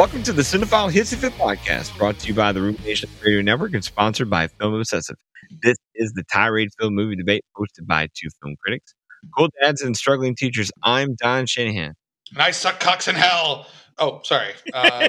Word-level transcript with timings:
Welcome 0.00 0.22
to 0.22 0.32
the 0.32 0.40
Cinephile 0.40 0.90
Hissy 0.90 1.14
Fit 1.16 1.34
podcast, 1.34 1.94
brought 1.98 2.18
to 2.20 2.28
you 2.28 2.32
by 2.32 2.52
the 2.52 2.62
Rumination 2.62 3.10
Radio 3.22 3.42
Network 3.42 3.74
and 3.74 3.84
sponsored 3.84 4.30
by 4.30 4.46
Film 4.46 4.72
Obsessive. 4.72 5.16
This 5.62 5.76
is 5.94 6.12
the 6.14 6.24
tirade 6.32 6.70
film 6.80 6.94
movie 6.94 7.16
debate 7.16 7.44
hosted 7.54 7.86
by 7.86 8.08
two 8.14 8.30
film 8.40 8.56
critics, 8.64 8.94
cool 9.36 9.50
dads 9.60 9.82
and 9.82 9.94
struggling 9.94 10.34
teachers. 10.34 10.72
I'm 10.82 11.16
Don 11.16 11.44
Shanahan. 11.44 11.92
And 12.32 12.42
I 12.42 12.50
suck 12.50 12.80
cocks 12.80 13.08
in 13.08 13.14
hell. 13.14 13.66
Oh, 13.98 14.22
sorry. 14.24 14.54
Uh, 14.72 15.08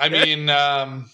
I 0.00 0.08
mean, 0.08 0.50
um, 0.50 1.08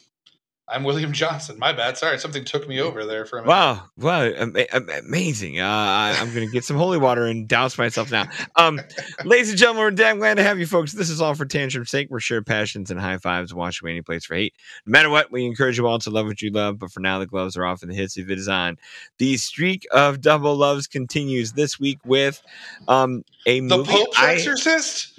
I'm 0.70 0.84
William 0.84 1.12
Johnson. 1.12 1.58
My 1.58 1.72
bad. 1.72 1.96
Sorry, 1.96 2.18
something 2.18 2.44
took 2.44 2.68
me 2.68 2.78
over 2.80 3.06
there 3.06 3.24
for 3.24 3.38
a 3.38 3.40
minute. 3.42 3.48
Wow, 3.50 3.82
wow, 3.96 4.22
am- 4.22 4.54
am- 4.70 4.88
amazing! 4.90 5.60
Uh, 5.60 5.64
I- 5.66 6.16
I'm 6.20 6.34
going 6.34 6.46
to 6.46 6.52
get 6.52 6.62
some 6.64 6.76
holy 6.76 6.98
water 6.98 7.24
and 7.24 7.48
douse 7.48 7.78
myself 7.78 8.10
now. 8.10 8.26
Um, 8.56 8.78
ladies 9.24 9.48
and 9.48 9.58
gentlemen, 9.58 9.82
we're 9.84 9.90
damn 9.92 10.18
glad 10.18 10.34
to 10.36 10.42
have 10.42 10.58
you 10.58 10.66
folks. 10.66 10.92
This 10.92 11.08
is 11.08 11.20
all 11.22 11.34
for 11.34 11.46
tantrum's 11.46 11.90
sake. 11.90 12.08
We're 12.10 12.20
shared 12.20 12.44
passions 12.44 12.90
and 12.90 13.00
high 13.00 13.16
fives. 13.16 13.54
Wash 13.54 13.80
away 13.80 13.92
any 13.92 14.02
place 14.02 14.26
for 14.26 14.34
hate. 14.34 14.54
No 14.84 14.90
matter 14.90 15.08
what, 15.10 15.32
we 15.32 15.46
encourage 15.46 15.78
you 15.78 15.86
all 15.86 15.98
to 16.00 16.10
love 16.10 16.26
what 16.26 16.42
you 16.42 16.50
love. 16.50 16.78
But 16.78 16.90
for 16.92 17.00
now, 17.00 17.18
the 17.18 17.26
gloves 17.26 17.56
are 17.56 17.64
off 17.64 17.82
and 17.82 17.90
the 17.90 17.96
hissy 17.96 18.26
fit 18.26 18.38
is 18.38 18.48
on. 18.48 18.76
The 19.16 19.38
streak 19.38 19.86
of 19.92 20.20
double 20.20 20.54
loves 20.54 20.86
continues 20.86 21.52
this 21.52 21.80
week 21.80 21.98
with 22.04 22.42
um 22.88 23.24
a 23.46 23.60
the 23.60 23.78
movie. 23.78 23.90
Pope's 23.92 24.18
I- 24.18 24.34
Exorcist? 24.34 25.12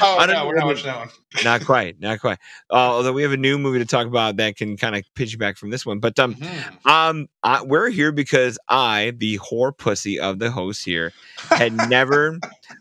Oh, 0.00 0.24
no, 0.28 0.46
we're 0.46 0.54
not 0.54 0.66
watching 0.66 0.86
that 0.86 0.98
one. 0.98 1.08
not 1.44 1.64
quite, 1.64 2.00
not 2.00 2.20
quite. 2.20 2.38
Uh, 2.70 2.74
although 2.76 3.12
we 3.12 3.22
have 3.22 3.32
a 3.32 3.36
new 3.36 3.58
movie 3.58 3.78
to 3.80 3.84
talk 3.84 4.06
about 4.06 4.27
that 4.32 4.56
can 4.56 4.76
kind 4.76 4.96
of 4.96 5.02
piggyback 5.14 5.56
from 5.56 5.70
this 5.70 5.84
one. 5.86 5.98
But 5.98 6.18
um, 6.18 6.34
Mhm. 6.34 6.86
um, 6.86 7.28
I, 7.42 7.62
we're 7.62 7.90
here 7.90 8.12
because 8.12 8.58
I, 8.68 9.12
the 9.16 9.38
whore 9.38 9.76
pussy 9.76 10.18
of 10.20 10.38
the 10.38 10.50
host 10.50 10.84
here, 10.84 11.12
had 11.50 11.72
never, 11.88 12.38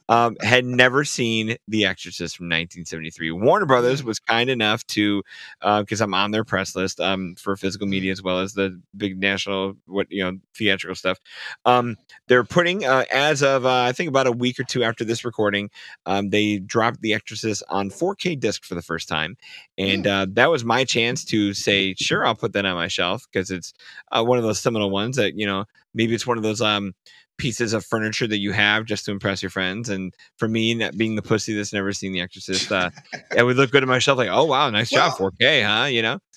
um, 0.09 0.38
had 0.41 0.66
never 0.66 1.03
seen 1.03 1.58
The 1.67 1.86
Exorcist 1.86 2.38
from 2.38 2.45
1973. 2.45 3.31
Warner 3.31 3.66
Brothers 3.66 4.03
was 4.03 4.19
kind 4.19 4.49
enough 4.49 4.86
to, 4.88 5.23
because 5.61 6.02
I'm 6.02 6.14
on 6.14 6.31
their 6.31 6.44
press 6.44 6.75
list, 6.75 6.99
um, 6.99 7.36
for 7.36 7.55
physical 7.55 7.88
media 7.88 8.11
as 8.11 8.23
well 8.23 8.39
as 8.39 8.53
the 8.53 8.80
big 8.95 9.19
national, 9.19 9.75
what 9.86 10.08
you 10.09 10.23
know, 10.23 10.39
theatrical 10.55 10.95
stuff. 10.95 11.19
Um, 11.66 11.97
they're 12.27 12.44
putting, 12.44 12.86
uh, 12.86 13.05
as 13.11 13.44
of 13.44 13.66
uh, 13.66 13.81
I 13.81 13.91
think 13.91 14.09
about 14.09 14.27
a 14.27 14.31
week 14.31 14.59
or 14.59 14.64
two 14.64 14.83
after 14.83 15.03
this 15.03 15.25
recording, 15.25 15.69
um, 16.05 16.30
they 16.30 16.59
dropped 16.59 17.02
The 17.02 17.14
Exorcist 17.14 17.64
on 17.69 17.89
4K 17.89 18.39
disc 18.39 18.64
for 18.64 18.75
the 18.75 18.81
first 18.81 19.08
time, 19.08 19.38
and 19.77 20.08
uh, 20.08 20.27
that 20.31 20.49
was 20.49 20.64
my 20.64 20.83
chance 20.83 21.23
to 21.25 21.53
say, 21.53 21.94
sure, 21.95 22.25
I'll 22.25 22.36
put 22.36 22.53
that 22.53 22.66
on 22.66 22.75
my 22.75 22.88
shelf 22.88 23.27
because 23.31 23.52
it's 23.52 23.73
uh, 24.11 24.23
one 24.23 24.38
of 24.38 24.44
those 24.44 24.59
seminal 24.59 24.89
ones 24.89 25.17
that 25.17 25.38
you 25.38 25.45
know 25.45 25.66
maybe 25.94 26.14
it's 26.14 26.27
one 26.27 26.38
of 26.38 26.44
those 26.44 26.61
um 26.61 26.94
pieces 27.38 27.73
of 27.73 27.85
furniture 27.85 28.27
that 28.27 28.39
you 28.39 28.52
have 28.52 28.85
just 28.85 29.05
to 29.05 29.11
impress 29.11 29.41
your 29.43 29.49
friends. 29.49 29.89
And 29.89 30.13
for 30.38 30.47
me, 30.47 30.73
not 30.73 30.97
being 30.97 31.16
the 31.16 31.21
pussy 31.21 31.53
that's 31.53 31.73
never 31.73 31.93
seen 31.93 32.11
The 32.13 32.21
Exorcist, 32.21 32.71
uh, 32.71 32.89
it 33.35 33.43
would 33.43 33.55
look 33.57 33.71
good 33.71 33.83
on 33.83 33.89
my 33.89 33.99
shelf. 33.99 34.17
Like, 34.17 34.30
oh 34.31 34.45
wow, 34.45 34.69
nice 34.69 34.89
job, 34.89 35.13
Well- 35.19 35.31
4K, 35.31 35.61
huh? 35.63 35.85
You 35.85 36.02
know. 36.02 36.19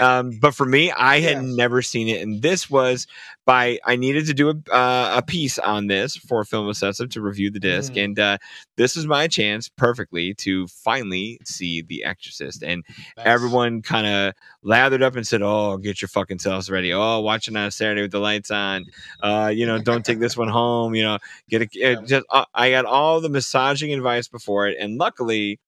Um, 0.00 0.38
but 0.40 0.54
for 0.54 0.64
me, 0.64 0.90
I 0.92 1.20
had 1.20 1.42
Yes. 1.42 1.44
never 1.44 1.82
seen 1.82 2.08
it, 2.08 2.22
and 2.22 2.40
this 2.40 2.70
was 2.70 3.06
by 3.48 3.78
I 3.86 3.96
needed 3.96 4.26
to 4.26 4.34
do 4.34 4.50
a 4.50 4.72
uh, 4.74 5.14
a 5.16 5.22
piece 5.22 5.58
on 5.58 5.86
this 5.86 6.16
for 6.18 6.44
Film 6.44 6.68
Obsessive 6.68 7.08
to 7.12 7.22
review 7.22 7.50
the 7.50 7.58
disc, 7.58 7.94
Mm. 7.94 8.04
and 8.04 8.18
uh, 8.18 8.38
this 8.76 8.94
is 8.94 9.06
my 9.06 9.26
chance 9.26 9.70
perfectly 9.70 10.34
to 10.34 10.66
finally 10.66 11.38
see 11.46 11.80
The 11.80 12.04
Exorcist. 12.04 12.62
And 12.62 12.84
Nice. 13.16 13.26
everyone 13.26 13.80
kind 13.80 14.06
of 14.06 14.34
lathered 14.62 15.02
up 15.02 15.16
and 15.16 15.26
said, 15.26 15.40
"Oh, 15.40 15.78
get 15.78 16.02
your 16.02 16.10
fucking 16.10 16.40
selves 16.40 16.68
ready. 16.70 16.92
Oh, 16.92 17.20
watching 17.20 17.56
on 17.56 17.68
a 17.68 17.70
Saturday 17.70 18.02
with 18.02 18.12
the 18.12 18.20
lights 18.20 18.50
on. 18.50 18.84
Uh, 19.22 19.50
you 19.54 19.64
know, 19.66 19.78
don't 19.78 20.04
take 20.04 20.18
this 20.20 20.36
one 20.36 20.48
home. 20.48 20.94
You 20.94 21.04
know, 21.04 21.18
get 21.48 21.62
a 21.62 21.68
Yeah. 21.72 21.88
uh, 22.00 22.02
just. 22.02 22.26
Uh, 22.28 22.44
I 22.54 22.70
got 22.70 22.84
all 22.84 23.22
the 23.22 23.30
massaging 23.30 23.94
advice 23.94 24.28
before 24.28 24.68
it, 24.68 24.76
and 24.78 24.98
luckily, 24.98 25.58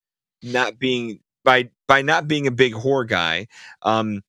not 0.43 0.79
being 0.79 1.21
by 1.45 1.71
by 1.89 2.03
not 2.03 2.29
being 2.29 2.47
a 2.47 2.51
big 2.53 2.75
horror 2.75 3.07
guy, 3.07 3.47
um." 3.83 4.21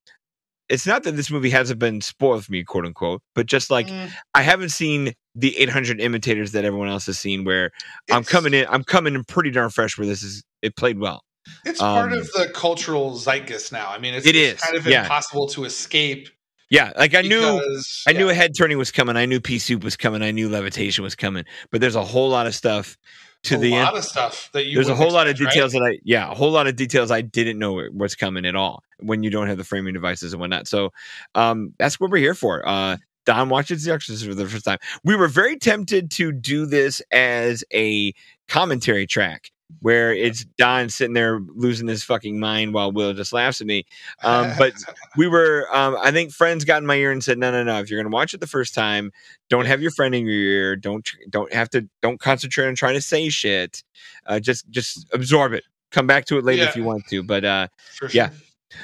It's 0.72 0.88
not 0.88 1.04
that 1.04 1.16
this 1.18 1.30
movie 1.30 1.50
hasn't 1.50 1.80
been 1.80 2.02
spoiled 2.02 2.46
for 2.46 2.52
me, 2.52 2.64
quote 2.64 2.86
unquote, 2.86 3.22
but 3.36 3.46
just 3.46 3.70
like 3.70 3.88
Mm, 3.88 4.12
I 4.34 4.42
haven't 4.42 4.70
seen 4.70 5.14
the 5.36 5.58
800 5.58 6.00
imitators 6.00 6.54
that 6.54 6.66
everyone 6.66 6.88
else 6.88 7.06
has 7.08 7.20
seen. 7.20 7.44
Where 7.44 7.72
I'm 8.10 8.24
coming 8.24 8.54
in, 8.54 8.66
I'm 8.70 8.84
coming 8.84 9.16
in 9.16 9.24
pretty 9.24 9.52
darn 9.52 9.70
fresh. 9.70 9.98
Where 9.98 10.08
this 10.08 10.24
is, 10.24 10.44
it 10.62 10.76
played 10.76 11.00
well. 11.00 11.24
It's 11.66 11.80
part 11.80 12.12
um, 12.12 12.18
of 12.18 12.32
the 12.32 12.50
cultural 12.54 13.16
zeitgeist 13.16 13.72
now. 13.72 13.90
I 13.90 13.98
mean, 13.98 14.14
it's, 14.14 14.26
It 14.26 14.36
it's 14.36 14.62
is, 14.62 14.62
kind 14.62 14.78
of 14.78 14.88
yeah. 14.88 15.04
impossible 15.04 15.48
to 15.48 15.66
escape. 15.66 16.30
Yeah, 16.70 16.94
like 16.98 17.16
I 17.16 17.22
knew 17.22 17.40
because, 17.42 18.04
I 18.08 18.14
knew 18.14 18.30
a 18.30 18.34
head 18.34 18.52
turning 18.58 18.78
was 18.78 18.92
coming. 18.92 19.18
I 19.18 19.26
knew 19.26 19.42
pea 19.42 19.60
soup 19.60 19.84
was 19.84 19.98
coming. 19.98 20.22
I 20.22 20.32
knew 20.32 20.48
levitation 20.48 21.04
was 21.04 21.16
coming. 21.16 21.44
But 21.70 21.82
there's 21.82 21.98
a 21.98 22.04
whole 22.04 22.30
lot 22.30 22.48
of 22.48 22.56
stuff 22.56 22.98
to 23.44 23.56
a 23.56 23.58
the 23.58 23.72
lot 23.72 23.90
end. 23.90 23.98
of 23.98 24.04
stuff 24.06 24.50
that 24.54 24.66
you. 24.66 24.76
There's 24.76 24.90
a 24.90 24.96
whole 24.96 25.12
lot 25.12 25.28
of 25.28 25.32
expect, 25.32 25.48
right? 25.48 25.54
details 25.54 25.74
that 25.74 25.84
I 25.84 26.00
yeah, 26.04 26.32
a 26.32 26.36
whole 26.36 26.52
lot 26.52 26.68
of 26.68 26.76
details 26.76 27.12
I 27.12 27.22
didn't 27.22 27.60
know 27.60 27.82
what's 27.92 28.16
coming 28.16 28.46
at 28.46 28.56
all 28.56 28.84
when 29.00 29.24
you 29.24 29.30
don't 29.30 29.48
have 29.48 29.58
the 29.58 29.64
framing 29.64 29.94
devices 29.94 30.34
and 30.34 30.40
whatnot. 30.40 30.68
So 30.68 30.92
um 31.36 31.74
that's 31.78 32.00
what 32.00 32.12
we're 32.12 32.18
here 32.18 32.36
for. 32.36 32.68
Uh 32.68 32.98
Don 33.26 33.50
watches 33.50 33.84
The 33.84 33.94
Exorcist 33.94 34.26
for 34.28 34.34
the 34.34 34.48
first 34.48 34.66
time. 34.66 34.80
We 35.04 35.16
were 35.16 35.28
very 35.28 35.56
tempted 35.58 36.10
to 36.12 36.32
do 36.32 36.66
this 36.66 37.02
as 37.12 37.64
a 37.72 38.14
commentary 38.48 39.06
track 39.06 39.51
where 39.80 40.14
it's 40.14 40.46
Don 40.58 40.90
sitting 40.90 41.14
there 41.14 41.40
losing 41.56 41.88
his 41.88 42.04
fucking 42.04 42.40
mind 42.40 42.74
while 42.74 42.92
Will 42.92 43.14
just 43.14 43.34
laughs 43.34 43.62
at 43.62 43.68
me. 43.68 43.86
Um, 44.24 44.52
but 44.58 44.74
we 45.18 45.28
were 45.28 45.68
um 45.72 45.98
i 46.02 46.12
think 46.12 46.32
friends 46.32 46.66
got 46.66 46.82
in 46.82 46.86
my 46.86 46.96
ear 46.96 47.12
and 47.12 47.24
said 47.24 47.38
no 47.38 47.52
no 47.52 47.64
no 47.64 47.80
if 47.80 47.90
you're 47.90 48.02
gonna 48.02 48.14
watch 48.14 48.34
it 48.34 48.40
the 48.40 48.48
first 48.48 48.74
time 48.74 49.12
don't 49.50 49.66
have 49.66 49.82
your 49.82 49.92
friend 49.92 50.16
in 50.16 50.26
your 50.26 50.36
ear 50.36 50.76
don't 50.76 51.10
don't 51.30 51.52
have 51.54 51.70
to 51.70 51.88
don't 52.02 52.20
concentrate 52.20 52.68
on 52.68 52.76
trying 52.76 52.94
to 52.94 53.02
say 53.02 53.30
shit 53.30 53.84
uh 54.28 54.40
just 54.40 54.70
just 54.70 55.08
absorb 55.14 55.54
it 55.54 55.64
come 55.92 56.08
back 56.08 56.26
to 56.26 56.38
it 56.38 56.46
later 56.46 56.64
if 56.64 56.76
you 56.76 56.84
want 56.84 57.06
to 57.08 57.24
but 57.24 57.44
uh 57.44 57.68
For 57.98 58.10
yeah. 58.10 58.30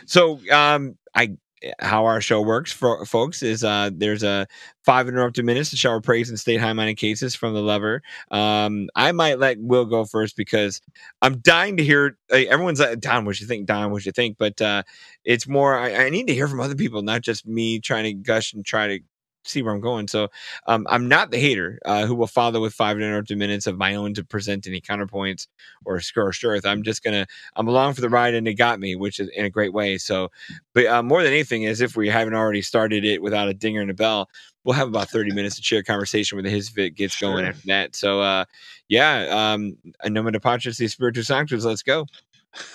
so 0.05 0.39
um 0.51 0.97
i 1.15 1.37
how 1.79 2.06
our 2.06 2.22
show 2.22 2.41
works 2.41 2.72
for 2.72 3.06
folks 3.06 3.41
is 3.41 3.63
uh 3.63 3.90
there's 3.94 4.23
a 4.23 4.47
five 4.85 5.07
interrupted 5.07 5.44
minutes 5.44 5.69
to 5.72 5.78
shower 5.78 6.00
praise 6.00 6.29
and 6.29 6.40
state 6.40 6.62
high-minded 6.62 6.95
cases 6.95 7.35
from 7.35 7.53
the 7.53 7.62
lover. 7.62 8.01
Um 8.31 8.90
i 8.95 9.12
might 9.12 9.40
let 9.40 9.59
will 9.59 9.85
go 9.85 10.06
first 10.06 10.38
because 10.38 10.81
i'm 11.22 11.40
dying 11.40 11.78
to 11.78 11.84
hear 11.84 12.18
uh, 12.31 12.38
everyone's 12.50 12.79
like 12.79 13.00
don 13.00 13.25
what 13.25 13.40
you 13.40 13.47
think 13.47 13.66
don 13.66 13.91
what 13.91 14.06
you 14.06 14.12
think 14.12 14.38
but 14.38 14.62
uh 14.62 14.84
it's 15.25 15.47
more 15.47 15.78
I, 15.78 16.06
I 16.06 16.09
need 16.09 16.28
to 16.28 16.34
hear 16.34 16.47
from 16.47 16.59
other 16.59 16.75
people 16.75 17.01
not 17.01 17.22
just 17.22 17.47
me 17.47 17.79
trying 17.79 18.03
to 18.03 18.13
gush 18.13 18.53
and 18.53 18.66
try 18.66 18.88
to 18.88 19.00
see 19.47 19.61
where 19.61 19.73
i'm 19.73 19.81
going. 19.81 20.07
So 20.07 20.29
um 20.67 20.85
i'm 20.89 21.07
not 21.07 21.31
the 21.31 21.37
hater 21.37 21.79
uh 21.85 22.05
who 22.05 22.15
will 22.15 22.27
follow 22.27 22.61
with 22.61 22.73
five 22.73 22.97
interrupted 22.97 23.37
minutes 23.37 23.67
of 23.67 23.77
my 23.77 23.95
own 23.95 24.13
to 24.15 24.23
present 24.23 24.67
any 24.67 24.81
counterpoints 24.81 25.47
or 25.85 25.99
score 25.99 26.33
strength 26.33 26.65
i'm 26.65 26.83
just 26.83 27.03
gonna 27.03 27.25
i'm 27.55 27.67
along 27.67 27.93
for 27.93 28.01
the 28.01 28.09
ride 28.09 28.33
and 28.33 28.47
it 28.47 28.55
got 28.55 28.79
me 28.79 28.95
which 28.95 29.19
is 29.19 29.29
in 29.29 29.45
a 29.45 29.49
great 29.49 29.73
way. 29.73 29.97
So 29.97 30.29
but 30.73 30.85
uh, 30.85 31.03
more 31.03 31.23
than 31.23 31.33
anything 31.33 31.65
as 31.65 31.81
if 31.81 31.95
we 31.95 32.09
haven't 32.09 32.33
already 32.33 32.61
started 32.61 33.05
it 33.05 33.21
without 33.21 33.47
a 33.47 33.53
dinger 33.53 33.81
and 33.81 33.91
a 33.91 33.93
bell 33.93 34.29
we'll 34.63 34.75
have 34.75 34.87
about 34.87 35.09
30 35.09 35.33
minutes 35.33 35.55
to 35.55 35.63
share 35.63 35.83
conversation 35.83 36.35
with 36.35 36.45
hissy 36.45 36.71
fit 36.71 36.95
gets 36.95 37.19
going 37.19 37.45
after 37.45 37.67
that. 37.67 37.95
So 37.95 38.21
uh 38.21 38.45
yeah 38.89 39.53
um 39.53 39.77
a 40.01 40.09
nomad 40.09 40.35
apaches 40.35 40.77
the 40.77 40.87
spiritus 40.87 41.27
sanctus 41.27 41.65
let's 41.65 41.83
go. 41.83 42.05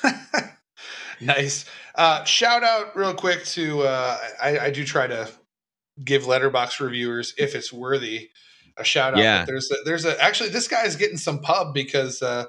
Nice. 1.23 1.65
Uh, 1.95 2.25
shout 2.25 2.65
out 2.65 2.97
real 2.97 3.15
quick 3.15 3.45
to 3.45 3.83
uh, 3.83 4.19
I, 4.43 4.59
I 4.59 4.71
do 4.71 4.85
try 4.85 5.07
to 5.07 5.31
give 6.03 6.25
Letterboxd 6.25 6.81
reviewers 6.81 7.35
if 7.39 7.55
it's 7.55 7.73
worthy 7.73 8.31
a 8.77 8.85
shout 8.85 9.15
out. 9.15 9.21
Yeah. 9.21 9.45
There's 9.45 9.71
a, 9.71 9.77
there's 9.85 10.05
a 10.05 10.23
actually 10.23 10.51
this 10.51 10.69
guy 10.69 10.85
is 10.85 10.97
getting 10.97 11.17
some 11.17 11.41
pub 11.41 11.75
because 11.75 12.23
uh, 12.23 12.47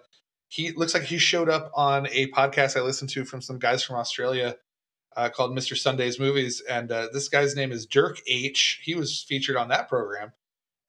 he 0.48 0.72
looks 0.72 0.94
like 0.94 1.04
he 1.04 1.18
showed 1.18 1.50
up 1.50 1.72
on 1.76 2.08
a 2.12 2.28
podcast 2.32 2.78
I 2.78 2.82
listened 2.82 3.10
to 3.12 3.26
from 3.26 3.42
some 3.42 3.60
guys 3.60 3.84
from 3.84 3.98
Australia 3.98 4.56
uh, 5.16 5.30
called 5.30 5.58
Mr. 5.58 5.78
Sunday's 5.78 6.20
Movies, 6.20 6.62
and 6.68 6.92
uh, 6.92 7.08
this 7.14 7.30
guy's 7.30 7.56
name 7.56 7.72
is 7.72 7.86
Dirk 7.86 8.20
H. 8.28 8.82
He 8.84 8.96
was 8.96 9.24
featured 9.28 9.58
on 9.58 9.70
that 9.70 9.90
program. 9.90 10.32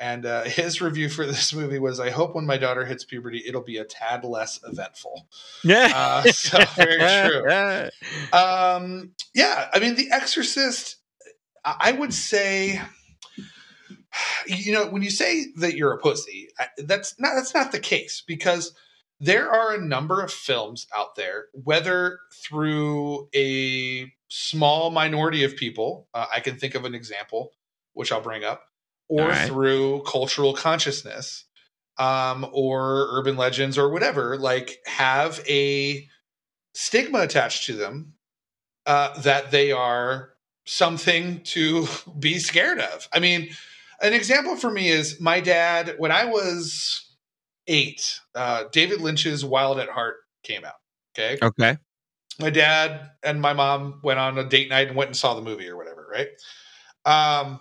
And 0.00 0.26
uh, 0.26 0.44
his 0.44 0.80
review 0.80 1.08
for 1.08 1.26
this 1.26 1.52
movie 1.52 1.78
was, 1.78 2.00
"I 2.00 2.10
hope 2.10 2.34
when 2.34 2.46
my 2.46 2.56
daughter 2.56 2.84
hits 2.84 3.04
puberty, 3.04 3.42
it'll 3.46 3.62
be 3.62 3.78
a 3.78 3.84
tad 3.84 4.24
less 4.24 4.60
eventful." 4.64 5.28
yeah 5.62 5.92
Uh, 5.94 6.22
so 6.32 6.64
very 6.74 6.98
true. 7.28 7.90
Um, 8.32 9.12
yeah, 9.34 9.68
I 9.72 9.78
mean, 9.78 9.94
The 9.94 10.10
Exorcist. 10.10 10.96
I 11.64 11.92
would 11.92 12.12
say, 12.12 12.80
you 14.46 14.72
know, 14.72 14.86
when 14.86 15.02
you 15.02 15.10
say 15.10 15.46
that 15.56 15.74
you're 15.74 15.92
a 15.92 15.98
pussy, 15.98 16.48
that's 16.78 17.18
not 17.18 17.34
that's 17.34 17.54
not 17.54 17.72
the 17.72 17.80
case 17.80 18.22
because 18.26 18.74
there 19.20 19.50
are 19.50 19.74
a 19.74 19.80
number 19.80 20.20
of 20.20 20.32
films 20.32 20.86
out 20.94 21.14
there, 21.16 21.46
whether 21.52 22.18
through 22.46 23.28
a 23.34 24.12
small 24.28 24.90
minority 24.90 25.44
of 25.44 25.56
people. 25.56 26.08
Uh, 26.12 26.26
I 26.32 26.40
can 26.40 26.56
think 26.56 26.74
of 26.74 26.84
an 26.84 26.94
example, 26.94 27.52
which 27.92 28.12
I'll 28.12 28.20
bring 28.20 28.44
up, 28.44 28.64
or 29.08 29.28
right. 29.28 29.48
through 29.48 30.02
cultural 30.02 30.52
consciousness, 30.52 31.44
um, 31.98 32.46
or 32.52 33.08
urban 33.18 33.36
legends, 33.36 33.78
or 33.78 33.88
whatever. 33.88 34.36
Like 34.36 34.78
have 34.86 35.40
a 35.48 36.08
stigma 36.74 37.20
attached 37.20 37.66
to 37.66 37.74
them 37.74 38.14
uh, 38.84 39.18
that 39.20 39.50
they 39.50 39.72
are 39.72 40.33
something 40.64 41.42
to 41.44 41.86
be 42.18 42.38
scared 42.38 42.80
of. 42.80 43.08
I 43.12 43.20
mean, 43.20 43.50
an 44.00 44.12
example 44.12 44.56
for 44.56 44.70
me 44.70 44.88
is 44.88 45.20
my 45.20 45.40
dad, 45.40 45.94
when 45.98 46.12
I 46.12 46.26
was 46.26 47.08
eight, 47.66 48.20
uh, 48.34 48.64
David 48.72 49.00
Lynch's 49.00 49.44
Wild 49.44 49.78
at 49.78 49.88
Heart 49.88 50.16
came 50.42 50.64
out. 50.64 50.74
Okay. 51.16 51.38
okay 51.40 51.78
my 52.40 52.50
dad 52.50 53.10
and 53.22 53.40
my 53.40 53.52
mom 53.52 54.00
went 54.02 54.18
on 54.18 54.38
a 54.38 54.48
date 54.48 54.68
night 54.68 54.88
and 54.88 54.96
went 54.96 55.08
and 55.08 55.16
saw 55.16 55.34
the 55.34 55.42
movie 55.42 55.68
or 55.68 55.76
whatever, 55.76 56.06
right? 56.10 56.28
Um, 57.04 57.60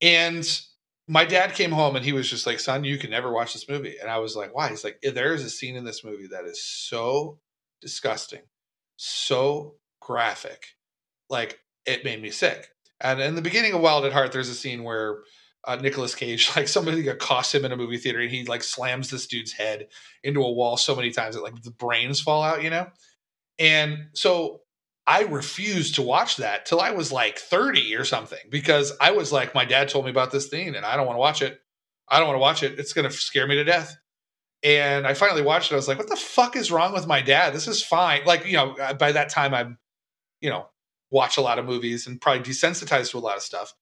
and 0.00 0.60
my 1.06 1.24
dad 1.24 1.54
came 1.54 1.70
home 1.70 1.96
and 1.96 2.04
he 2.04 2.12
was 2.12 2.28
just 2.28 2.46
like, 2.46 2.60
"Son, 2.60 2.84
you 2.84 2.98
can 2.98 3.10
never 3.10 3.32
watch 3.32 3.54
this 3.54 3.68
movie." 3.68 3.96
And 4.00 4.10
I 4.10 4.18
was 4.18 4.36
like, 4.36 4.54
"Why?" 4.54 4.68
He's 4.68 4.84
like, 4.84 5.00
"There 5.02 5.32
is 5.32 5.44
a 5.44 5.50
scene 5.50 5.76
in 5.76 5.84
this 5.84 6.04
movie 6.04 6.28
that 6.28 6.44
is 6.44 6.62
so 6.62 7.40
disgusting, 7.80 8.42
so 8.96 9.76
graphic, 10.00 10.76
like 11.30 11.58
it 11.88 12.04
made 12.04 12.22
me 12.22 12.30
sick." 12.30 12.68
And 13.00 13.20
in 13.20 13.34
the 13.34 13.42
beginning 13.42 13.74
of 13.74 13.80
Wild 13.80 14.04
at 14.04 14.12
Heart, 14.12 14.32
there's 14.32 14.48
a 14.48 14.54
scene 14.54 14.82
where 14.84 15.18
uh, 15.64 15.76
Nicolas 15.76 16.14
Cage, 16.14 16.50
like 16.56 16.68
somebody 16.68 17.06
accosts 17.08 17.54
him 17.54 17.64
in 17.64 17.72
a 17.72 17.76
movie 17.76 17.98
theater, 17.98 18.20
and 18.20 18.30
he 18.30 18.44
like 18.44 18.62
slams 18.62 19.10
this 19.10 19.26
dude's 19.26 19.52
head 19.52 19.88
into 20.22 20.42
a 20.42 20.52
wall 20.52 20.76
so 20.76 20.94
many 20.94 21.10
times 21.10 21.34
that 21.34 21.42
like 21.42 21.60
the 21.62 21.70
brains 21.70 22.20
fall 22.20 22.42
out, 22.42 22.62
you 22.62 22.70
know. 22.70 22.88
And 23.58 24.08
so 24.12 24.60
I 25.06 25.22
refused 25.22 25.96
to 25.96 26.02
watch 26.02 26.36
that 26.36 26.66
till 26.66 26.80
I 26.80 26.90
was 26.90 27.10
like 27.10 27.38
30 27.38 27.96
or 27.96 28.04
something 28.04 28.38
because 28.50 28.92
I 29.00 29.12
was 29.12 29.32
like, 29.32 29.54
my 29.54 29.64
dad 29.64 29.88
told 29.88 30.04
me 30.04 30.10
about 30.10 30.30
this 30.30 30.48
thing, 30.48 30.74
and 30.74 30.84
I 30.84 30.96
don't 30.96 31.06
want 31.06 31.16
to 31.16 31.20
watch 31.20 31.42
it. 31.42 31.60
I 32.08 32.18
don't 32.18 32.28
want 32.28 32.36
to 32.36 32.42
watch 32.42 32.62
it. 32.62 32.78
It's 32.78 32.92
to 32.92 33.10
scare 33.10 33.46
me 33.46 33.56
to 33.56 33.64
death. 33.64 33.96
And 34.62 35.06
I 35.06 35.14
finally 35.14 35.42
watched 35.42 35.70
it. 35.70 35.74
I 35.74 35.76
was 35.76 35.86
like, 35.86 35.98
what 35.98 36.08
the 36.08 36.16
fuck 36.16 36.56
is 36.56 36.72
wrong 36.72 36.92
with 36.92 37.06
my 37.06 37.20
dad? 37.20 37.54
This 37.54 37.68
is 37.68 37.82
fine. 37.82 38.24
Like, 38.26 38.44
you 38.44 38.54
know, 38.54 38.76
uh, 38.76 38.94
by 38.94 39.12
that 39.12 39.28
time, 39.28 39.54
I'm, 39.54 39.78
you 40.40 40.50
know, 40.50 40.66
watch 41.10 41.36
a 41.36 41.42
lot 41.42 41.58
of 41.58 41.64
movies 41.64 42.06
and 42.06 42.20
probably 42.20 42.42
desensitized 42.42 43.10
to 43.10 43.18
a 43.18 43.20
lot 43.20 43.36
of 43.36 43.42
stuff. 43.42 43.72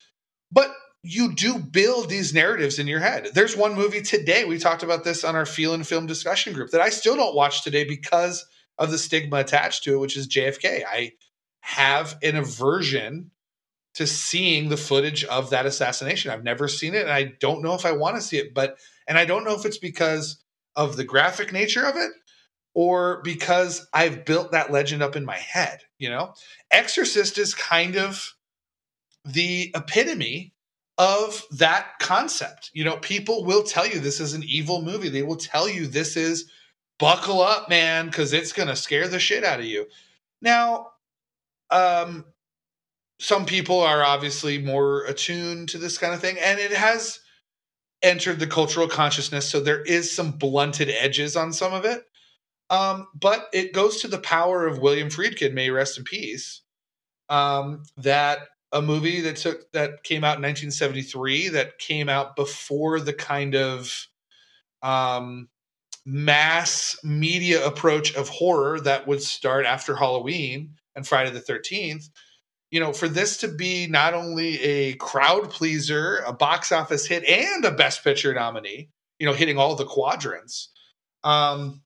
But 0.52 0.72
you 1.02 1.34
do 1.34 1.58
build 1.58 2.08
these 2.08 2.34
narratives 2.34 2.78
in 2.78 2.86
your 2.86 3.00
head. 3.00 3.28
There's 3.32 3.56
one 3.56 3.74
movie 3.74 4.02
today, 4.02 4.44
we 4.44 4.58
talked 4.58 4.82
about 4.82 5.04
this 5.04 5.24
on 5.24 5.36
our 5.36 5.46
Feel 5.46 5.74
and 5.74 5.86
Film 5.86 6.06
discussion 6.06 6.52
group 6.52 6.70
that 6.70 6.80
I 6.80 6.88
still 6.88 7.16
don't 7.16 7.34
watch 7.34 7.62
today 7.62 7.84
because 7.84 8.44
of 8.78 8.90
the 8.90 8.98
stigma 8.98 9.38
attached 9.38 9.84
to 9.84 9.94
it, 9.94 9.98
which 9.98 10.16
is 10.16 10.28
JFK. 10.28 10.82
I 10.84 11.12
have 11.60 12.18
an 12.22 12.36
aversion 12.36 13.30
to 13.94 14.06
seeing 14.06 14.68
the 14.68 14.76
footage 14.76 15.24
of 15.24 15.50
that 15.50 15.64
assassination. 15.64 16.30
I've 16.30 16.44
never 16.44 16.68
seen 16.68 16.94
it 16.94 17.02
and 17.02 17.10
I 17.10 17.32
don't 17.40 17.62
know 17.62 17.74
if 17.74 17.86
I 17.86 17.92
want 17.92 18.16
to 18.16 18.22
see 18.22 18.36
it, 18.36 18.52
but 18.52 18.78
and 19.08 19.16
I 19.16 19.24
don't 19.24 19.44
know 19.44 19.54
if 19.54 19.64
it's 19.64 19.78
because 19.78 20.44
of 20.74 20.96
the 20.96 21.04
graphic 21.04 21.52
nature 21.52 21.84
of 21.84 21.96
it 21.96 22.10
or 22.76 23.22
because 23.22 23.88
I've 23.94 24.26
built 24.26 24.52
that 24.52 24.70
legend 24.70 25.02
up 25.02 25.16
in 25.16 25.24
my 25.24 25.38
head, 25.38 25.80
you 25.96 26.10
know? 26.10 26.34
Exorcist 26.70 27.38
is 27.38 27.54
kind 27.54 27.96
of 27.96 28.34
the 29.24 29.72
epitome 29.74 30.52
of 30.98 31.42
that 31.52 31.98
concept. 32.00 32.70
You 32.74 32.84
know, 32.84 32.98
people 32.98 33.46
will 33.46 33.62
tell 33.62 33.86
you 33.86 33.98
this 33.98 34.20
is 34.20 34.34
an 34.34 34.44
evil 34.44 34.82
movie. 34.82 35.08
They 35.08 35.22
will 35.22 35.36
tell 35.36 35.66
you 35.66 35.86
this 35.86 36.18
is 36.18 36.50
buckle 36.98 37.40
up, 37.40 37.70
man, 37.70 38.06
because 38.06 38.34
it's 38.34 38.52
going 38.52 38.68
to 38.68 38.76
scare 38.76 39.08
the 39.08 39.18
shit 39.18 39.42
out 39.42 39.58
of 39.58 39.64
you. 39.64 39.86
Now, 40.42 40.88
um, 41.70 42.26
some 43.18 43.46
people 43.46 43.80
are 43.80 44.04
obviously 44.04 44.58
more 44.58 45.06
attuned 45.06 45.70
to 45.70 45.78
this 45.78 45.96
kind 45.96 46.12
of 46.12 46.20
thing, 46.20 46.36
and 46.38 46.58
it 46.58 46.72
has 46.72 47.20
entered 48.02 48.38
the 48.38 48.46
cultural 48.46 48.86
consciousness. 48.86 49.48
So 49.48 49.60
there 49.60 49.80
is 49.80 50.14
some 50.14 50.32
blunted 50.32 50.90
edges 50.90 51.36
on 51.36 51.54
some 51.54 51.72
of 51.72 51.86
it. 51.86 52.04
Um, 52.68 53.08
but 53.14 53.48
it 53.52 53.72
goes 53.72 54.00
to 54.00 54.08
the 54.08 54.18
power 54.18 54.66
of 54.66 54.78
William 54.78 55.08
Friedkin, 55.08 55.52
may 55.52 55.70
rest 55.70 55.98
in 55.98 56.04
peace. 56.04 56.62
Um, 57.28 57.82
that 57.96 58.40
a 58.72 58.82
movie 58.82 59.20
that 59.22 59.36
took 59.36 59.70
that 59.72 60.02
came 60.02 60.24
out 60.24 60.36
in 60.36 60.42
1973 60.42 61.50
that 61.50 61.78
came 61.78 62.08
out 62.08 62.36
before 62.36 63.00
the 63.00 63.12
kind 63.12 63.54
of 63.54 64.08
um, 64.82 65.48
mass 66.04 66.98
media 67.02 67.64
approach 67.66 68.14
of 68.14 68.28
horror 68.28 68.80
that 68.80 69.06
would 69.06 69.22
start 69.22 69.66
after 69.66 69.96
Halloween 69.96 70.74
and 70.94 71.06
Friday 71.06 71.30
the 71.30 71.40
13th. 71.40 72.08
You 72.70 72.80
know, 72.80 72.92
for 72.92 73.08
this 73.08 73.38
to 73.38 73.48
be 73.48 73.86
not 73.86 74.14
only 74.14 74.60
a 74.60 74.94
crowd 74.94 75.50
pleaser, 75.50 76.22
a 76.26 76.32
box 76.32 76.72
office 76.72 77.06
hit, 77.06 77.24
and 77.24 77.64
a 77.64 77.70
Best 77.70 78.02
Picture 78.02 78.34
nominee, 78.34 78.90
you 79.18 79.26
know, 79.26 79.32
hitting 79.32 79.56
all 79.56 79.76
the 79.76 79.84
quadrants, 79.84 80.70
um, 81.22 81.82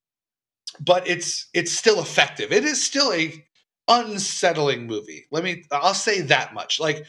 but 0.79 1.07
it's 1.09 1.49
it's 1.55 1.73
still 1.73 2.01
effective. 2.01 2.53
It 2.53 2.65
is 2.65 2.83
still 2.83 3.13
a 3.13 3.45
unsettling 3.89 4.87
movie. 4.87 5.27
Let 5.31 5.45
me 5.45 5.65
I'll 5.73 5.95
say 5.95 6.21
that 6.23 6.55
much. 6.55 6.79
Like 6.79 7.05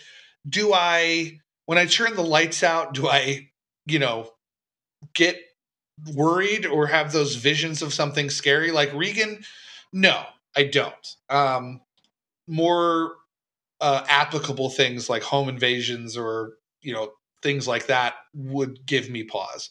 do 0.47 0.73
I 0.73 1.39
when 1.65 1.77
I 1.77 1.85
turn 1.85 2.15
the 2.15 2.23
lights 2.23 2.63
out, 2.63 2.93
do 2.93 3.07
I, 3.07 3.49
you 3.85 3.99
know, 3.99 4.31
get 5.13 5.37
worried 6.13 6.65
or 6.65 6.87
have 6.87 7.11
those 7.11 7.35
visions 7.35 7.81
of 7.81 7.93
something 7.93 8.29
scary 8.29 8.71
like 8.71 8.93
Regan? 8.93 9.43
No, 9.93 10.23
I 10.55 10.63
don't. 10.63 11.15
Um 11.29 11.81
more 12.47 13.13
uh, 13.79 14.03
applicable 14.07 14.69
things 14.69 15.09
like 15.09 15.23
home 15.23 15.49
invasions 15.49 16.17
or, 16.17 16.53
you 16.81 16.93
know, 16.93 17.11
things 17.41 17.67
like 17.67 17.87
that 17.87 18.15
would 18.33 18.85
give 18.85 19.09
me 19.09 19.23
pause 19.23 19.69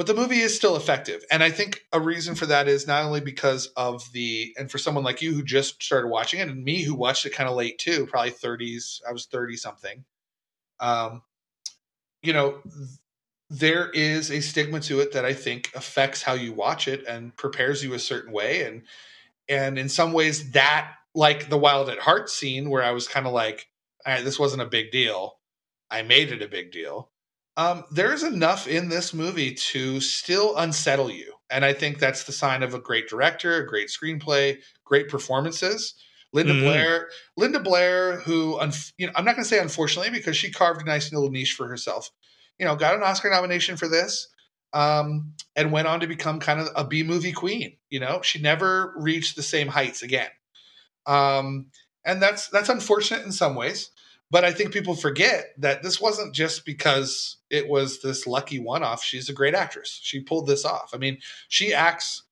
but 0.00 0.06
the 0.06 0.14
movie 0.14 0.40
is 0.40 0.56
still 0.56 0.76
effective. 0.76 1.22
And 1.30 1.42
i 1.42 1.50
think 1.50 1.82
a 1.92 2.00
reason 2.00 2.34
for 2.34 2.46
that 2.46 2.68
is 2.68 2.86
not 2.86 3.04
only 3.04 3.20
because 3.20 3.66
of 3.76 4.10
the 4.12 4.54
and 4.56 4.70
for 4.70 4.78
someone 4.78 5.04
like 5.04 5.20
you 5.20 5.34
who 5.34 5.42
just 5.42 5.82
started 5.82 6.08
watching 6.08 6.40
it 6.40 6.48
and 6.48 6.64
me 6.64 6.82
who 6.82 6.94
watched 6.94 7.26
it 7.26 7.34
kind 7.34 7.50
of 7.50 7.54
late 7.54 7.78
too 7.78 8.06
probably 8.06 8.30
30s 8.30 9.02
i 9.06 9.12
was 9.12 9.26
30 9.26 9.58
something 9.58 10.04
um 10.80 11.20
you 12.22 12.32
know 12.32 12.62
there 13.50 13.90
is 13.90 14.30
a 14.30 14.40
stigma 14.40 14.80
to 14.80 15.00
it 15.00 15.12
that 15.12 15.26
i 15.26 15.34
think 15.34 15.70
affects 15.74 16.22
how 16.22 16.32
you 16.32 16.54
watch 16.54 16.88
it 16.88 17.04
and 17.06 17.36
prepares 17.36 17.84
you 17.84 17.92
a 17.92 17.98
certain 17.98 18.32
way. 18.32 18.64
And 18.64 18.84
and 19.50 19.78
in 19.78 19.90
some 19.90 20.14
ways 20.14 20.52
that 20.52 20.94
like 21.14 21.50
the 21.50 21.58
wild 21.58 21.90
at 21.90 21.98
heart 21.98 22.30
scene 22.30 22.70
where 22.70 22.82
i 22.82 22.92
was 22.92 23.06
kind 23.06 23.26
of 23.26 23.34
like 23.34 23.68
all 24.06 24.14
right 24.14 24.24
this 24.24 24.38
wasn't 24.38 24.62
a 24.62 24.76
big 24.78 24.90
deal. 24.92 25.36
I 25.90 26.00
made 26.00 26.32
it 26.32 26.40
a 26.40 26.48
big 26.48 26.72
deal 26.72 27.10
um, 27.60 27.84
there's 27.90 28.22
enough 28.22 28.66
in 28.66 28.88
this 28.88 29.12
movie 29.12 29.52
to 29.52 30.00
still 30.00 30.56
unsettle 30.56 31.10
you. 31.10 31.34
And 31.50 31.62
I 31.62 31.74
think 31.74 31.98
that's 31.98 32.24
the 32.24 32.32
sign 32.32 32.62
of 32.62 32.72
a 32.72 32.80
great 32.80 33.06
director, 33.06 33.56
a 33.56 33.66
great 33.66 33.88
screenplay, 33.88 34.56
great 34.84 35.10
performances. 35.10 35.94
Linda 36.32 36.54
mm-hmm. 36.54 36.62
Blair, 36.62 37.08
Linda 37.36 37.60
Blair, 37.60 38.20
who 38.20 38.58
you 38.96 39.06
know, 39.06 39.12
I'm 39.14 39.26
not 39.26 39.34
going 39.34 39.44
to 39.44 39.48
say 39.48 39.58
unfortunately 39.58 40.10
because 40.10 40.38
she 40.38 40.50
carved 40.50 40.80
a 40.80 40.86
nice 40.86 41.12
little 41.12 41.30
niche 41.30 41.52
for 41.52 41.68
herself. 41.68 42.10
You 42.58 42.64
know, 42.64 42.76
got 42.76 42.94
an 42.94 43.02
Oscar 43.02 43.28
nomination 43.28 43.76
for 43.76 43.88
this, 43.88 44.28
um, 44.72 45.34
and 45.54 45.72
went 45.72 45.88
on 45.88 46.00
to 46.00 46.06
become 46.06 46.40
kind 46.40 46.60
of 46.60 46.68
a 46.76 46.84
B 46.84 47.02
movie 47.02 47.32
queen. 47.32 47.76
You 47.90 48.00
know, 48.00 48.20
she 48.22 48.40
never 48.40 48.94
reached 48.96 49.36
the 49.36 49.42
same 49.42 49.68
heights 49.68 50.02
again, 50.02 50.30
um, 51.06 51.66
and 52.06 52.22
that's 52.22 52.48
that's 52.48 52.68
unfortunate 52.68 53.26
in 53.26 53.32
some 53.32 53.54
ways. 53.54 53.90
But 54.30 54.44
I 54.44 54.52
think 54.52 54.72
people 54.72 54.94
forget 54.94 55.46
that 55.58 55.82
this 55.82 56.00
wasn't 56.00 56.34
just 56.34 56.64
because 56.64 57.39
it 57.50 57.68
was 57.68 58.00
this 58.00 58.26
lucky 58.26 58.58
one 58.58 58.82
off. 58.82 59.02
She's 59.02 59.28
a 59.28 59.32
great 59.32 59.54
actress. 59.54 59.98
She 60.02 60.20
pulled 60.20 60.46
this 60.46 60.64
off. 60.64 60.90
I 60.94 60.96
mean, 60.96 61.18
she 61.48 61.74
acts. 61.74 62.22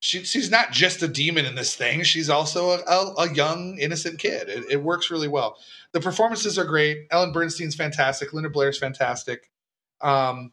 She, 0.00 0.24
she's 0.24 0.50
not 0.50 0.72
just 0.72 1.02
a 1.02 1.08
demon 1.08 1.46
in 1.46 1.54
this 1.54 1.74
thing. 1.74 2.02
She's 2.02 2.28
also 2.28 2.70
a, 2.70 2.82
a, 2.86 3.14
a 3.18 3.34
young, 3.34 3.78
innocent 3.78 4.18
kid. 4.18 4.48
It, 4.48 4.64
it, 4.70 4.82
works 4.82 5.10
really 5.10 5.26
well. 5.26 5.56
The 5.92 6.00
performances 6.00 6.58
are 6.58 6.64
great. 6.64 7.06
Ellen 7.10 7.32
Burstyn's 7.32 7.74
fantastic. 7.74 8.32
Linda 8.34 8.50
Blair's 8.50 8.78
fantastic. 8.78 9.50
Um, 10.02 10.52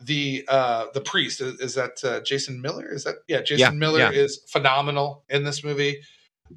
the 0.00 0.44
uh, 0.48 0.86
the 0.94 1.00
priest 1.00 1.40
is, 1.40 1.58
is 1.60 1.74
that 1.74 2.04
uh, 2.04 2.20
Jason 2.20 2.60
Miller? 2.60 2.92
Is 2.92 3.04
that 3.04 3.16
yeah? 3.26 3.40
Jason 3.40 3.58
yeah, 3.58 3.70
Miller 3.70 3.98
yeah. 3.98 4.10
is 4.10 4.44
phenomenal 4.46 5.24
in 5.28 5.44
this 5.44 5.64
movie. 5.64 6.02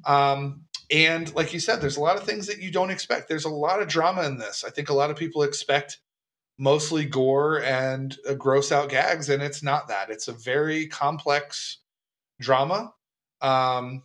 Um, 0.04 0.64
and 0.90 1.34
like 1.34 1.52
you 1.52 1.58
said, 1.58 1.80
there's 1.80 1.96
a 1.96 2.00
lot 2.00 2.16
of 2.16 2.24
things 2.24 2.46
that 2.46 2.60
you 2.60 2.70
don't 2.70 2.90
expect. 2.90 3.28
There's 3.28 3.46
a 3.46 3.50
lot 3.50 3.80
of 3.80 3.88
drama 3.88 4.24
in 4.24 4.36
this. 4.36 4.62
I 4.64 4.70
think 4.70 4.90
a 4.90 4.94
lot 4.94 5.10
of 5.10 5.16
people 5.16 5.42
expect 5.42 5.98
mostly 6.62 7.04
gore 7.04 7.60
and 7.60 8.16
uh, 8.28 8.34
gross 8.34 8.70
out 8.70 8.88
gags, 8.88 9.28
and 9.28 9.42
it's 9.42 9.64
not 9.64 9.88
that. 9.88 10.10
It's 10.10 10.28
a 10.28 10.32
very 10.32 10.86
complex 10.86 11.78
drama, 12.40 12.94
um, 13.40 14.04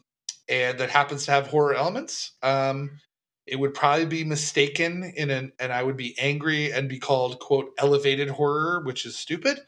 and 0.50 0.80
that 0.80 0.90
happens 0.90 1.26
to 1.26 1.32
have 1.32 1.46
horror 1.46 1.76
elements. 1.76 2.32
Um, 2.42 3.00
it 3.46 3.60
would 3.60 3.76
probably 3.76 4.08
be 4.08 4.24
mistaken 4.24 5.14
in 5.16 5.30
an, 5.30 5.52
and 5.60 5.72
I 5.72 5.84
would 5.84 5.98
be 5.98 6.18
angry 6.18 6.72
and 6.72 6.90
be 6.90 6.98
called 6.98 7.40
quote 7.40 7.74
elevated 7.78 8.28
horror, 8.28 8.82
which 8.84 9.06
is 9.06 9.16
stupid, 9.16 9.60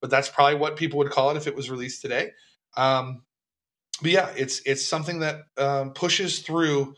but 0.00 0.08
that's 0.08 0.30
probably 0.30 0.58
what 0.58 0.76
people 0.76 0.98
would 1.00 1.10
call 1.10 1.30
it 1.30 1.36
if 1.36 1.46
it 1.46 1.54
was 1.54 1.68
released 1.68 2.00
today. 2.00 2.30
Um, 2.78 3.24
but 4.00 4.10
yeah, 4.10 4.32
it's 4.38 4.62
it's 4.64 4.86
something 4.86 5.18
that 5.18 5.42
um, 5.58 5.92
pushes 5.92 6.38
through 6.38 6.94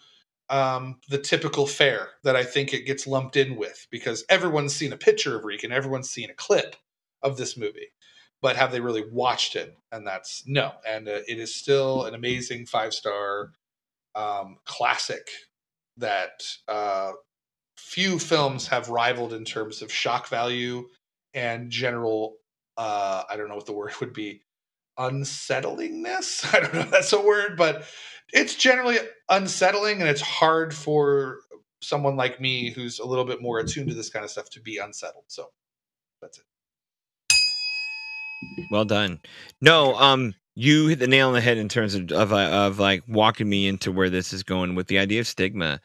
um, 0.51 0.97
the 1.09 1.19
typical 1.19 1.67
fare 1.67 2.09
that 2.25 2.37
I 2.37 2.43
think 2.43 2.75
it 2.75 2.85
gets 2.85 3.07
lumped 3.07 3.37
in 3.37 3.57
with 3.57 3.87
because 3.91 4.25
everyone's 4.29 4.75
seen 4.75 4.93
a 4.93 4.99
picture 4.99 5.37
of 5.37 5.45
Reek 5.45 5.63
and 5.63 5.73
everyone's 5.73 6.11
seen 6.11 6.29
a 6.29 6.35
clip 6.35 6.77
of 7.23 7.37
this 7.37 7.57
movie, 7.57 7.93
but 8.43 8.57
have 8.57 8.73
they 8.73 8.81
really 8.81 9.05
watched 9.11 9.55
it? 9.55 9.77
And 9.93 10.05
that's 10.07 10.43
no. 10.47 10.73
And 10.87 11.09
uh, 11.09 11.21
it 11.29 11.39
is 11.39 11.55
still 11.55 12.05
an 12.05 12.15
amazing 12.15 12.67
five 12.67 12.93
star 12.93 13.53
um, 14.17 14.57
classic 14.65 15.31
that 15.99 16.43
uh, 16.67 17.13
few 17.77 18.19
films 18.19 18.67
have 18.67 18.89
rivaled 18.89 19.33
in 19.33 19.45
terms 19.45 19.83
of 19.83 19.93
shock 19.93 20.29
value 20.29 20.89
and 21.33 21.71
general. 21.71 22.37
Uh, 22.77 23.23
I 23.31 23.37
don't 23.37 23.49
know 23.49 23.57
what 23.57 23.67
the 23.67 23.73
word 23.73 23.93
would 24.01 24.13
be 24.13 24.43
unsettlingness. 24.99 26.45
I 26.55 26.61
don't 26.61 26.75
know 26.75 26.81
if 26.81 26.91
that's 26.91 27.13
a 27.13 27.21
word, 27.21 27.57
but 27.57 27.85
it's 28.33 28.55
generally 28.55 28.99
unsettling 29.29 30.01
and 30.01 30.09
it's 30.09 30.21
hard 30.21 30.75
for 30.75 31.41
someone 31.83 32.17
like 32.17 32.41
me 32.41 32.71
who's 32.71 32.99
a 32.99 33.07
little 33.07 33.25
bit 33.25 33.41
more 33.41 33.59
attuned 33.59 33.89
to 33.89 33.95
this 33.95 34.11
kind 34.11 34.25
of 34.25 34.31
stuff 34.31 34.51
to 34.51 34.61
be 34.61 34.79
unsettled. 34.79 35.25
So 35.29 35.47
that's 36.21 36.39
it. 36.39 36.45
Well 38.71 38.85
done. 38.85 39.21
No, 39.61 39.95
um, 39.95 40.35
you 40.55 40.89
hit 40.89 40.99
the 40.99 41.07
nail 41.07 41.29
on 41.29 41.35
the 41.35 41.41
head 41.41 41.59
in 41.59 41.69
terms 41.69 41.95
of 41.95 42.11
of, 42.13 42.33
of 42.33 42.79
like 42.79 43.03
walking 43.07 43.49
me 43.49 43.67
into 43.69 43.93
where 43.93 44.11
this 44.11 44.33
is 44.33 44.43
going 44.43 44.75
with 44.75 44.87
the 44.87 44.99
idea 44.99 45.21
of 45.21 45.27
stigma. 45.27 45.81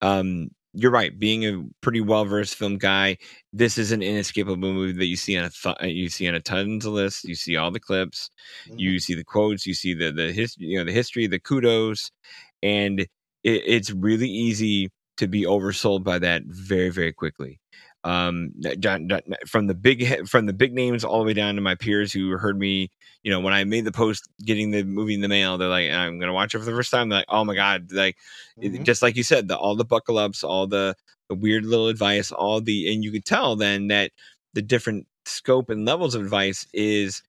Um, 0.00 0.50
you're 0.72 0.90
right. 0.90 1.18
Being 1.18 1.44
a 1.44 1.64
pretty 1.80 2.00
well 2.00 2.24
versed 2.24 2.54
film 2.54 2.78
guy, 2.78 3.18
this 3.52 3.78
is 3.78 3.92
an 3.92 4.02
inescapable 4.02 4.56
movie 4.56 4.98
that 4.98 5.06
you 5.06 5.16
see 5.16 5.36
on 5.36 5.44
a 5.44 5.50
th- 5.50 5.76
uh, 5.82 5.86
you 5.86 6.08
see 6.08 6.28
on 6.28 6.34
a 6.34 6.40
tons 6.40 6.86
of 6.86 6.92
lists. 6.92 7.24
You 7.24 7.34
see 7.34 7.56
all 7.56 7.70
the 7.70 7.80
clips, 7.80 8.30
mm-hmm. 8.68 8.78
you 8.78 8.98
see 9.00 9.14
the 9.14 9.24
quotes, 9.24 9.66
you 9.66 9.74
see 9.74 9.94
the 9.94 10.12
the 10.12 10.32
history, 10.32 10.66
you 10.66 10.78
know, 10.78 10.84
the 10.84 10.92
history, 10.92 11.26
the 11.26 11.40
kudos, 11.40 12.10
and 12.62 13.00
it, 13.00 13.08
it's 13.42 13.90
really 13.90 14.28
easy 14.28 14.90
to 15.16 15.26
be 15.26 15.42
oversold 15.44 16.04
by 16.04 16.18
that 16.18 16.42
very 16.46 16.88
very 16.90 17.12
quickly 17.12 17.60
um 18.04 18.52
from 19.46 19.66
the 19.66 19.74
big 19.74 20.26
from 20.28 20.46
the 20.46 20.52
big 20.52 20.72
names 20.72 21.04
all 21.04 21.20
the 21.20 21.26
way 21.26 21.34
down 21.34 21.54
to 21.54 21.60
my 21.60 21.74
peers 21.74 22.12
who 22.12 22.30
heard 22.30 22.58
me 22.58 22.90
you 23.22 23.30
know 23.30 23.40
when 23.40 23.52
i 23.52 23.62
made 23.62 23.84
the 23.84 23.92
post 23.92 24.26
getting 24.44 24.70
the 24.70 24.82
movie 24.84 25.14
in 25.14 25.20
the 25.20 25.28
mail 25.28 25.58
they're 25.58 25.68
like 25.68 25.90
i'm 25.90 26.18
gonna 26.18 26.32
watch 26.32 26.54
it 26.54 26.58
for 26.58 26.64
the 26.64 26.70
first 26.70 26.90
time 26.90 27.08
they're 27.08 27.18
like 27.18 27.26
oh 27.28 27.44
my 27.44 27.54
god 27.54 27.92
like 27.92 28.16
mm-hmm. 28.58 28.82
just 28.84 29.02
like 29.02 29.16
you 29.16 29.22
said 29.22 29.48
the 29.48 29.56
all 29.56 29.76
the 29.76 29.84
buckle 29.84 30.16
ups 30.16 30.42
all 30.42 30.66
the 30.66 30.94
the 31.28 31.34
weird 31.34 31.66
little 31.66 31.88
advice 31.88 32.32
all 32.32 32.60
the 32.60 32.92
and 32.92 33.04
you 33.04 33.12
could 33.12 33.24
tell 33.24 33.54
then 33.54 33.88
that 33.88 34.12
the 34.54 34.62
different 34.62 35.06
scope 35.26 35.68
and 35.68 35.84
levels 35.84 36.14
of 36.14 36.22
advice 36.22 36.66
is 36.72 37.22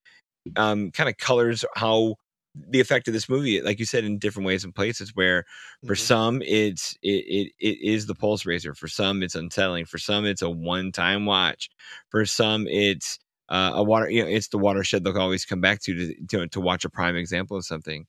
um 0.56 0.90
kind 0.92 1.10
of 1.10 1.18
colors 1.18 1.66
how 1.76 2.16
the 2.54 2.80
effect 2.80 3.08
of 3.08 3.14
this 3.14 3.30
movie, 3.30 3.62
like 3.62 3.80
you 3.80 3.86
said, 3.86 4.04
in 4.04 4.18
different 4.18 4.48
ways 4.48 4.64
and 4.64 4.76
places. 4.76 5.16
Where 5.16 5.46
for 5.86 5.94
mm-hmm. 5.94 6.06
some 6.06 6.42
it's 6.42 6.98
it, 7.02 7.26
it 7.28 7.52
it 7.60 7.78
is 7.82 8.06
the 8.06 8.16
pulse 8.16 8.46
raiser. 8.46 8.74
For 8.74 8.88
some 8.88 9.24
it's 9.24 9.36
unsettling. 9.36 9.86
For 9.86 9.98
some 9.98 10.26
it's 10.26 10.42
a 10.42 10.50
one 10.50 10.92
time 10.92 11.26
watch. 11.26 11.70
For 12.10 12.26
some 12.26 12.68
it's 12.68 13.20
uh, 13.50 13.72
a 13.76 13.84
water. 13.84 14.10
You 14.10 14.24
know, 14.24 14.30
it's 14.30 14.50
the 14.50 14.58
watershed 14.58 15.04
they'll 15.04 15.18
always 15.18 15.46
come 15.46 15.62
back 15.62 15.82
to 15.84 15.96
to 15.96 16.26
to, 16.30 16.48
to 16.48 16.62
watch 16.62 16.86
a 16.86 16.90
prime 16.90 17.16
example 17.16 17.58
of 17.58 17.66
something. 17.66 18.06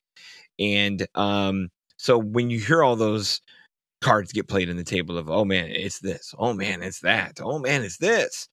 And 0.58 1.06
um, 1.14 1.70
so 1.96 2.18
when 2.18 2.50
you 2.50 2.58
hear 2.58 2.82
all 2.82 2.96
those 2.96 3.40
cards 4.02 4.32
get 4.32 4.48
played 4.48 4.68
in 4.68 4.76
the 4.76 4.82
table 4.82 5.16
of 5.16 5.30
oh 5.30 5.44
man 5.44 5.66
it's 5.70 6.00
this 6.00 6.34
oh 6.36 6.52
man 6.52 6.82
it's 6.82 7.00
that 7.00 7.38
oh 7.40 7.60
man 7.60 7.82
it's 7.84 7.98
this 7.98 8.48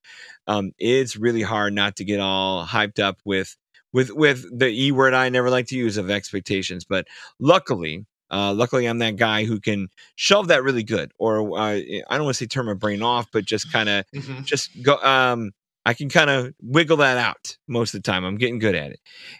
um, 0.45 0.71
it's 0.77 1.15
really 1.15 1.41
hard 1.41 1.73
not 1.73 1.95
to 1.95 2.05
get 2.05 2.19
all 2.19 2.65
hyped 2.65 2.99
up 2.99 3.17
with 3.25 3.57
with 3.93 4.11
with 4.11 4.45
the 4.57 4.67
e 4.67 4.91
word 4.91 5.13
I 5.13 5.29
never 5.29 5.49
like 5.49 5.67
to 5.67 5.77
use 5.77 5.97
of 5.97 6.09
expectations. 6.09 6.85
But 6.85 7.07
luckily, 7.39 8.05
uh, 8.31 8.53
luckily, 8.53 8.85
I'm 8.85 8.99
that 8.99 9.15
guy 9.15 9.45
who 9.45 9.59
can 9.59 9.89
shelve 10.15 10.47
that 10.49 10.63
really 10.63 10.83
good, 10.83 11.11
or 11.17 11.57
uh, 11.57 11.73
I 11.73 12.03
don't 12.11 12.23
want 12.23 12.35
to 12.37 12.43
say 12.43 12.47
turn 12.47 12.65
my 12.65 12.73
brain 12.75 13.01
off, 13.01 13.27
but 13.31 13.45
just 13.45 13.71
kind 13.71 13.89
of 13.89 14.05
mm-hmm. 14.15 14.43
just 14.43 14.69
go. 14.83 14.95
Um, 14.97 15.51
I 15.85 15.93
can 15.93 16.09
kind 16.09 16.29
of 16.29 16.53
wiggle 16.61 16.97
that 16.97 17.17
out 17.17 17.57
most 17.67 17.95
of 17.95 18.03
the 18.03 18.11
time. 18.11 18.23
I'm 18.25 18.37
getting 18.37 18.59
good 18.59 18.75
at 18.75 18.91
it, 18.91 18.99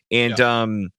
and 0.10 0.40
yeah. 0.40 0.62
um, 0.62 0.90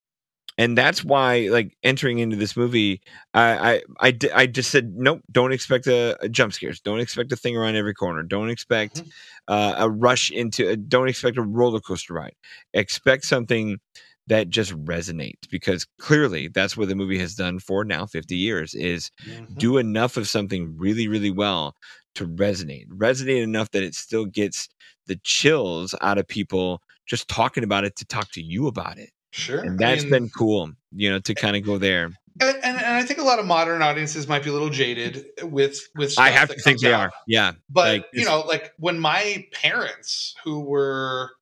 and 0.61 0.77
that's 0.77 1.03
why 1.03 1.49
like 1.51 1.77
entering 1.83 2.19
into 2.19 2.37
this 2.37 2.57
movie 2.57 3.01
i 3.35 3.73
i 3.73 4.09
i, 4.09 4.19
I 4.35 4.47
just 4.47 4.71
said 4.71 4.93
nope 4.95 5.21
don't 5.41 5.53
expect 5.53 5.87
a, 5.87 6.17
a, 6.21 6.29
jump 6.29 6.53
scares. 6.53 6.81
Don't 6.81 7.01
expect 7.01 7.33
a 7.33 7.37
thing 7.37 7.57
around 7.57 7.77
every 7.77 7.95
corner. 7.95 8.23
Don't 8.23 8.51
expect 8.51 8.97
mm-hmm. 8.97 9.09
uh, 9.49 9.75
a 9.79 9.91
rush 9.91 10.31
into 10.31 10.69
a, 10.69 10.77
don't 10.77 11.09
expect 11.09 11.37
a 11.39 11.43
roller 11.43 11.81
coaster 11.81 12.15
ride. 12.15 12.35
Expect 12.75 13.25
something 13.25 13.79
that 14.27 14.49
just 14.49 14.73
resonates. 14.85 15.49
Because 15.51 15.87
clearly 15.99 16.49
that's 16.49 16.77
what 16.77 16.89
the 16.89 16.95
movie 16.95 17.19
has 17.19 17.35
done 17.35 17.59
for 17.59 17.85
now 17.85 18.07
50 18.07 18.37
years 18.37 18.75
is 18.75 19.11
mm-hmm. 19.27 19.55
do 19.55 19.79
enough 19.79 20.17
of 20.17 20.29
something 20.29 20.75
really 20.77 21.09
really 21.09 21.31
well 21.31 21.75
to 22.15 22.27
resonate. 22.27 22.89
Resonate 22.89 23.43
enough 23.43 23.71
that 23.73 23.83
it 23.83 23.95
still 23.95 24.27
gets 24.27 24.69
the 25.07 25.19
chills 25.25 25.95
out 26.01 26.19
of 26.19 26.27
people 26.27 26.81
just 27.07 27.29
talking 27.29 27.65
about 27.65 27.85
it 27.85 27.97
to 27.97 28.05
talk 28.05 28.31
to 28.33 28.43
you 28.43 28.69
about 28.69 28.99
it 28.99 29.11
Sure. 29.31 29.61
And 29.61 29.79
that's 29.79 30.03
I 30.03 30.05
mean, 30.05 30.11
been 30.11 30.31
cool, 30.31 30.73
you 30.93 31.11
know, 31.11 31.19
to 31.21 31.35
kind 31.35 31.57
of 31.57 31.65
go 31.65 31.79
there. 31.79 32.05
And, 32.41 32.57
and, 32.63 32.77
and, 32.77 32.87
I 32.87 33.03
think 33.03 33.19
a 33.19 33.23
lot 33.23 33.39
of 33.39 33.47
modern 33.47 33.83
audiences 33.83 34.27
might 34.27 34.43
be 34.43 34.51
a 34.51 34.53
little 34.53 34.71
jaded 34.71 35.27
with 35.43 35.81
with. 35.95 36.19
I 36.19 36.31
have 36.31 36.49
to 36.49 36.55
think 36.55 36.81
they 36.81 36.93
out. 36.93 37.01
are. 37.01 37.13
Yeah, 37.27 37.53
but 37.69 37.89
like, 37.89 38.07
you 38.15 38.25
know, 38.25 38.41
like 38.41 38.73
when 38.79 38.99
my 38.99 39.47
parents, 39.53 40.35
who 40.45 40.61
were, 40.61 41.33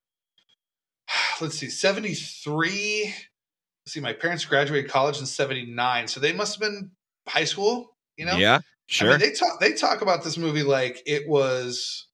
let's 1.40 1.56
see, 1.56 1.68
seventy 1.68 2.14
three. 2.14 3.14
See, 3.86 4.00
my 4.00 4.12
parents 4.12 4.44
graduated 4.44 4.90
college 4.90 5.20
in 5.20 5.26
seventy 5.26 5.66
nine, 5.66 6.08
so 6.08 6.20
they 6.20 6.32
must 6.32 6.56
have 6.56 6.60
been 6.60 6.90
high 7.28 7.44
school. 7.44 7.96
You 8.16 8.26
know. 8.26 8.36
Yeah. 8.36 8.60
Sure. 8.86 9.08
I 9.08 9.10
mean, 9.12 9.20
they 9.20 9.32
talk. 9.32 9.60
They 9.60 9.72
talk 9.74 10.02
about 10.02 10.24
this 10.24 10.36
movie 10.36 10.62
like 10.62 11.02
it 11.06 11.28
was 11.28 12.08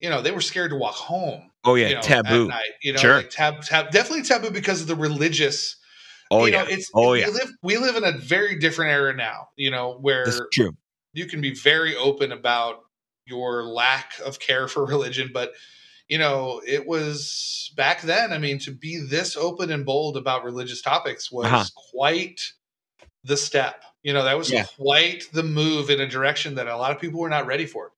you 0.00 0.10
know, 0.10 0.22
they 0.22 0.30
were 0.30 0.40
scared 0.40 0.70
to 0.70 0.76
walk 0.76 0.94
home. 0.94 1.47
Oh 1.64 1.74
yeah, 1.74 1.88
you 1.88 1.94
know, 1.96 2.00
taboo. 2.00 2.48
Night, 2.48 2.62
you 2.82 2.92
know, 2.92 2.98
sure. 2.98 3.16
like 3.16 3.30
tab, 3.30 3.62
tab, 3.62 3.90
definitely 3.90 4.24
taboo 4.24 4.50
because 4.50 4.80
of 4.80 4.86
the 4.86 4.94
religious. 4.94 5.76
Oh 6.30 6.44
you 6.44 6.52
yeah. 6.52 6.62
Know, 6.62 6.68
it's, 6.68 6.90
oh 6.94 7.12
we 7.12 7.20
yeah. 7.20 7.28
Live, 7.28 7.50
we 7.62 7.78
live 7.78 7.96
in 7.96 8.04
a 8.04 8.12
very 8.12 8.58
different 8.58 8.92
era 8.92 9.14
now. 9.14 9.48
You 9.56 9.70
know, 9.70 9.98
where 10.00 10.24
That's 10.24 10.40
true. 10.52 10.76
You 11.14 11.26
can 11.26 11.40
be 11.40 11.54
very 11.54 11.96
open 11.96 12.32
about 12.32 12.80
your 13.26 13.64
lack 13.64 14.12
of 14.24 14.38
care 14.38 14.68
for 14.68 14.84
religion, 14.86 15.30
but 15.32 15.52
you 16.08 16.16
know, 16.16 16.62
it 16.66 16.86
was 16.86 17.72
back 17.76 18.00
then. 18.02 18.32
I 18.32 18.38
mean, 18.38 18.58
to 18.60 18.70
be 18.70 18.98
this 18.98 19.36
open 19.36 19.70
and 19.70 19.84
bold 19.84 20.16
about 20.16 20.44
religious 20.44 20.80
topics 20.80 21.30
was 21.30 21.46
uh-huh. 21.46 21.64
quite 21.92 22.40
the 23.24 23.36
step. 23.36 23.84
You 24.02 24.14
know, 24.14 24.24
that 24.24 24.38
was 24.38 24.50
yeah. 24.50 24.64
quite 24.78 25.28
the 25.32 25.42
move 25.42 25.90
in 25.90 26.00
a 26.00 26.06
direction 26.06 26.54
that 26.54 26.66
a 26.66 26.76
lot 26.76 26.92
of 26.92 27.00
people 27.00 27.20
were 27.20 27.28
not 27.28 27.46
ready 27.46 27.66
for. 27.66 27.92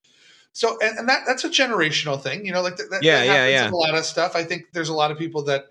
So, 0.61 0.77
and, 0.83 0.99
and 0.99 1.09
that 1.09 1.23
that's 1.27 1.43
a 1.45 1.49
generational 1.49 2.21
thing, 2.21 2.45
you 2.45 2.53
know, 2.53 2.61
like 2.61 2.77
that, 2.77 3.03
yeah, 3.03 3.25
that 3.25 3.27
yeah, 3.27 3.47
yeah. 3.47 3.71
a 3.71 3.73
lot 3.73 3.95
of 3.95 4.05
stuff. 4.05 4.37
I 4.37 4.45
think 4.45 4.65
there's 4.75 4.91
a 4.91 4.95
lot 4.95 5.11
of 5.11 5.17
people 5.17 5.43
that, 5.45 5.69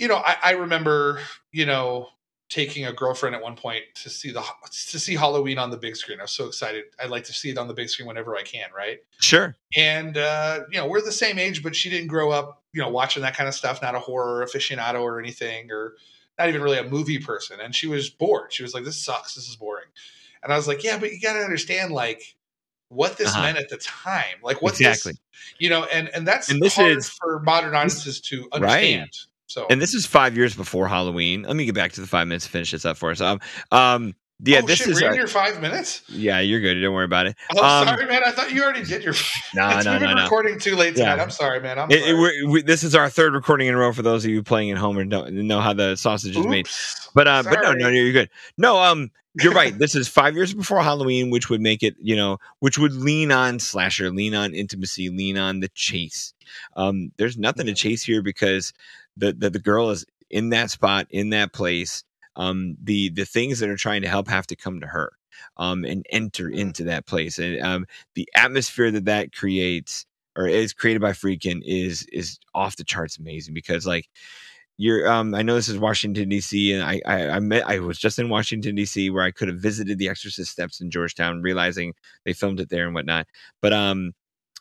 you 0.00 0.08
know, 0.08 0.16
I, 0.16 0.34
I 0.42 0.50
remember, 0.54 1.20
you 1.52 1.64
know, 1.64 2.08
taking 2.48 2.86
a 2.86 2.92
girlfriend 2.92 3.36
at 3.36 3.42
one 3.42 3.54
point 3.54 3.84
to 4.02 4.10
see 4.10 4.32
the 4.32 4.42
to 4.72 4.98
see 4.98 5.14
Halloween 5.14 5.58
on 5.58 5.70
the 5.70 5.76
big 5.76 5.94
screen. 5.94 6.18
I 6.18 6.22
was 6.22 6.32
so 6.32 6.48
excited. 6.48 6.86
I'd 7.00 7.10
like 7.10 7.22
to 7.26 7.32
see 7.32 7.50
it 7.50 7.56
on 7.56 7.68
the 7.68 7.72
big 7.72 7.88
screen 7.88 8.08
whenever 8.08 8.34
I 8.36 8.42
can, 8.42 8.68
right? 8.76 8.98
Sure. 9.20 9.54
And 9.76 10.18
uh, 10.18 10.62
you 10.72 10.78
know, 10.78 10.88
we're 10.88 11.00
the 11.00 11.12
same 11.12 11.38
age, 11.38 11.62
but 11.62 11.76
she 11.76 11.88
didn't 11.88 12.08
grow 12.08 12.32
up, 12.32 12.64
you 12.72 12.82
know, 12.82 12.88
watching 12.88 13.22
that 13.22 13.36
kind 13.36 13.46
of 13.46 13.54
stuff, 13.54 13.80
not 13.80 13.94
a 13.94 14.00
horror 14.00 14.44
aficionado 14.44 15.02
or 15.02 15.20
anything, 15.20 15.70
or 15.70 15.94
not 16.36 16.48
even 16.48 16.62
really 16.62 16.78
a 16.78 16.90
movie 16.90 17.20
person. 17.20 17.60
And 17.60 17.76
she 17.76 17.86
was 17.86 18.10
bored. 18.10 18.52
She 18.52 18.64
was 18.64 18.74
like, 18.74 18.82
This 18.82 18.96
sucks, 18.96 19.36
this 19.36 19.48
is 19.48 19.54
boring. 19.54 19.86
And 20.42 20.52
I 20.52 20.56
was 20.56 20.66
like, 20.66 20.82
Yeah, 20.82 20.98
but 20.98 21.12
you 21.12 21.20
gotta 21.20 21.44
understand, 21.44 21.92
like, 21.92 22.34
what 22.88 23.16
this 23.16 23.28
uh-huh. 23.28 23.42
meant 23.42 23.58
at 23.58 23.68
the 23.68 23.76
time. 23.78 24.36
Like 24.42 24.62
what 24.62 24.74
exactly. 24.74 25.12
This, 25.12 25.20
you 25.58 25.70
know, 25.70 25.84
and 25.84 26.08
and 26.10 26.26
that's 26.26 26.50
and 26.50 26.60
this 26.60 26.76
hard 26.76 26.98
is, 26.98 27.08
for 27.08 27.40
modern 27.40 27.74
audiences 27.74 28.20
to 28.22 28.48
understand. 28.52 29.00
Right. 29.00 29.16
So 29.46 29.66
and 29.70 29.80
this 29.80 29.94
is 29.94 30.06
five 30.06 30.36
years 30.36 30.54
before 30.54 30.88
Halloween. 30.88 31.42
Let 31.42 31.56
me 31.56 31.64
get 31.64 31.74
back 31.74 31.92
to 31.92 32.00
the 32.00 32.06
five 32.06 32.26
minutes 32.26 32.44
to 32.46 32.50
finish 32.50 32.70
this 32.70 32.84
up 32.84 32.96
for 32.96 33.10
us. 33.10 33.20
Um, 33.20 33.40
um 33.72 34.14
yeah, 34.40 34.60
oh, 34.62 34.66
this 34.66 34.78
shit, 34.78 34.88
is 34.88 35.02
in 35.02 35.14
your 35.14 35.26
five 35.26 35.60
minutes. 35.60 36.02
Yeah, 36.08 36.38
you're 36.38 36.60
good. 36.60 36.80
Don't 36.80 36.94
worry 36.94 37.04
about 37.04 37.26
it. 37.26 37.36
Oh, 37.56 37.64
um, 37.64 37.88
sorry, 37.88 38.06
man. 38.06 38.22
I 38.24 38.30
thought 38.30 38.52
you 38.52 38.62
already 38.62 38.84
did 38.84 39.02
your. 39.02 39.14
No, 39.54 39.68
no, 39.80 39.92
We've 39.92 40.00
been 40.00 40.14
no, 40.14 40.22
recording 40.22 40.60
too 40.60 40.76
late 40.76 40.94
tonight. 40.94 41.16
Yeah. 41.16 41.22
I'm 41.22 41.30
sorry, 41.30 41.58
man. 41.58 41.78
I'm. 41.78 41.90
It, 41.90 42.02
it, 42.02 42.48
we, 42.48 42.62
this 42.62 42.84
is 42.84 42.94
our 42.94 43.08
third 43.08 43.32
recording 43.32 43.66
in 43.66 43.74
a 43.74 43.78
row 43.78 43.92
for 43.92 44.02
those 44.02 44.24
of 44.24 44.30
you 44.30 44.42
playing 44.42 44.70
at 44.70 44.76
home 44.76 44.98
and 44.98 45.10
don't 45.10 45.32
know 45.32 45.60
how 45.60 45.72
the 45.72 45.96
sausage 45.96 46.32
is 46.32 46.36
Oops. 46.36 46.48
made. 46.48 46.68
But 47.14 47.26
uh, 47.26 47.42
but 47.42 47.62
no, 47.62 47.72
no, 47.72 47.88
you're 47.88 48.12
good. 48.12 48.30
No, 48.58 48.78
um, 48.78 49.10
you're 49.42 49.52
right. 49.52 49.78
This 49.78 49.94
is 49.94 50.08
five 50.08 50.34
years 50.34 50.54
before 50.54 50.82
Halloween, 50.82 51.30
which 51.30 51.50
would 51.50 51.60
make 51.60 51.82
it, 51.82 51.96
you 52.00 52.16
know, 52.16 52.38
which 52.60 52.78
would 52.78 52.92
lean 52.92 53.32
on 53.32 53.58
slasher, 53.58 54.10
lean 54.10 54.34
on 54.34 54.54
intimacy, 54.54 55.08
lean 55.08 55.38
on 55.38 55.60
the 55.60 55.68
chase. 55.68 56.34
Um, 56.76 57.12
there's 57.16 57.38
nothing 57.38 57.66
to 57.66 57.74
chase 57.74 58.02
here 58.02 58.22
because 58.22 58.72
the, 59.16 59.32
the 59.32 59.50
the 59.50 59.58
girl 59.58 59.90
is 59.90 60.04
in 60.30 60.50
that 60.50 60.70
spot, 60.70 61.06
in 61.10 61.30
that 61.30 61.52
place 61.52 62.04
um, 62.38 62.76
the 62.82 63.10
the 63.10 63.26
things 63.26 63.58
that 63.58 63.68
are 63.68 63.76
trying 63.76 64.02
to 64.02 64.08
help 64.08 64.28
have 64.28 64.46
to 64.46 64.56
come 64.56 64.80
to 64.80 64.86
her 64.86 65.12
um, 65.58 65.84
and 65.84 66.06
enter 66.10 66.44
mm-hmm. 66.44 66.58
into 66.58 66.84
that 66.84 67.06
place. 67.06 67.38
And 67.38 67.60
um, 67.60 67.86
the 68.14 68.28
atmosphere 68.34 68.90
that 68.92 69.04
that 69.04 69.34
creates 69.34 70.06
or 70.36 70.46
is 70.46 70.72
created 70.72 71.02
by 71.02 71.12
Friedkin 71.12 71.60
is 71.66 72.06
is 72.12 72.38
off 72.54 72.76
the 72.76 72.84
charts 72.84 73.18
amazing 73.18 73.54
because 73.54 73.86
like 73.86 74.08
you're 74.78 75.10
um 75.10 75.34
I 75.34 75.42
know 75.42 75.54
this 75.56 75.68
is 75.68 75.78
Washington 75.78 76.28
D.C. 76.28 76.72
and 76.72 76.82
I, 76.84 77.00
I 77.06 77.30
I 77.30 77.40
met 77.40 77.68
I 77.68 77.80
was 77.80 77.98
just 77.98 78.18
in 78.18 78.28
Washington 78.30 78.74
D.C. 78.76 79.10
where 79.10 79.24
I 79.24 79.30
could 79.32 79.48
have 79.48 79.58
visited 79.58 79.98
the 79.98 80.08
Exorcist 80.08 80.52
steps 80.52 80.80
in 80.80 80.90
Georgetown, 80.90 81.42
realizing 81.42 81.94
they 82.24 82.32
filmed 82.32 82.60
it 82.60 82.70
there 82.70 82.86
and 82.86 82.94
whatnot. 82.94 83.26
But 83.60 83.72
um, 83.72 84.14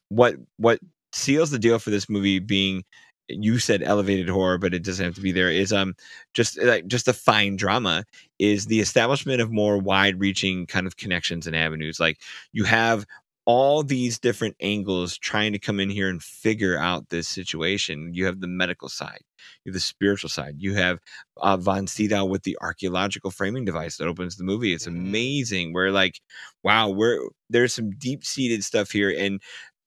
what 0.09 0.36
what 0.57 0.79
seals 1.13 1.51
the 1.51 1.59
deal 1.59 1.79
for 1.79 1.89
this 1.89 2.09
movie 2.09 2.39
being 2.39 2.83
you 3.29 3.59
said 3.59 3.83
elevated 3.83 4.29
horror, 4.29 4.57
but 4.57 4.74
it 4.74 4.83
doesn't 4.83 5.03
have 5.05 5.15
to 5.15 5.21
be 5.21 5.31
there. 5.33 5.51
Is 5.51 5.74
um 5.74 5.95
just 6.33 6.62
like 6.62 6.88
just 6.88 7.07
a 7.07 7.13
fine 7.13 7.55
drama 7.57 8.05
is 8.39 8.67
the 8.67 8.79
establishment 8.79 9.41
of 9.41 9.51
more 9.51 9.77
wide 9.77 10.19
reaching 10.19 10.65
kind 10.65 10.88
of 10.88 10.97
connections 10.97 11.47
and 11.47 11.55
avenues. 11.55 12.00
Like 12.00 12.19
you 12.53 12.63
have 12.63 13.05
all 13.48 13.84
these 13.84 14.20
different 14.20 14.58
angles 14.62 15.18
trying 15.18 15.54
to 15.54 15.60
come 15.60 15.80
in 15.80 15.89
here 15.89 16.10
and 16.10 16.22
figure 16.24 16.77
out 16.77 17.10
this 17.10 17.30
situation. 17.30 18.13
You 18.13 18.27
have 18.27 18.42
the 18.42 18.48
medical 18.48 18.89
side, 18.89 19.22
you 19.66 19.72
have 19.72 19.75
the 19.75 19.82
spiritual 19.82 20.30
side, 20.30 20.56
you 20.60 20.75
have 20.75 21.00
uh, 21.38 21.58
Von 21.58 21.88
Sydow 21.88 22.25
with 22.25 22.44
the 22.44 22.58
archaeological 22.62 23.32
framing 23.32 23.66
device 23.66 23.98
that 23.98 24.08
opens 24.08 24.38
the 24.38 24.46
movie. 24.46 24.74
It's 24.74 24.88
Mm-hmm. 24.88 24.98
amazing. 25.00 25.74
We're 25.74 25.92
like, 25.92 26.22
wow, 26.63 26.89
we're 26.89 27.22
there's 27.50 27.74
some 27.74 27.92
deep 27.92 28.25
seated 28.25 28.66
stuff 28.66 28.92
here, 28.92 29.16
and 29.18 29.42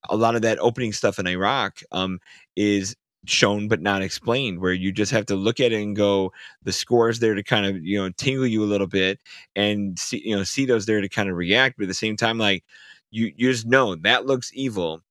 a 0.09 0.17
lot 0.17 0.35
of 0.35 0.41
that 0.43 0.59
opening 0.59 0.93
stuff 0.93 1.19
in 1.19 1.27
Iraq 1.27 1.79
um, 1.91 2.19
is 2.55 2.95
shown 3.27 3.67
but 3.67 3.81
not 3.81 4.01
explained 4.01 4.59
where 4.59 4.73
you 4.73 4.91
just 4.91 5.11
have 5.11 5.27
to 5.27 5.35
look 5.35 5.59
at 5.59 5.71
it 5.71 5.81
and 5.81 5.95
go 5.95 6.31
the 6.63 6.71
score 6.73 7.09
is 7.09 7.19
there 7.19 7.35
to 7.35 7.43
kind 7.43 7.67
of 7.67 7.77
you 7.85 7.99
know 7.99 8.09
tingle 8.17 8.47
you 8.47 8.63
a 8.63 8.65
little 8.65 8.87
bit 8.87 9.19
and 9.55 9.99
see 9.99 10.23
you 10.25 10.35
know 10.35 10.43
Sydow's 10.43 10.87
there 10.87 11.01
to 11.01 11.09
kind 11.09 11.29
of 11.29 11.35
react 11.37 11.77
but 11.77 11.83
at 11.83 11.87
the 11.87 11.93
same 11.93 12.17
time 12.17 12.39
like 12.39 12.63
you 13.11 13.31
you 13.35 13.51
just 13.51 13.67
know 13.67 13.95
that 13.95 14.25
looks 14.25 14.51
evil. 14.53 15.01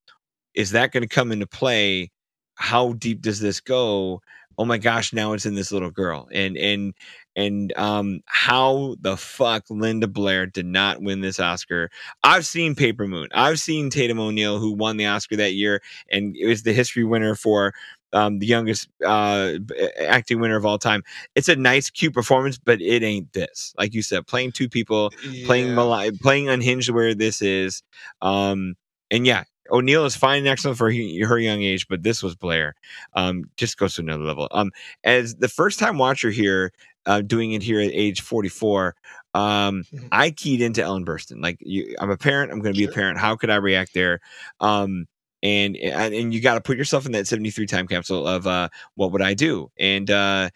Is 0.54 0.72
that 0.72 0.92
going 0.92 1.02
to 1.02 1.08
come 1.08 1.32
into 1.32 1.46
play? 1.46 2.10
How 2.56 2.94
deep 2.94 3.22
does 3.22 3.40
this 3.40 3.60
go? 3.60 4.20
Oh 4.58 4.64
my 4.64 4.78
gosh 4.78 5.12
now 5.12 5.32
it's 5.32 5.46
in 5.46 5.54
this 5.54 5.72
little 5.72 5.90
girl. 5.90 6.28
And 6.32 6.56
and 6.56 6.94
and 7.36 7.72
um 7.78 8.20
how 8.26 8.96
the 9.00 9.16
fuck 9.16 9.64
linda 9.70 10.08
blair 10.08 10.46
did 10.46 10.66
not 10.66 11.00
win 11.00 11.20
this 11.20 11.40
oscar. 11.40 11.90
I've 12.24 12.44
seen 12.44 12.74
paper 12.74 13.06
moon. 13.06 13.28
I've 13.32 13.60
seen 13.60 13.88
tatum 13.88 14.20
o'neal 14.20 14.58
who 14.58 14.72
won 14.72 14.96
the 14.96 15.06
oscar 15.06 15.36
that 15.36 15.54
year 15.54 15.80
and 16.10 16.36
it 16.36 16.46
was 16.46 16.62
the 16.62 16.72
history 16.72 17.04
winner 17.04 17.34
for 17.34 17.72
um, 18.12 18.38
the 18.38 18.46
youngest 18.46 18.88
uh, 19.04 19.54
acting 20.00 20.40
winner 20.40 20.56
of 20.56 20.66
all 20.66 20.78
time. 20.78 21.02
It's 21.34 21.48
a 21.48 21.56
nice, 21.56 21.90
cute 21.90 22.12
performance, 22.14 22.58
but 22.58 22.80
it 22.80 23.02
ain't 23.02 23.32
this. 23.32 23.74
Like 23.78 23.94
you 23.94 24.02
said, 24.02 24.26
playing 24.26 24.52
two 24.52 24.68
people, 24.68 25.10
playing 25.46 25.68
Yeah. 25.68 25.74
mali- 25.74 26.10
playing 26.12 26.48
unhinged 26.48 26.90
where 26.90 27.14
this 27.14 27.40
is. 27.42 27.82
Um, 28.22 28.74
and 29.10 29.26
yeah, 29.26 29.44
O'Neal 29.70 30.04
is 30.04 30.16
fine 30.16 30.38
and 30.40 30.48
excellent 30.48 30.78
for 30.78 30.90
he, 30.90 31.20
her 31.20 31.38
young 31.38 31.62
age, 31.62 31.86
but 31.88 32.02
this 32.02 32.22
was 32.22 32.34
Blair. 32.34 32.74
Um, 33.14 33.44
just 33.56 33.78
goes 33.78 33.94
to 33.94 34.02
another 34.02 34.24
level. 34.24 34.48
Um, 34.50 34.72
as 35.04 35.36
the 35.36 35.48
first 35.48 35.78
time 35.78 35.96
watcher 35.98 36.30
here, 36.30 36.72
uh, 37.06 37.20
doing 37.22 37.52
it 37.52 37.62
here 37.62 37.80
at 37.80 37.90
age 37.92 38.20
44, 38.20 38.94
um, 39.34 39.84
Mhm. 39.94 40.08
I 40.12 40.30
keyed 40.32 40.60
into 40.60 40.82
Ellen 40.82 41.04
Burstyn. 41.04 41.40
Like 41.42 41.58
you, 41.60 41.94
I'm 42.00 42.10
a 42.10 42.16
parent. 42.16 42.50
I'm 42.52 42.58
going 42.60 42.74
to 42.74 42.78
be 42.78 42.84
Sure. 42.84 42.92
a 42.92 42.94
parent. 42.94 43.18
How 43.18 43.36
could 43.36 43.48
I 43.50 43.56
react 43.56 43.94
there? 43.94 44.20
Um, 44.58 45.06
and 45.42 45.76
and, 45.76 46.14
and 46.14 46.34
you 46.34 46.40
got 46.40 46.54
to 46.54 46.60
put 46.60 46.76
yourself 46.78 47.06
in 47.06 47.12
that 47.12 47.26
73 47.26 47.66
time 47.66 47.86
capsule 47.86 48.26
of 48.26 48.46
uh, 48.46 48.68
what 48.94 49.12
would 49.12 49.22
I 49.22 49.34
do? 49.34 49.70
And 49.78 50.10
uh, 50.10 50.50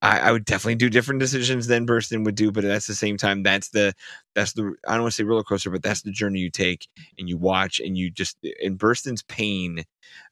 I, 0.00 0.18
I 0.20 0.32
would 0.32 0.44
definitely 0.44 0.76
do 0.76 0.90
different 0.90 1.20
decisions 1.20 1.66
than 1.66 1.86
Burstyn 1.86 2.24
would 2.24 2.36
do, 2.36 2.52
but 2.52 2.62
that's 2.62 2.86
the 2.86 2.94
same 2.94 3.16
time. 3.16 3.42
That's 3.42 3.70
the 3.70 3.94
that's 4.34 4.52
the 4.52 4.74
I 4.86 4.92
don't 4.94 5.02
want 5.02 5.12
to 5.12 5.16
say 5.16 5.24
roller 5.24 5.42
coaster, 5.42 5.70
but 5.70 5.82
that's 5.82 6.02
the 6.02 6.12
journey 6.12 6.38
you 6.40 6.50
take 6.50 6.86
and 7.18 7.28
you 7.28 7.36
watch 7.36 7.80
and 7.80 7.96
you 7.96 8.10
just 8.10 8.36
and 8.64 8.78
Burstyn's 8.78 9.22
pain, 9.24 9.84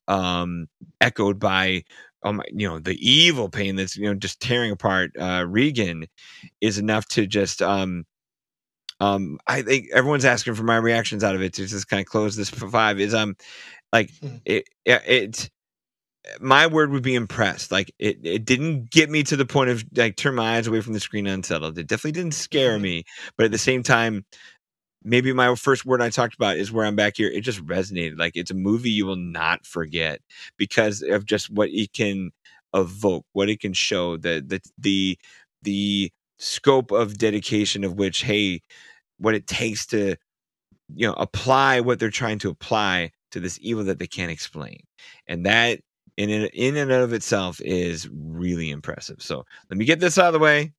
um, 0.09 0.69
echoed 1.01 1.41
by 1.41 1.83
oh 2.23 2.33
my, 2.35 2.45
you 2.53 2.69
know, 2.69 2.79
the 2.79 2.97
evil 3.07 3.49
pain 3.49 3.77
that's 3.77 3.97
you 3.97 4.07
know 4.07 4.15
just 4.15 4.41
tearing 4.41 4.71
apart 4.71 5.11
uh, 5.19 5.45
Regan, 5.49 6.07
is 6.61 6.79
enough 6.79 7.07
to 7.09 7.27
just 7.27 7.63
um. 7.63 8.05
Um, 8.99 9.39
I 9.47 9.61
think 9.61 9.89
everyone's 9.93 10.25
asking 10.25 10.55
for 10.55 10.63
my 10.63 10.77
reactions 10.77 11.23
out 11.23 11.35
of 11.35 11.43
it 11.43 11.53
to 11.55 11.67
just 11.67 11.89
kind 11.89 12.01
of 12.01 12.07
close 12.07 12.35
this 12.35 12.49
for 12.49 12.67
five. 12.71 12.99
Is 12.99 13.13
um, 13.15 13.37
like 13.93 14.11
Mhm. 14.23 14.41
it, 14.45 14.69
it, 14.87 15.51
my 16.41 16.67
word 16.67 16.91
would 16.91 17.03
be 17.03 17.15
impressed. 17.15 17.71
Like 17.73 17.93
it, 17.99 18.19
it 18.25 18.45
didn't 18.45 18.91
get 18.91 19.11
me 19.11 19.23
to 19.25 19.37
the 19.37 19.47
point 19.47 19.71
of 19.71 19.85
like 19.97 20.17
turn 20.17 20.35
my 20.35 20.57
eyes 20.57 20.67
away 20.67 20.81
from 20.81 20.93
the 20.93 21.01
screen 21.01 21.27
unsettled. 21.27 21.79
It 21.79 21.87
definitely 21.87 22.13
didn't 22.21 22.35
scare 22.35 22.79
Mhm. 22.79 22.83
me, 22.83 23.05
but 23.37 23.47
at 23.47 23.53
the 23.53 23.59
same 23.59 23.83
time, 23.83 24.25
maybe 25.05 25.33
my 25.33 25.55
first 25.55 25.87
word 25.87 26.03
I 26.03 26.11
talked 26.11 26.35
about 26.35 26.57
is 26.57 26.73
where 26.73 26.87
I'm 26.87 26.97
back 26.97 27.17
here. 27.17 27.29
It 27.31 27.43
just 27.43 27.65
resonated. 27.67 28.19
Like 28.19 28.37
it's 28.37 28.51
a 28.51 28.55
movie 28.55 28.91
you 28.91 29.07
will 29.07 29.17
not 29.17 29.67
forget 29.67 30.21
because 30.59 31.03
of 31.03 31.27
just 31.27 31.51
what 31.51 31.71
it 31.71 31.93
can 31.93 32.31
evoke, 32.75 33.27
what 33.33 33.49
it 33.51 33.61
can 33.61 33.73
show, 33.73 34.17
the 34.17 34.45
the 34.47 34.61
the 34.79 35.19
the 35.63 36.13
scope 36.39 36.91
of 36.93 37.19
dedication 37.19 37.85
of 37.85 37.95
which, 37.95 38.23
hey, 38.23 38.63
what 39.19 39.35
it 39.35 39.47
takes 39.47 39.87
to 39.89 40.17
you 40.95 41.07
know 41.07 41.15
apply 41.15 41.81
what 41.81 41.99
they're 41.99 42.11
trying 42.11 42.39
to 42.41 42.51
apply 42.51 43.11
to 43.37 43.41
this 43.41 43.59
evil 43.61 43.85
that 43.85 43.99
they 43.99 44.07
can't 44.07 44.31
explain 44.31 44.79
and 45.29 45.45
that 45.45 45.79
in 46.17 46.31
in 46.31 46.77
and 46.77 46.91
of 46.91 47.13
itself 47.13 47.61
is 47.61 48.09
really 48.11 48.71
impressive. 48.71 49.21
So 49.21 49.45
let 49.71 49.77
me 49.77 49.85
get 49.85 50.01
this 50.01 50.19
out 50.19 50.29
of 50.29 50.33
the 50.33 50.39
way. 50.39 50.73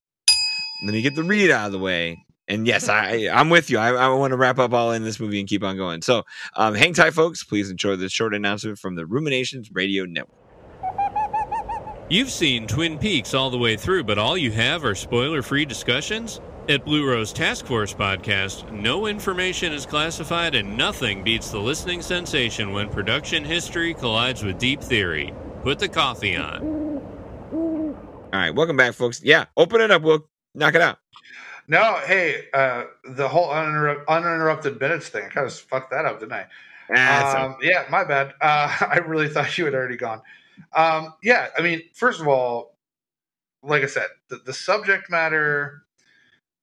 Let 0.86 0.94
me 0.94 1.02
get 1.02 1.16
the 1.16 1.24
read 1.24 1.52
out 1.52 1.68
of 1.68 1.72
the 1.72 1.80
way. 1.80 2.24
And 2.50 2.66
yes 2.66 2.88
i 2.88 3.28
i'm 3.32 3.50
with 3.50 3.70
you. 3.70 3.78
I, 3.78 3.90
I 3.90 4.08
want 4.10 4.32
to 4.32 4.38
wrap 4.38 4.58
up 4.58 4.74
all 4.74 4.94
in 4.94 5.04
this 5.04 5.20
movie 5.20 5.40
and 5.40 5.48
keep 5.48 5.64
on 5.64 5.78
going. 5.78 6.02
So 6.02 6.24
um, 6.56 6.74
hang 6.74 6.94
tight 6.94 7.14
folks. 7.14 7.44
Please 7.44 7.70
enjoy 7.70 7.96
this 7.96 8.12
short 8.12 8.34
announcement 8.34 8.80
from 8.80 8.96
the 8.96 9.06
ruminations 9.06 9.70
radio 9.72 10.06
network. 10.06 10.36
You've 12.10 12.32
seen 12.32 12.68
Twin 12.68 12.98
Peaks 12.98 13.34
all 13.34 13.50
the 13.50 13.58
way 13.58 13.76
through, 13.76 14.06
but 14.06 14.18
all 14.18 14.38
you 14.38 14.52
have 14.52 14.86
are 14.86 14.96
spoiler 14.96 15.42
free 15.42 15.66
discussions? 15.66 16.40
At 16.70 16.84
Blue 16.84 17.08
Rose 17.10 17.32
Task 17.32 17.66
Force 17.66 17.94
Podcast, 17.94 18.70
no 18.72 19.08
information 19.08 19.72
is 19.72 19.86
classified 19.86 20.54
and 20.54 20.76
nothing 20.76 21.24
beats 21.24 21.50
the 21.50 21.60
listening 21.60 22.02
sensation 22.02 22.74
when 22.74 22.90
production 22.90 23.46
history 23.46 23.94
collides 23.94 24.44
with 24.44 24.60
deep 24.60 24.82
theory. 24.82 25.34
Put 25.64 25.80
the 25.80 25.88
coffee 25.88 26.36
on. 26.36 26.76
all 27.54 28.30
right 28.34 28.54
welcome 28.54 28.76
back 28.76 28.94
folks 28.94 29.22
yeah 29.24 29.46
open 29.56 29.80
it 29.80 29.90
up 29.90 30.02
we'll 30.02 30.28
knock 30.54 30.76
it 30.76 30.82
out 30.82 30.98
No, 31.70 32.00
hey, 32.06 32.46
uh, 32.54 32.84
the 33.12 33.28
whole 33.28 33.48
uninterrupt, 33.50 34.04
uninterrupted 34.08 34.80
minutes 34.80 35.08
thing, 35.10 35.24
I 35.26 35.30
kind 35.30 35.48
of 35.48 35.54
fucked 35.54 35.92
that 35.92 36.06
up, 36.06 36.20
didn't 36.20 36.34
I? 36.34 36.46
Ah, 36.96 37.32
so- 37.34 37.40
Um, 37.46 37.58
yeah, 37.62 37.86
my 37.90 38.04
bad. 38.04 38.34
Uh, 38.42 38.76
I 38.90 38.98
really 39.06 39.30
thought 39.30 39.58
you 39.58 39.66
had 39.66 39.74
already 39.74 39.96
gone. 39.98 40.22
Um, 40.74 41.14
yeah, 41.24 41.48
I 41.58 41.62
mean, 41.62 41.82
first 41.94 42.20
of 42.22 42.28
all, 42.28 42.76
like 43.64 43.84
I 43.84 43.88
said, 43.88 44.08
the, 44.30 44.38
the 44.46 44.54
subject 44.54 45.10
matter, 45.10 45.84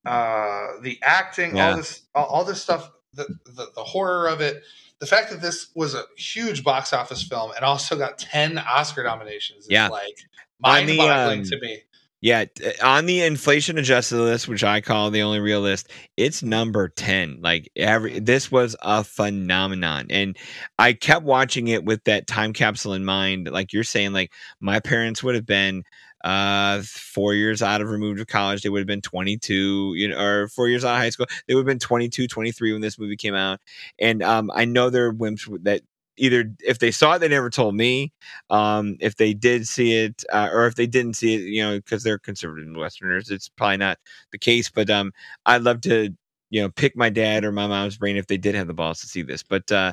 uh, 0.06 0.80
the 0.82 0.98
acting, 1.02 1.56
Yeah. 1.56 1.70
all 1.70 1.76
this, 1.76 2.02
all, 2.14 2.44
this 2.44 2.62
stuff, 2.62 2.90
the, 3.14 3.26
the 3.46 3.68
the 3.74 3.84
horror 3.84 4.28
of 4.28 4.40
it, 4.40 4.62
the 5.00 5.06
fact 5.06 5.30
that 5.30 5.40
this 5.40 5.68
was 5.74 5.94
a 5.94 6.04
huge 6.16 6.64
box 6.64 6.92
office 6.92 7.22
film 7.22 7.52
and 7.56 7.64
also 7.64 7.96
got 7.96 8.18
ten 8.18 8.58
Oscar 8.58 9.04
nominations, 9.04 9.64
is 9.64 9.70
Yeah. 9.70 9.88
like 9.88 10.18
mind-boggling 10.60 11.40
um, 11.40 11.44
to 11.44 11.58
me. 11.60 11.82
Yeah, 12.20 12.46
on 12.82 13.04
the 13.04 13.20
inflation 13.20 13.76
adjusted 13.76 14.16
list, 14.16 14.48
which 14.48 14.64
I 14.64 14.80
call 14.80 15.10
the 15.10 15.20
only 15.20 15.40
real 15.40 15.60
list, 15.60 15.90
it's 16.16 16.42
number 16.42 16.88
10. 16.88 17.40
Like 17.42 17.70
every 17.76 18.18
this 18.18 18.50
was 18.50 18.74
a 18.80 19.04
phenomenon. 19.04 20.06
And 20.08 20.34
I 20.78 20.94
kept 20.94 21.26
watching 21.26 21.68
it 21.68 21.84
with 21.84 22.02
that 22.04 22.26
time 22.26 22.54
capsule 22.54 22.94
in 22.94 23.04
mind. 23.04 23.50
Like 23.50 23.74
you're 23.74 23.84
saying, 23.84 24.14
like 24.14 24.32
my 24.58 24.80
parents 24.80 25.22
would 25.22 25.34
have 25.34 25.44
been 25.44 25.84
uh 26.24 26.82
four 26.84 27.34
years 27.34 27.62
out 27.62 27.80
of 27.82 27.90
removed 27.90 28.20
of 28.20 28.26
college 28.26 28.62
they 28.62 28.70
would 28.70 28.80
have 28.80 28.86
been 28.86 29.02
22 29.02 29.94
you 29.96 30.08
know 30.08 30.18
or 30.18 30.48
four 30.48 30.68
years 30.68 30.84
out 30.84 30.94
of 30.94 31.00
high 31.00 31.10
school 31.10 31.26
they 31.48 31.54
would 31.54 31.60
have 31.62 31.66
been 31.66 31.78
22 31.78 32.26
23 32.28 32.72
when 32.72 32.80
this 32.82 32.98
movie 32.98 33.16
came 33.16 33.34
out. 33.34 33.60
And 34.00 34.22
um 34.22 34.50
i 34.54 34.64
know 34.64 34.90
there 34.90 35.06
are 35.06 35.14
wimps 35.14 35.46
that 35.64 35.82
either 36.16 36.44
if 36.60 36.78
they 36.78 36.90
saw 36.90 37.14
it 37.14 37.18
they 37.20 37.28
never 37.28 37.50
told 37.50 37.74
me 37.74 38.12
um 38.50 38.96
if 39.00 39.16
they 39.16 39.34
did 39.34 39.66
see 39.68 39.94
it 39.94 40.24
uh, 40.32 40.48
or 40.52 40.66
if 40.66 40.76
they 40.76 40.86
didn't 40.86 41.14
see 41.14 41.34
it 41.34 41.40
you 41.42 41.62
know 41.62 41.76
because 41.76 42.02
they're 42.02 42.18
conservative 42.18 42.68
westerners 42.76 43.30
it's 43.30 43.48
probably 43.48 43.76
not 43.78 43.98
the 44.32 44.38
case 44.38 44.70
but 44.70 44.88
um 44.90 45.12
i'd 45.46 45.62
love 45.62 45.80
to 45.80 46.10
you 46.50 46.62
know 46.62 46.70
pick 46.70 46.96
my 46.96 47.10
dad 47.10 47.44
or 47.44 47.52
my 47.52 47.66
mom's 47.66 47.98
brain 47.98 48.16
if 48.16 48.26
they 48.28 48.36
did 48.38 48.54
have 48.54 48.68
the 48.68 48.74
balls 48.74 49.00
to 49.00 49.06
see 49.08 49.22
this 49.22 49.42
but 49.42 49.70
uh 49.72 49.92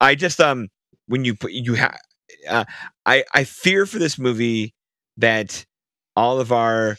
i 0.00 0.14
just 0.14 0.40
um 0.40 0.68
when 1.08 1.24
you 1.24 1.34
put 1.34 1.52
you 1.52 1.74
have 1.74 1.98
uh, 2.48 2.64
i 3.06 3.24
i 3.34 3.44
fear 3.44 3.86
for 3.86 3.98
this 3.98 4.18
movie 4.18 4.74
that 5.16 5.64
all 6.16 6.40
of 6.40 6.52
our 6.52 6.96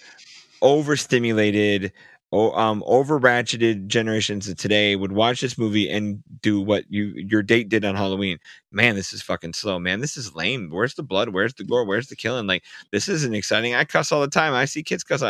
overstimulated 0.61 1.91
um 2.33 2.83
over 2.85 3.17
ratcheted 3.19 3.87
generations 3.87 4.49
of 4.49 4.57
today 4.57 4.95
would 4.95 5.13
watch 5.13 5.39
this 5.39 5.57
movie 5.57 5.89
and 5.89 6.21
do 6.41 6.59
what 6.59 6.83
you 6.89 7.13
your 7.15 7.41
date 7.41 7.69
did 7.69 7.85
on 7.85 7.95
halloween. 7.95 8.37
Man 8.71 8.95
this 8.95 9.13
is 9.13 9.21
fucking 9.21 9.53
slow 9.53 9.79
man. 9.79 10.01
This 10.01 10.17
is 10.17 10.35
lame. 10.35 10.69
Where's 10.69 10.95
the 10.95 11.03
blood? 11.03 11.29
Where's 11.29 11.53
the 11.53 11.63
gore? 11.63 11.85
Where's 11.85 12.07
the 12.07 12.15
killing? 12.15 12.45
Like 12.47 12.63
this 12.91 13.07
isn't 13.07 13.35
exciting. 13.35 13.73
I 13.73 13.85
cuss 13.85 14.11
all 14.11 14.21
the 14.21 14.27
time. 14.27 14.53
I 14.53 14.65
see 14.65 14.83
kids 14.83 15.03
cuss 15.03 15.23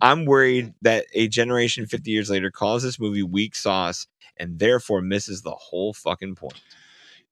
i'm 0.00 0.24
worried 0.24 0.74
that 0.82 1.06
a 1.14 1.28
generation 1.28 1.86
50 1.86 2.10
years 2.10 2.30
later 2.30 2.50
calls 2.50 2.82
this 2.82 2.98
movie 2.98 3.22
weak 3.22 3.54
sauce 3.54 4.06
and 4.36 4.58
therefore 4.58 5.00
misses 5.00 5.42
the 5.42 5.52
whole 5.52 5.92
fucking 5.92 6.34
point. 6.34 6.60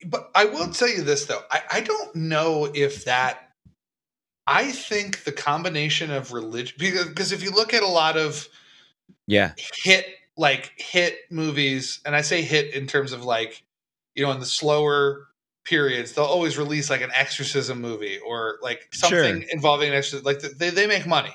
But 0.06 0.30
I 0.34 0.46
will 0.46 0.72
tell 0.72 0.88
you 0.88 1.02
this 1.02 1.26
though, 1.26 1.42
I, 1.50 1.62
I 1.72 1.80
don't 1.80 2.14
know 2.14 2.70
if 2.72 3.04
that. 3.06 3.49
I 4.50 4.72
think 4.72 5.22
the 5.22 5.30
combination 5.30 6.10
of 6.10 6.32
religion, 6.32 6.74
because, 6.76 7.06
because 7.06 7.30
if 7.30 7.42
you 7.42 7.52
look 7.52 7.72
at 7.72 7.84
a 7.84 7.88
lot 7.88 8.16
of 8.16 8.48
yeah 9.26 9.52
hit 9.56 10.06
like 10.36 10.72
hit 10.76 11.18
movies, 11.30 12.00
and 12.04 12.16
I 12.16 12.22
say 12.22 12.42
hit 12.42 12.74
in 12.74 12.88
terms 12.88 13.12
of 13.12 13.24
like, 13.24 13.62
you 14.14 14.24
know, 14.24 14.32
in 14.32 14.40
the 14.40 14.46
slower 14.46 15.28
periods, 15.64 16.12
they'll 16.12 16.24
always 16.24 16.58
release 16.58 16.90
like 16.90 17.00
an 17.00 17.10
exorcism 17.14 17.80
movie 17.80 18.18
or 18.18 18.58
like 18.60 18.88
something 18.92 19.46
involving 19.52 19.90
an 19.90 19.94
exorcism. 19.94 20.24
Like 20.24 20.40
they 20.40 20.70
they 20.70 20.88
make 20.88 21.06
money. 21.06 21.34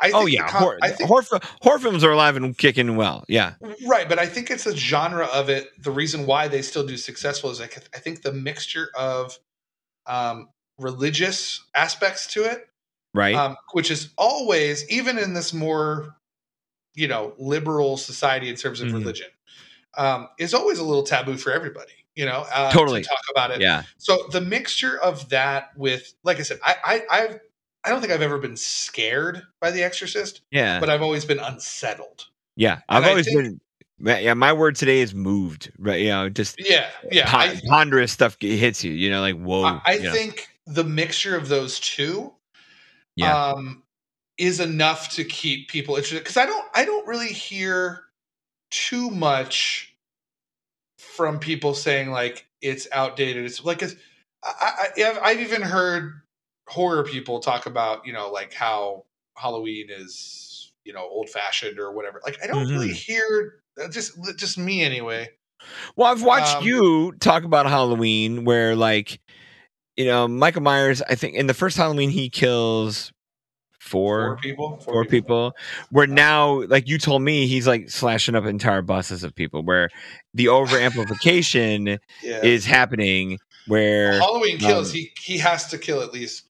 I 0.00 0.10
oh 0.12 0.26
yeah, 0.26 0.48
com- 0.48 0.62
horror, 0.62 0.78
think, 0.82 1.08
horror, 1.08 1.22
horror, 1.62 1.78
films 1.78 2.02
are 2.02 2.10
alive 2.10 2.34
and 2.34 2.58
kicking 2.58 2.96
well. 2.96 3.24
Yeah, 3.28 3.54
right. 3.86 4.08
But 4.08 4.18
I 4.18 4.26
think 4.26 4.50
it's 4.50 4.66
a 4.66 4.76
genre 4.76 5.26
of 5.26 5.48
it. 5.48 5.68
The 5.80 5.92
reason 5.92 6.26
why 6.26 6.48
they 6.48 6.62
still 6.62 6.84
do 6.84 6.96
successful 6.96 7.50
is 7.50 7.60
like 7.60 7.78
I 7.94 8.00
think 8.00 8.22
the 8.22 8.32
mixture 8.32 8.88
of 8.96 9.38
um, 10.06 10.48
religious 10.78 11.64
aspects 11.74 12.26
to 12.34 12.44
it, 12.44 12.68
right? 13.12 13.34
Um, 13.34 13.56
which 13.72 13.90
is 13.90 14.10
always 14.16 14.88
even 14.88 15.18
in 15.18 15.34
this 15.34 15.52
more 15.52 16.14
you 16.94 17.08
know 17.08 17.34
liberal 17.38 17.96
society 17.96 18.48
in 18.48 18.56
terms 18.56 18.80
of 18.80 18.88
mm-hmm. 18.88 18.98
religion, 18.98 19.28
um, 19.96 20.28
is 20.38 20.54
always 20.54 20.78
a 20.78 20.84
little 20.84 21.04
taboo 21.04 21.36
for 21.36 21.52
everybody. 21.52 21.92
You 22.14 22.26
know, 22.26 22.46
uh, 22.52 22.70
totally 22.70 23.02
to 23.02 23.08
talk 23.08 23.22
about 23.30 23.50
it. 23.50 23.60
Yeah. 23.60 23.82
So 23.98 24.28
the 24.30 24.40
mixture 24.40 24.96
of 25.00 25.28
that 25.30 25.70
with, 25.76 26.14
like 26.22 26.38
I 26.38 26.42
said, 26.42 26.60
I, 26.64 26.76
I 26.84 27.02
I've 27.10 27.40
I 27.84 27.90
don't 27.90 28.00
think 28.00 28.12
I've 28.12 28.22
ever 28.22 28.38
been 28.38 28.56
scared 28.56 29.42
by 29.60 29.72
The 29.72 29.82
Exorcist. 29.82 30.40
Yeah. 30.50 30.80
But 30.80 30.90
I've 30.90 31.02
always 31.02 31.24
been 31.24 31.40
unsettled. 31.40 32.26
Yeah. 32.56 32.80
I've 32.88 33.04
always 33.04 33.26
think, 33.26 33.42
been 33.42 33.60
yeah, 34.22 34.34
my 34.34 34.52
word 34.52 34.76
today 34.76 35.00
is 35.00 35.14
moved. 35.14 35.72
Right. 35.78 36.00
You 36.02 36.08
know, 36.08 36.28
just 36.28 36.56
yeah, 36.58 36.88
yeah. 37.10 37.28
I, 37.28 37.60
ponderous 37.66 38.12
stuff 38.12 38.36
hits 38.40 38.84
you, 38.84 38.92
you 38.92 39.10
know, 39.10 39.20
like 39.20 39.36
whoa. 39.36 39.64
I, 39.64 39.80
I 39.84 39.98
think. 39.98 40.48
The 40.66 40.84
mixture 40.84 41.36
of 41.36 41.48
those 41.48 41.78
two 41.80 42.32
yeah. 43.16 43.48
um 43.48 43.82
is 44.38 44.60
enough 44.60 45.10
to 45.10 45.24
keep 45.24 45.68
people 45.68 45.96
interested. 45.96 46.20
Because 46.20 46.36
I 46.36 46.46
don't 46.46 46.66
I 46.74 46.84
don't 46.84 47.06
really 47.06 47.32
hear 47.32 48.02
too 48.70 49.10
much 49.10 49.94
from 50.98 51.38
people 51.38 51.74
saying 51.74 52.10
like 52.10 52.46
it's 52.60 52.88
outdated. 52.92 53.44
It's 53.44 53.64
like 53.64 53.82
it's 53.82 53.94
I, 54.42 54.88
I 54.96 55.18
I've 55.22 55.40
even 55.40 55.62
heard 55.62 56.20
horror 56.68 57.04
people 57.04 57.40
talk 57.40 57.66
about, 57.66 58.06
you 58.06 58.12
know, 58.12 58.30
like 58.30 58.52
how 58.52 59.04
Halloween 59.36 59.88
is, 59.90 60.72
you 60.84 60.92
know, 60.92 61.02
old 61.02 61.30
fashioned 61.30 61.78
or 61.78 61.92
whatever. 61.92 62.20
Like 62.24 62.38
I 62.42 62.46
don't 62.46 62.64
mm-hmm. 62.64 62.72
really 62.72 62.92
hear 62.92 63.60
uh, 63.80 63.88
just 63.88 64.18
just 64.36 64.58
me 64.58 64.82
anyway. 64.82 65.30
Well, 65.96 66.10
I've 66.10 66.22
watched 66.22 66.56
um, 66.56 66.64
you 66.64 67.12
talk 67.20 67.44
about 67.44 67.66
Halloween 67.66 68.44
where 68.44 68.76
like 68.76 69.20
you 69.96 70.06
know, 70.06 70.26
Michael 70.28 70.62
Myers, 70.62 71.02
I 71.02 71.14
think 71.14 71.34
in 71.34 71.46
the 71.46 71.54
first 71.54 71.76
Halloween 71.76 72.10
he 72.10 72.28
kills 72.28 73.12
four, 73.78 74.26
four 74.26 74.36
people, 74.38 74.76
four, 74.78 74.94
four 74.94 75.04
people. 75.04 75.50
people. 75.50 75.56
Where 75.90 76.06
now, 76.06 76.62
like 76.62 76.88
you 76.88 76.98
told 76.98 77.22
me, 77.22 77.46
he's 77.46 77.66
like 77.66 77.90
slashing 77.90 78.34
up 78.34 78.44
entire 78.44 78.82
buses 78.82 79.22
of 79.22 79.34
people. 79.34 79.62
Where 79.62 79.90
the 80.32 80.48
over 80.48 80.76
amplification 80.76 81.86
yeah. 82.22 82.42
is 82.42 82.64
happening. 82.64 83.38
Where 83.66 84.18
Halloween 84.18 84.58
kills, 84.58 84.90
um, 84.90 84.96
he 84.96 85.12
he 85.20 85.38
has 85.38 85.68
to 85.68 85.78
kill 85.78 86.02
at 86.02 86.12
least 86.12 86.44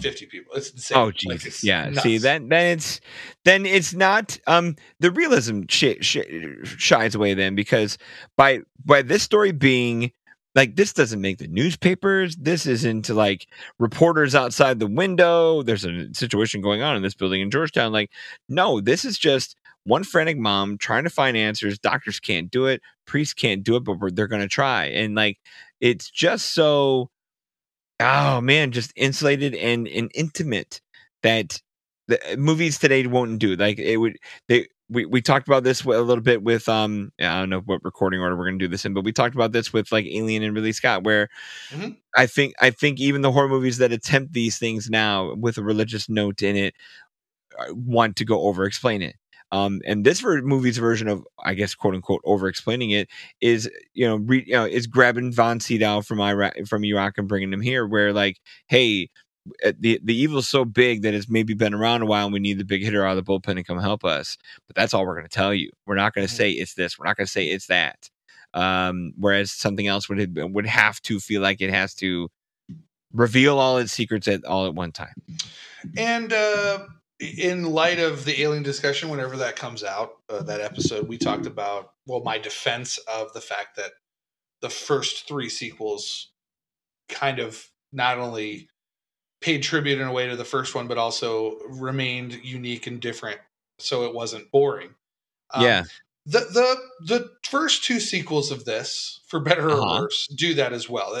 50 0.00 0.26
people. 0.26 0.54
It's 0.54 0.70
insane. 0.70 0.98
Oh 0.98 1.10
Jesus! 1.10 1.62
Like, 1.62 1.68
yeah. 1.68 1.88
Nuts. 1.88 2.02
See 2.02 2.18
then 2.18 2.48
then 2.48 2.78
it's 2.78 3.00
then 3.44 3.66
it's 3.66 3.94
not 3.94 4.38
um 4.46 4.76
the 5.00 5.10
realism 5.10 5.62
sh- 5.68 6.00
sh- 6.00 6.18
shies 6.64 7.14
away 7.14 7.34
then 7.34 7.54
because 7.54 7.98
by 8.36 8.60
by 8.84 9.02
this 9.02 9.22
story 9.22 9.52
being 9.52 10.12
like 10.54 10.76
this 10.76 10.92
doesn't 10.92 11.20
make 11.20 11.38
the 11.38 11.48
newspapers. 11.48 12.36
This 12.36 12.66
isn't 12.66 13.08
like 13.08 13.46
reporters 13.78 14.34
outside 14.34 14.78
the 14.78 14.86
window. 14.86 15.62
There's 15.62 15.84
a 15.84 16.12
situation 16.14 16.60
going 16.60 16.82
on 16.82 16.96
in 16.96 17.02
this 17.02 17.14
building 17.14 17.40
in 17.40 17.50
Georgetown. 17.50 17.92
Like 17.92 18.10
no, 18.48 18.80
this 18.80 19.04
is 19.04 19.18
just 19.18 19.56
one 19.84 20.04
frantic 20.04 20.38
mom 20.38 20.78
trying 20.78 21.04
to 21.04 21.10
find 21.10 21.36
answers. 21.36 21.78
Doctors 21.78 22.20
can't 22.20 22.50
do 22.50 22.66
it. 22.66 22.82
Priests 23.06 23.34
can't 23.34 23.64
do 23.64 23.76
it, 23.76 23.80
but 23.80 24.14
they're 24.14 24.28
going 24.28 24.42
to 24.42 24.48
try. 24.48 24.86
And 24.86 25.14
like 25.14 25.38
it's 25.80 26.10
just 26.10 26.54
so 26.54 27.10
oh 28.00 28.40
man, 28.40 28.72
just 28.72 28.92
insulated 28.96 29.54
and, 29.54 29.88
and 29.88 30.10
intimate 30.14 30.80
that 31.22 31.60
the 32.08 32.32
uh, 32.32 32.36
movies 32.36 32.78
today 32.78 33.06
won't 33.06 33.38
do. 33.38 33.56
Like 33.56 33.78
it 33.78 33.96
would 33.96 34.18
they 34.48 34.66
we, 34.92 35.06
we 35.06 35.22
talked 35.22 35.48
about 35.48 35.64
this 35.64 35.82
a 35.82 35.88
little 35.88 36.22
bit 36.22 36.42
with 36.42 36.68
um 36.68 37.12
I 37.18 37.40
don't 37.40 37.50
know 37.50 37.60
what 37.60 37.84
recording 37.84 38.20
order 38.20 38.36
we're 38.36 38.46
gonna 38.46 38.58
do 38.58 38.68
this 38.68 38.84
in, 38.84 38.94
but 38.94 39.04
we 39.04 39.12
talked 39.12 39.34
about 39.34 39.52
this 39.52 39.72
with 39.72 39.90
like 39.90 40.06
Alien 40.06 40.42
and 40.42 40.54
Ridley 40.54 40.72
Scott, 40.72 41.04
where 41.04 41.28
mm-hmm. 41.70 41.90
I 42.16 42.26
think 42.26 42.54
I 42.60 42.70
think 42.70 43.00
even 43.00 43.22
the 43.22 43.32
horror 43.32 43.48
movies 43.48 43.78
that 43.78 43.92
attempt 43.92 44.32
these 44.32 44.58
things 44.58 44.90
now 44.90 45.34
with 45.34 45.58
a 45.58 45.62
religious 45.62 46.08
note 46.08 46.42
in 46.42 46.56
it 46.56 46.74
uh, 47.58 47.74
want 47.74 48.16
to 48.16 48.24
go 48.24 48.42
over 48.42 48.64
explain 48.64 49.02
it. 49.02 49.16
Um, 49.52 49.82
and 49.84 50.04
this 50.04 50.20
ver- 50.20 50.40
movie's 50.40 50.78
version 50.78 51.08
of, 51.08 51.26
I 51.44 51.52
guess, 51.52 51.74
quote 51.74 51.94
unquote, 51.94 52.22
over 52.24 52.48
explaining 52.48 52.90
it 52.90 53.08
is, 53.42 53.70
you 53.92 54.08
know, 54.08 54.16
re- 54.16 54.44
you 54.46 54.54
know, 54.54 54.64
is 54.64 54.86
grabbing 54.86 55.30
Von 55.30 55.60
Sydow 55.60 56.00
from 56.00 56.22
Iraq, 56.22 56.54
from 56.66 56.86
Iraq 56.86 57.18
and 57.18 57.28
bringing 57.28 57.52
him 57.52 57.60
here, 57.60 57.86
where 57.86 58.14
like, 58.14 58.40
hey, 58.68 59.10
the 59.78 60.00
the 60.02 60.14
evil's 60.14 60.48
so 60.48 60.64
big 60.64 61.02
that 61.02 61.14
it's 61.14 61.28
maybe 61.28 61.54
been 61.54 61.74
around 61.74 62.02
a 62.02 62.06
while 62.06 62.26
and 62.26 62.32
we 62.32 62.40
need 62.40 62.58
the 62.58 62.64
big 62.64 62.82
hitter 62.82 63.04
out 63.04 63.16
of 63.16 63.24
the 63.24 63.30
bullpen 63.30 63.56
to 63.56 63.64
come 63.64 63.78
help 63.78 64.04
us. 64.04 64.36
But 64.66 64.76
that's 64.76 64.94
all 64.94 65.04
we're 65.04 65.16
going 65.16 65.28
to 65.28 65.34
tell 65.34 65.52
you. 65.52 65.70
We're 65.86 65.96
not 65.96 66.14
going 66.14 66.26
to 66.26 66.32
mm-hmm. 66.32 66.36
say 66.36 66.50
it's 66.52 66.74
this. 66.74 66.98
We're 66.98 67.06
not 67.06 67.16
going 67.16 67.26
to 67.26 67.32
say 67.32 67.46
it's 67.46 67.66
that. 67.66 68.08
Um, 68.54 69.14
whereas 69.16 69.50
something 69.50 69.86
else 69.86 70.08
would 70.08 70.18
have, 70.18 70.52
would 70.52 70.66
have 70.66 71.00
to 71.02 71.18
feel 71.20 71.40
like 71.40 71.60
it 71.60 71.70
has 71.70 71.94
to 71.96 72.28
reveal 73.12 73.58
all 73.58 73.78
its 73.78 73.92
secrets 73.92 74.28
at 74.28 74.44
all 74.44 74.66
at 74.66 74.74
one 74.74 74.92
time. 74.92 75.14
And 75.96 76.32
uh, 76.32 76.86
in 77.20 77.64
light 77.64 77.98
of 77.98 78.24
the 78.24 78.42
alien 78.42 78.62
discussion, 78.62 79.08
whenever 79.08 79.36
that 79.38 79.56
comes 79.56 79.82
out, 79.82 80.12
uh, 80.28 80.42
that 80.42 80.60
episode, 80.60 81.08
we 81.08 81.18
talked 81.18 81.46
about 81.46 81.92
well, 82.06 82.22
my 82.22 82.38
defense 82.38 82.98
of 83.08 83.32
the 83.32 83.40
fact 83.40 83.76
that 83.76 83.92
the 84.60 84.70
first 84.70 85.26
three 85.26 85.48
sequels 85.48 86.30
kind 87.08 87.38
of 87.38 87.68
not 87.92 88.18
only 88.18 88.68
paid 89.42 89.62
tribute 89.62 90.00
in 90.00 90.06
a 90.06 90.12
way 90.12 90.28
to 90.28 90.36
the 90.36 90.44
first 90.44 90.74
one, 90.74 90.86
but 90.86 90.98
also 90.98 91.58
remained 91.68 92.40
unique 92.42 92.86
and 92.86 93.00
different, 93.00 93.40
so 93.78 94.04
it 94.04 94.14
wasn't 94.14 94.50
boring. 94.50 94.94
Um, 95.52 95.64
yeah. 95.64 95.84
The 96.24 96.38
the 96.38 96.76
the 97.06 97.30
first 97.42 97.84
two 97.84 97.98
sequels 97.98 98.52
of 98.52 98.64
this, 98.64 99.20
for 99.26 99.40
better 99.40 99.68
or 99.68 99.72
uh-huh. 99.72 100.02
worse, 100.02 100.28
do 100.28 100.54
that 100.54 100.72
as 100.72 100.88
well. 100.88 101.20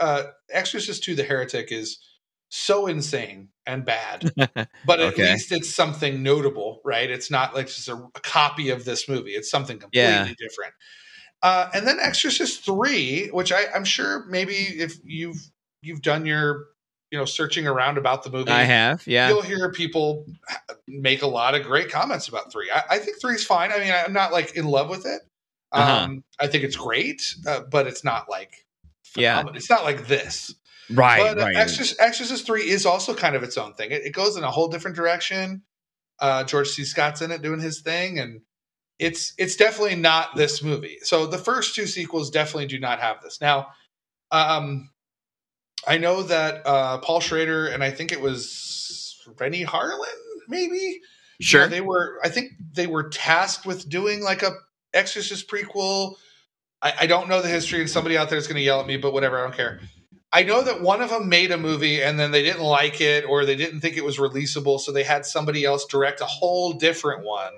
Uh, 0.00 0.22
Exorcist 0.50 1.06
II: 1.08 1.16
The 1.16 1.24
Heretic 1.24 1.72
is 1.72 1.98
so 2.48 2.86
insane 2.86 3.48
and 3.66 3.84
bad, 3.84 4.32
but 4.36 5.00
at 5.00 5.14
okay. 5.14 5.32
least 5.32 5.50
it's 5.50 5.74
something 5.74 6.22
notable, 6.22 6.80
right? 6.84 7.10
It's 7.10 7.28
not 7.28 7.56
like 7.56 7.66
just 7.66 7.88
a, 7.88 7.94
a 7.94 8.20
copy 8.20 8.70
of 8.70 8.84
this 8.84 9.08
movie. 9.08 9.32
It's 9.32 9.50
something 9.50 9.80
completely 9.80 10.10
yeah. 10.10 10.32
different. 10.38 10.74
Uh, 11.42 11.68
and 11.74 11.84
then 11.84 11.98
Exorcist 12.00 12.64
Three, 12.64 13.28
which 13.28 13.52
I, 13.52 13.64
I'm 13.74 13.84
sure 13.84 14.24
maybe 14.26 14.54
if 14.54 14.96
you've 15.04 15.50
you've 15.82 16.02
done 16.02 16.24
your 16.24 16.66
you 17.10 17.18
know 17.18 17.24
searching 17.24 17.66
around 17.66 17.98
about 17.98 18.22
the 18.22 18.30
movie, 18.30 18.50
I 18.50 18.62
have, 18.62 19.06
yeah, 19.06 19.28
you'll 19.28 19.42
hear 19.42 19.70
people 19.72 20.26
make 20.88 21.22
a 21.22 21.26
lot 21.26 21.54
of 21.54 21.62
great 21.62 21.90
comments 21.90 22.28
about 22.28 22.52
Three. 22.52 22.70
I, 22.72 22.82
I 22.90 22.98
think 22.98 23.20
Three 23.20 23.34
is 23.34 23.44
fine. 23.44 23.72
I 23.72 23.78
mean, 23.78 23.92
I'm 23.92 24.12
not 24.12 24.32
like 24.32 24.56
in 24.56 24.66
love 24.66 24.88
with 24.88 25.06
it. 25.06 25.22
Uh-huh. 25.72 26.04
Um, 26.04 26.24
I 26.40 26.46
think 26.46 26.64
it's 26.64 26.76
great, 26.76 27.22
uh, 27.46 27.60
but 27.70 27.86
it's 27.86 28.04
not 28.04 28.30
like 28.30 28.66
phenomenal. 29.04 29.52
yeah, 29.52 29.56
it's 29.56 29.70
not 29.70 29.84
like 29.84 30.06
this. 30.06 30.54
Right, 30.90 31.18
but, 31.18 31.38
uh, 31.38 31.46
right. 31.46 31.56
Exorcist, 31.56 32.00
Exorcist 32.00 32.46
Three 32.46 32.68
is 32.68 32.86
also 32.86 33.14
kind 33.14 33.34
of 33.34 33.42
its 33.42 33.56
own 33.56 33.74
thing. 33.74 33.90
It, 33.90 34.02
it 34.04 34.12
goes 34.12 34.36
in 34.36 34.44
a 34.44 34.50
whole 34.50 34.68
different 34.68 34.96
direction. 34.96 35.62
Uh, 36.18 36.44
George 36.44 36.68
C. 36.68 36.84
Scott's 36.84 37.20
in 37.20 37.30
it 37.30 37.42
doing 37.42 37.60
his 37.60 37.80
thing, 37.80 38.18
and 38.18 38.40
it's 38.98 39.34
it's 39.36 39.56
definitely 39.56 39.96
not 39.96 40.36
this 40.36 40.62
movie. 40.62 40.98
So 41.02 41.26
the 41.26 41.38
first 41.38 41.74
two 41.74 41.86
sequels 41.86 42.30
definitely 42.30 42.66
do 42.66 42.78
not 42.78 43.00
have 43.00 43.20
this. 43.20 43.40
Now, 43.40 43.68
um, 44.30 44.90
I 45.86 45.98
know 45.98 46.22
that 46.22 46.66
uh, 46.66 46.98
Paul 46.98 47.20
Schrader 47.20 47.66
and 47.68 47.84
I 47.84 47.90
think 47.90 48.12
it 48.12 48.20
was 48.20 49.18
Renny 49.38 49.64
Harlin, 49.64 50.06
maybe. 50.48 51.00
Sure, 51.40 51.62
know, 51.62 51.68
they 51.68 51.80
were. 51.80 52.18
I 52.24 52.28
think 52.28 52.52
they 52.72 52.86
were 52.86 53.08
tasked 53.08 53.66
with 53.66 53.88
doing 53.88 54.22
like 54.22 54.42
a 54.42 54.52
Exorcist 54.94 55.48
prequel. 55.50 56.16
I, 56.80 56.94
I 57.00 57.06
don't 57.06 57.28
know 57.28 57.42
the 57.42 57.48
history, 57.48 57.80
and 57.80 57.90
somebody 57.90 58.16
out 58.16 58.30
there 58.30 58.38
is 58.38 58.46
going 58.46 58.56
to 58.56 58.62
yell 58.62 58.80
at 58.80 58.86
me, 58.86 58.96
but 58.96 59.12
whatever. 59.12 59.38
I 59.38 59.42
don't 59.42 59.54
care. 59.54 59.80
I 60.32 60.42
know 60.42 60.62
that 60.62 60.82
one 60.82 61.00
of 61.00 61.10
them 61.10 61.28
made 61.28 61.50
a 61.50 61.56
movie 61.56 62.02
and 62.02 62.18
then 62.18 62.30
they 62.30 62.42
didn't 62.42 62.62
like 62.62 63.00
it 63.00 63.24
or 63.24 63.44
they 63.44 63.56
didn't 63.56 63.80
think 63.80 63.96
it 63.96 64.04
was 64.04 64.18
releasable, 64.18 64.78
so 64.78 64.92
they 64.92 65.04
had 65.04 65.24
somebody 65.24 65.64
else 65.64 65.86
direct 65.86 66.20
a 66.20 66.26
whole 66.26 66.72
different 66.74 67.24
one. 67.24 67.52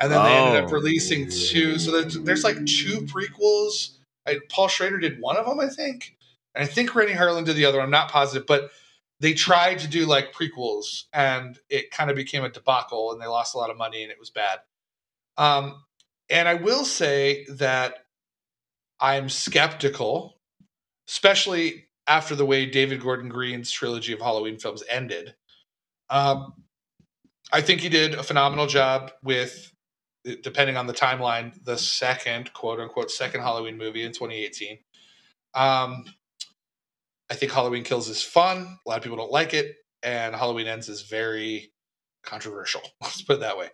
And 0.00 0.10
then 0.10 0.18
oh. 0.18 0.24
they 0.24 0.34
ended 0.34 0.64
up 0.64 0.70
oh. 0.70 0.72
releasing 0.72 1.30
two. 1.30 1.78
So 1.78 1.92
there's, 1.92 2.18
there's 2.20 2.44
like 2.44 2.64
two 2.66 3.02
prequels. 3.02 3.98
I, 4.26 4.40
Paul 4.48 4.68
Schrader 4.68 4.98
did 4.98 5.20
one 5.20 5.36
of 5.36 5.46
them, 5.46 5.60
I 5.60 5.68
think. 5.68 6.16
I 6.54 6.66
think 6.66 6.94
Renny 6.94 7.12
Harlin 7.12 7.44
did 7.44 7.56
the 7.56 7.64
other. 7.64 7.78
One. 7.78 7.86
I'm 7.86 7.90
not 7.90 8.10
positive, 8.10 8.46
but 8.46 8.70
they 9.20 9.32
tried 9.34 9.78
to 9.78 9.88
do 9.88 10.04
like 10.04 10.34
prequels 10.34 11.04
and 11.12 11.58
it 11.70 11.92
kind 11.92 12.10
of 12.10 12.16
became 12.16 12.42
a 12.42 12.50
debacle 12.50 13.12
and 13.12 13.22
they 13.22 13.26
lost 13.26 13.54
a 13.54 13.58
lot 13.58 13.70
of 13.70 13.78
money 13.78 14.02
and 14.02 14.10
it 14.10 14.18
was 14.18 14.30
bad. 14.30 14.58
Um, 15.38 15.84
and 16.28 16.48
I 16.48 16.54
will 16.54 16.84
say 16.84 17.46
that 17.50 18.04
I'm 19.00 19.28
skeptical, 19.28 20.40
especially 21.08 21.86
after 22.06 22.34
the 22.34 22.44
way 22.44 22.66
David 22.66 23.00
Gordon 23.00 23.28
Green's 23.28 23.70
trilogy 23.70 24.12
of 24.12 24.20
Halloween 24.20 24.58
films 24.58 24.82
ended. 24.88 25.34
Um, 26.10 26.54
I 27.52 27.60
think 27.60 27.80
he 27.80 27.88
did 27.88 28.14
a 28.14 28.22
phenomenal 28.22 28.66
job 28.66 29.12
with, 29.22 29.72
depending 30.42 30.76
on 30.76 30.86
the 30.86 30.92
timeline, 30.92 31.52
the 31.64 31.78
second 31.78 32.52
quote 32.54 32.80
unquote 32.80 33.10
second 33.10 33.42
Halloween 33.42 33.78
movie 33.78 34.02
in 34.02 34.12
2018. 34.12 34.78
Um, 35.54 36.06
I 37.30 37.34
think 37.34 37.52
Halloween 37.52 37.84
Kills 37.84 38.08
is 38.08 38.22
fun. 38.22 38.78
A 38.86 38.88
lot 38.88 38.98
of 38.98 39.02
people 39.02 39.16
don't 39.16 39.30
like 39.30 39.54
it, 39.54 39.74
and 40.02 40.34
Halloween 40.34 40.66
Ends 40.66 40.88
is 40.88 41.02
very 41.02 41.72
controversial. 42.22 42.82
Let's 43.00 43.22
put 43.22 43.34
it 43.34 43.40
that 43.40 43.58
way. 43.58 43.68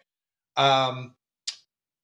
Um, 0.56 1.14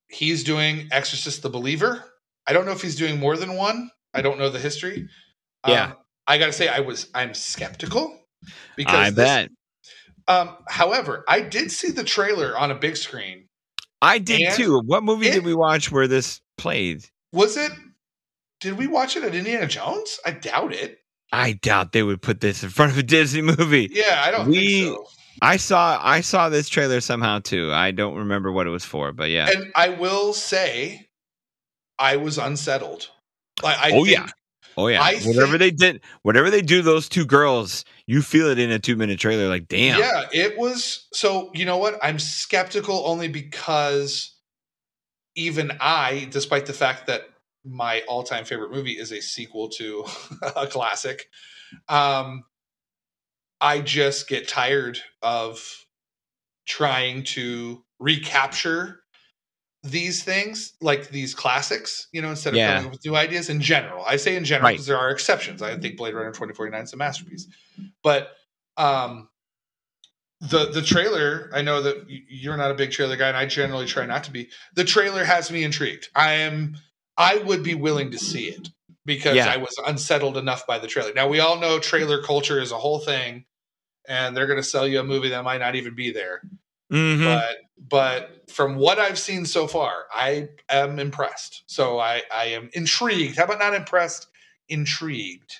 he's 0.09 0.43
doing 0.43 0.87
Exorcist 0.91 1.41
the 1.43 1.49
Believer. 1.49 2.03
I 2.47 2.53
don't 2.53 2.65
know 2.65 2.71
if 2.71 2.81
he's 2.81 2.95
doing 2.95 3.19
more 3.19 3.37
than 3.37 3.55
one. 3.55 3.89
I 4.13 4.21
don't 4.21 4.39
know 4.39 4.49
the 4.49 4.59
history. 4.59 5.09
Yeah. 5.67 5.85
Um, 5.85 5.93
I 6.27 6.37
got 6.37 6.47
to 6.47 6.53
say, 6.53 6.67
I 6.67 6.79
was 6.79 7.09
I'm 7.13 7.33
skeptical 7.33 8.17
because 8.75 8.95
I 8.95 9.09
this- 9.09 9.15
bet. 9.15 9.49
Um, 10.27 10.57
however, 10.67 11.23
I 11.27 11.41
did 11.41 11.71
see 11.71 11.91
the 11.91 12.03
trailer 12.03 12.57
on 12.57 12.71
a 12.71 12.75
big 12.75 12.97
screen. 12.97 13.47
I 14.01 14.17
did 14.17 14.53
too. 14.53 14.81
What 14.85 15.03
movie 15.03 15.27
it- 15.27 15.33
did 15.33 15.45
we 15.45 15.53
watch 15.53 15.91
where 15.91 16.07
this 16.07 16.41
played? 16.57 17.05
Was 17.31 17.57
it? 17.57 17.71
Did 18.61 18.77
we 18.77 18.87
watch 18.87 19.15
it 19.17 19.23
at 19.23 19.35
Indiana 19.35 19.67
Jones? 19.67 20.19
I 20.25 20.31
doubt 20.31 20.73
it. 20.73 20.97
I 21.31 21.53
doubt 21.53 21.91
they 21.91 22.03
would 22.03 22.21
put 22.21 22.39
this 22.41 22.63
in 22.63 22.69
front 22.69 22.91
of 22.91 22.97
a 22.97 23.03
Disney 23.03 23.41
movie. 23.41 23.89
Yeah, 23.91 24.21
I 24.25 24.31
don't 24.31 24.47
We- 24.47 24.83
think 24.83 24.95
so. 24.95 25.07
I 25.41 25.57
saw 25.57 25.99
I 26.01 26.21
saw 26.21 26.47
this 26.47 26.69
trailer 26.69 27.01
somehow 27.01 27.39
too. 27.39 27.69
I 27.73 27.91
don't 27.91 28.15
remember 28.15 28.51
what 28.53 28.67
it 28.67 28.69
was 28.69 28.85
for, 28.85 29.11
but 29.11 29.29
yeah. 29.29 29.49
And 29.49 29.69
I 29.75 29.89
will 29.89 30.31
say, 30.33 31.09
I 31.99 32.15
was 32.15 32.37
unsettled. 32.37 33.09
Like, 33.61 33.77
I 33.77 33.91
Oh, 33.91 34.05
yeah. 34.05 34.27
Oh 34.77 34.87
yeah. 34.87 35.01
I 35.01 35.15
whatever 35.25 35.57
think- 35.57 35.59
they 35.59 35.71
did, 35.71 36.01
whatever 36.21 36.49
they 36.49 36.61
do, 36.61 36.81
those 36.81 37.09
two 37.09 37.25
girls, 37.25 37.83
you 38.07 38.21
feel 38.21 38.47
it 38.47 38.59
in 38.59 38.71
a 38.71 38.79
two 38.79 38.95
minute 38.95 39.19
trailer. 39.19 39.49
Like, 39.49 39.67
damn. 39.67 39.99
Yeah, 39.99 40.23
it 40.31 40.57
was. 40.57 41.05
So 41.11 41.51
you 41.53 41.65
know 41.65 41.77
what? 41.77 41.99
I'm 42.01 42.17
skeptical 42.19 43.03
only 43.05 43.27
because 43.27 44.31
even 45.35 45.71
I, 45.81 46.27
despite 46.31 46.65
the 46.65 46.73
fact 46.73 47.07
that 47.07 47.23
my 47.65 48.01
all-time 48.07 48.45
favorite 48.45 48.71
movie 48.71 48.93
is 48.93 49.11
a 49.11 49.21
sequel 49.21 49.69
to 49.69 50.05
a 50.55 50.67
classic, 50.67 51.25
um, 51.89 52.43
I 53.61 53.81
just 53.81 54.27
get 54.27 54.47
tired 54.47 54.99
of 55.21 55.59
trying 56.67 57.23
to 57.23 57.83
recapture 57.99 58.99
these 59.83 60.23
things 60.23 60.73
like 60.81 61.09
these 61.09 61.35
classics 61.35 62.07
you 62.11 62.19
know 62.21 62.29
instead 62.31 62.53
of 62.53 62.57
Yeah. 62.57 62.73
coming 62.73 62.85
up 62.87 62.91
with 62.91 63.05
new 63.05 63.15
ideas 63.15 63.49
in 63.49 63.61
general. 63.61 64.03
I 64.03 64.15
say 64.15 64.35
in 64.35 64.43
general 64.43 64.65
Right. 64.69 64.73
because 64.73 64.87
there 64.87 64.97
are 64.97 65.11
exceptions. 65.11 65.61
I 65.61 65.77
think 65.77 65.97
blade 65.97 66.15
runner 66.15 66.31
2049 66.31 66.81
is 66.83 66.93
a 66.93 66.97
masterpiece. 66.97 67.47
But 68.03 68.29
um 68.77 69.29
the 70.41 70.65
the 70.71 70.81
trailer 70.81 71.49
i 71.53 71.61
know 71.61 71.81
that 71.81 72.03
you're 72.07 72.57
not 72.57 72.69
a 72.69 72.73
big 72.73 72.91
trailer 72.91 73.15
guy 73.15 73.29
and 73.29 73.37
i 73.37 73.45
generally 73.45 73.85
try 73.85 74.05
not 74.05 74.23
to 74.25 74.31
be. 74.31 74.49
The 74.75 74.83
trailer 74.83 75.23
has 75.23 75.49
me 75.51 75.63
intrigued. 75.63 76.09
I 76.15 76.33
am 76.33 76.77
i 77.17 77.37
would 77.37 77.63
be 77.63 77.75
willing 77.75 78.11
to 78.11 78.17
see 78.17 78.45
it 78.47 78.69
because 79.05 79.35
Yeah. 79.35 79.51
i 79.51 79.57
was 79.57 79.75
unsettled 79.85 80.37
enough 80.37 80.65
by 80.67 80.79
the 80.79 80.87
trailer 80.87 81.13
now 81.13 81.27
we 81.27 81.39
all 81.39 81.59
know 81.59 81.79
trailer 81.79 82.21
culture 82.21 82.59
is 82.59 82.71
a 82.71 82.77
whole 82.77 82.99
thing 82.99 83.45
and 84.07 84.35
they're 84.35 84.47
going 84.47 84.59
to 84.59 84.63
sell 84.63 84.87
you 84.87 84.99
a 84.99 85.03
movie 85.03 85.29
that 85.29 85.43
might 85.43 85.59
not 85.59 85.75
even 85.75 85.95
be 85.95 86.11
there 86.11 86.41
Mhm. 86.91 87.23
but 87.25 87.57
but 87.77 88.49
from 88.51 88.75
what 88.75 88.99
i've 88.99 89.17
seen 89.19 89.45
so 89.45 89.67
far 89.67 90.05
i 90.13 90.49
am 90.69 90.99
impressed 90.99 91.63
so 91.67 91.99
i 91.99 92.21
i 92.31 92.45
am 92.45 92.69
intrigued 92.73 93.37
how 93.37 93.45
about 93.45 93.59
not 93.59 93.73
impressed 93.73 94.27
intrigued 94.69 95.55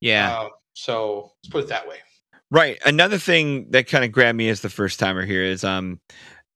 yeah. 0.00 0.30
Uh, 0.40 0.48
so 0.74 1.32
let's 1.42 1.50
put 1.50 1.64
it 1.64 1.68
that 1.68 1.88
way 1.88 1.96
Right. 2.48 2.78
Another 2.86 3.18
thing 3.18 3.72
that 3.72 3.88
kind 3.88 4.04
of 4.04 4.12
grabbed 4.12 4.38
me 4.38 4.48
as 4.48 4.60
the 4.60 4.70
first 4.70 5.00
timer 5.00 5.24
here 5.24 5.42
is 5.42 5.64
um 5.64 6.00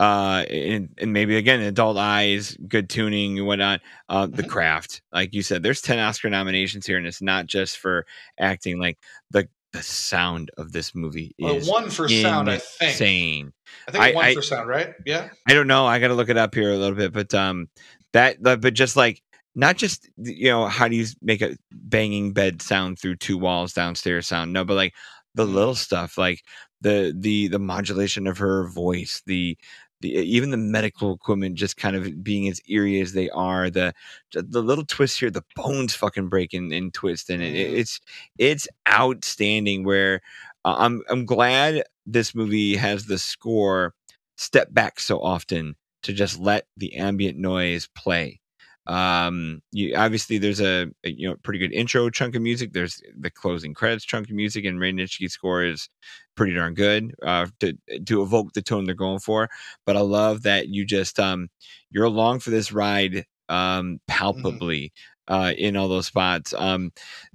uh 0.00 0.44
and, 0.50 0.88
and 0.98 1.12
maybe 1.12 1.36
again 1.36 1.60
adult 1.60 1.96
eyes, 1.98 2.56
good 2.66 2.88
tuning 2.90 3.38
and 3.38 3.46
whatnot. 3.46 3.80
Uh 4.08 4.26
the 4.26 4.42
Mhm. 4.42 4.48
craft. 4.48 5.02
Like 5.12 5.34
you 5.34 5.42
said, 5.42 5.62
there's 5.62 5.82
10 5.82 5.98
Oscar 6.00 6.30
nominations 6.30 6.86
here, 6.86 6.96
and 6.98 7.06
it's 7.06 7.22
not 7.22 7.46
just 7.46 7.78
for 7.78 8.06
acting, 8.38 8.80
like 8.80 8.98
the 9.30 9.48
the 9.72 9.82
sound 9.84 10.50
of 10.58 10.72
this 10.72 10.96
movie 10.96 11.32
well, 11.38 11.54
is 11.56 11.68
one 11.68 11.88
for 11.90 12.08
sound 12.08 12.50
i 12.50 12.56
think 12.58 12.90
insane. 12.90 13.52
i 13.86 13.92
think 13.92 14.02
I- 14.02 14.12
one 14.12 14.24
I- 14.24 14.34
for 14.34 14.42
sound 14.42 14.68
right 14.68 14.94
yeah 15.06 15.28
I 15.46 15.54
don't 15.54 15.68
know. 15.68 15.86
I 15.86 16.00
got 16.00 16.08
to 16.08 16.14
look 16.14 16.28
it 16.28 16.36
up 16.36 16.56
here 16.56 16.72
a 16.72 16.76
little 16.76 16.96
bit, 16.96 17.12
but 17.12 17.32
um, 17.34 17.68
that 18.12 18.42
but 18.42 18.74
just 18.74 18.96
like 18.96 19.22
not 19.54 19.76
just 19.76 20.08
you 20.16 20.48
know 20.50 20.66
how 20.66 20.88
do 20.88 20.96
you 20.96 21.06
make 21.22 21.40
a 21.42 21.56
banging 21.70 22.32
bed 22.32 22.62
sound 22.62 22.98
through 22.98 23.16
two 23.16 23.38
walls 23.38 23.72
downstairs 23.72 24.26
sound? 24.26 24.52
No, 24.52 24.64
but 24.64 24.74
like 24.74 24.94
the 25.36 25.46
Mhm. 25.46 25.54
little 25.54 25.74
stuff, 25.76 26.18
like 26.18 26.42
the 26.80 27.14
the 27.16 27.46
the 27.48 27.58
modulation 27.60 28.26
of 28.26 28.38
her 28.38 28.66
voice, 28.68 29.22
the 29.26 29.56
the 30.00 30.10
even 30.10 30.50
the 30.50 30.56
medical 30.56 31.14
equipment 31.14 31.56
just 31.56 31.76
kind 31.76 31.96
of 31.96 32.22
being 32.24 32.48
as 32.48 32.60
eerie 32.68 33.00
as 33.00 33.12
they 33.12 33.30
are, 33.30 33.70
the 33.70 33.94
the 34.32 34.62
little 34.62 34.84
twist 34.84 35.20
here, 35.20 35.30
the 35.30 35.44
bones 35.56 35.94
fucking 35.94 36.28
breaking 36.28 36.72
and 36.72 36.92
twist, 36.94 37.30
and 37.30 37.42
it, 37.42 37.54
Mhm. 37.54 37.78
it's 37.80 38.00
it's 38.38 38.68
outstanding. 38.88 39.84
Where 39.84 40.22
uh, 40.64 40.76
I'm 40.78 41.02
I'm 41.08 41.24
glad 41.26 41.84
this 42.06 42.34
movie 42.34 42.76
has 42.76 43.06
the 43.06 43.18
score 43.18 43.94
step 44.36 44.72
back 44.72 45.00
so 45.00 45.20
often 45.22 45.76
to 46.02 46.12
just 46.12 46.38
let 46.38 46.66
the 46.76 46.96
ambient 46.96 47.38
noise 47.38 47.88
play. 47.94 48.40
Um, 48.86 49.62
you 49.72 49.94
obviously 49.94 50.38
there's 50.38 50.60
a, 50.60 50.88
a, 51.04 51.10
you 51.10 51.28
know 51.28 51.36
pretty 51.42 51.58
good 51.58 51.72
intro 51.72 52.10
chunk 52.10 52.34
of 52.34 52.42
music. 52.42 52.72
There's 52.72 53.00
the 53.18 53.30
closing 53.30 53.74
credits 53.74 54.04
chunk 54.04 54.28
of 54.28 54.36
music, 54.36 54.64
and 54.64 54.80
Ray 54.80 54.92
Nitschke's 54.92 55.32
score 55.32 55.62
is 55.64 55.88
pretty 56.36 56.54
darn 56.54 56.74
good 56.74 57.14
uh, 57.22 57.46
to 57.60 57.74
to 58.06 58.22
evoke 58.22 58.52
the 58.52 58.62
tone 58.62 58.84
they're 58.84 58.94
going 58.94 59.20
for. 59.20 59.48
But 59.86 59.96
I 59.96 60.00
love 60.00 60.42
that 60.42 60.68
you 60.68 60.84
just 60.84 61.20
um 61.20 61.48
you're 61.90 62.04
along 62.04 62.40
for 62.40 62.50
this 62.50 62.72
ride 62.72 63.24
um 63.48 64.00
palpably 64.08 64.92
uh 65.28 65.52
in 65.56 65.76
all 65.76 65.88
those 65.88 66.06
spots. 66.06 66.54
Um, 66.56 66.92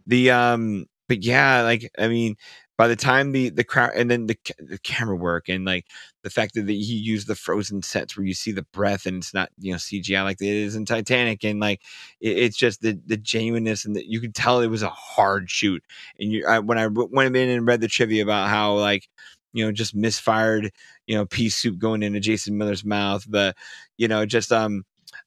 the 0.07 0.31
um, 0.31 0.85
but 1.07 1.23
yeah, 1.23 1.61
like 1.61 1.91
I 1.99 2.07
mean, 2.07 2.35
by 2.77 2.87
the 2.87 2.95
time 2.95 3.31
the 3.31 3.49
the 3.49 3.63
crowd 3.63 3.91
and 3.95 4.09
then 4.11 4.27
the 4.27 4.37
the 4.59 4.77
camera 4.79 5.15
work 5.15 5.49
and 5.49 5.65
like 5.65 5.85
the 6.23 6.29
fact 6.29 6.55
that 6.55 6.67
he 6.67 6.75
used 6.75 7.27
the 7.27 7.35
frozen 7.35 7.81
sets 7.81 8.17
where 8.17 8.25
you 8.25 8.33
see 8.33 8.51
the 8.51 8.65
breath 8.73 9.05
and 9.05 9.17
it's 9.17 9.33
not 9.33 9.49
you 9.59 9.71
know 9.71 9.77
CGI 9.77 10.23
like 10.23 10.41
it 10.41 10.47
is 10.47 10.75
in 10.75 10.85
Titanic 10.85 11.43
and 11.43 11.59
like 11.59 11.81
it, 12.19 12.37
it's 12.37 12.57
just 12.57 12.81
the 12.81 12.99
the 13.05 13.17
genuineness 13.17 13.85
and 13.85 13.95
that 13.95 14.07
you 14.07 14.19
could 14.19 14.35
tell 14.35 14.59
it 14.61 14.67
was 14.67 14.83
a 14.83 14.89
hard 14.89 15.49
shoot. 15.49 15.83
And 16.19 16.31
you 16.31 16.45
I, 16.47 16.59
when 16.59 16.77
I 16.77 16.87
went 16.87 17.35
in 17.35 17.49
and 17.49 17.67
read 17.67 17.81
the 17.81 17.87
trivia 17.87 18.23
about 18.23 18.49
how 18.49 18.75
like 18.75 19.07
you 19.53 19.65
know 19.65 19.71
just 19.71 19.95
misfired 19.95 20.71
you 21.07 21.15
know 21.15 21.25
pea 21.25 21.49
soup 21.49 21.77
going 21.77 22.03
into 22.03 22.19
Jason 22.19 22.57
Miller's 22.57 22.85
mouth 22.85 23.25
the 23.29 23.55
you 23.97 24.07
know 24.07 24.25
just 24.25 24.51
um 24.51 24.83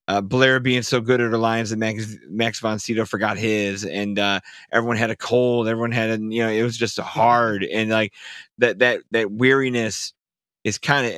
uh, 0.08 0.22
Blair 0.22 0.58
being 0.58 0.82
so 0.82 1.00
good 1.00 1.20
at 1.20 1.30
her 1.30 1.38
lines 1.38 1.68
that 1.70 1.76
Max 1.76 2.16
Max 2.28 2.60
von 2.60 2.78
Sydow 2.78 3.04
forgot 3.04 3.36
his, 3.36 3.84
and 3.84 4.18
uh, 4.18 4.40
everyone 4.72 4.96
had 4.96 5.10
a 5.10 5.16
cold. 5.16 5.68
Everyone 5.68 5.92
had, 5.92 6.10
a, 6.10 6.18
you 6.18 6.42
know, 6.42 6.48
it 6.48 6.62
was 6.62 6.78
just 6.78 6.98
hard, 6.98 7.62
and 7.62 7.90
like 7.90 8.14
that 8.56 8.78
that 8.78 9.02
that 9.10 9.30
weariness 9.30 10.14
is 10.64 10.78
kind 10.78 11.06
of. 11.06 11.12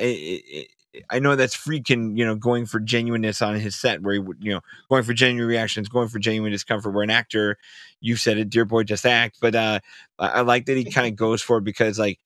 I 1.09 1.21
know 1.21 1.37
that's 1.37 1.57
freaking, 1.57 2.19
you 2.19 2.27
know, 2.27 2.35
going 2.35 2.67
for 2.67 2.81
genuineness 2.81 3.41
on 3.41 3.55
his 3.55 3.77
set, 3.77 4.03
where 4.03 4.15
he 4.15 4.19
would, 4.19 4.39
you 4.41 4.53
know, 4.53 4.61
going 4.91 5.05
for 5.05 5.15
genuine 5.15 5.49
reactions, 5.49 5.89
going 5.89 6.09
for 6.09 6.19
genuine 6.19 6.51
discomfort. 6.51 6.93
Where 6.93 7.05
an 7.05 7.11
actor, 7.11 7.59
you 8.01 8.17
said 8.17 8.39
it, 8.39 8.51
dear 8.51 8.65
boy, 8.65 8.83
just 8.83 9.07
act. 9.07 9.39
But 9.41 9.55
uh, 9.55 9.79
I, 10.19 10.29
I 10.29 10.41
like 10.41 10.67
that 10.67 10.77
he 10.77 10.85
kind 10.85 11.07
of 11.07 11.15
goes 11.15 11.41
for 11.41 11.59
it 11.59 11.65
because, 11.65 11.97
like, 11.97 12.19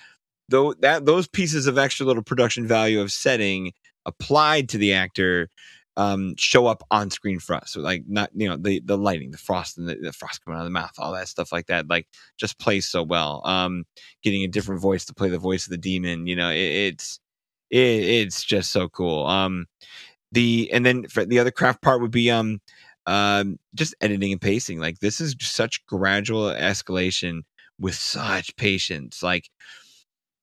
though 0.48 0.72
that 0.80 1.04
those 1.04 1.28
pieces 1.28 1.66
of 1.66 1.76
extra 1.76 2.06
little 2.06 2.22
production 2.22 2.66
value 2.66 3.02
of 3.02 3.12
setting 3.12 3.72
applied 4.06 4.70
to 4.70 4.78
the 4.78 4.94
actor 4.94 5.50
um, 5.96 6.34
show 6.36 6.66
up 6.66 6.82
on 6.90 7.10
screen 7.10 7.38
for 7.38 7.54
us. 7.54 7.72
So 7.72 7.80
like 7.80 8.04
not 8.08 8.30
you 8.34 8.48
know 8.48 8.56
the 8.56 8.80
the 8.84 8.98
lighting, 8.98 9.30
the 9.30 9.38
frost 9.38 9.78
and 9.78 9.88
the, 9.88 9.96
the 9.96 10.12
frost 10.12 10.44
coming 10.44 10.58
out 10.58 10.62
of 10.62 10.66
the 10.66 10.70
mouth, 10.70 10.92
all 10.98 11.12
that 11.12 11.28
stuff 11.28 11.52
like 11.52 11.66
that, 11.66 11.88
like 11.88 12.08
just 12.36 12.58
plays 12.58 12.86
so 12.86 13.02
well. 13.02 13.42
Um, 13.44 13.84
getting 14.22 14.42
a 14.42 14.48
different 14.48 14.80
voice 14.80 15.04
to 15.06 15.14
play 15.14 15.28
the 15.28 15.38
voice 15.38 15.66
of 15.66 15.70
the 15.70 15.78
demon, 15.78 16.26
you 16.26 16.36
know, 16.36 16.50
it, 16.50 16.56
it's 16.58 17.20
it, 17.70 17.78
it's 17.78 18.44
just 18.44 18.70
so 18.72 18.88
cool. 18.88 19.26
Um, 19.26 19.66
the 20.32 20.70
and 20.72 20.84
then 20.84 21.06
for 21.08 21.24
the 21.24 21.38
other 21.38 21.50
craft 21.52 21.82
part 21.82 22.00
would 22.00 22.10
be 22.10 22.30
um 22.30 22.60
um 23.06 23.58
just 23.74 23.94
editing 24.00 24.32
and 24.32 24.40
pacing. 24.40 24.80
Like 24.80 24.98
this 25.00 25.20
is 25.20 25.36
such 25.40 25.84
gradual 25.86 26.46
escalation 26.50 27.42
with 27.78 27.94
such 27.94 28.56
patience. 28.56 29.22
Like 29.22 29.50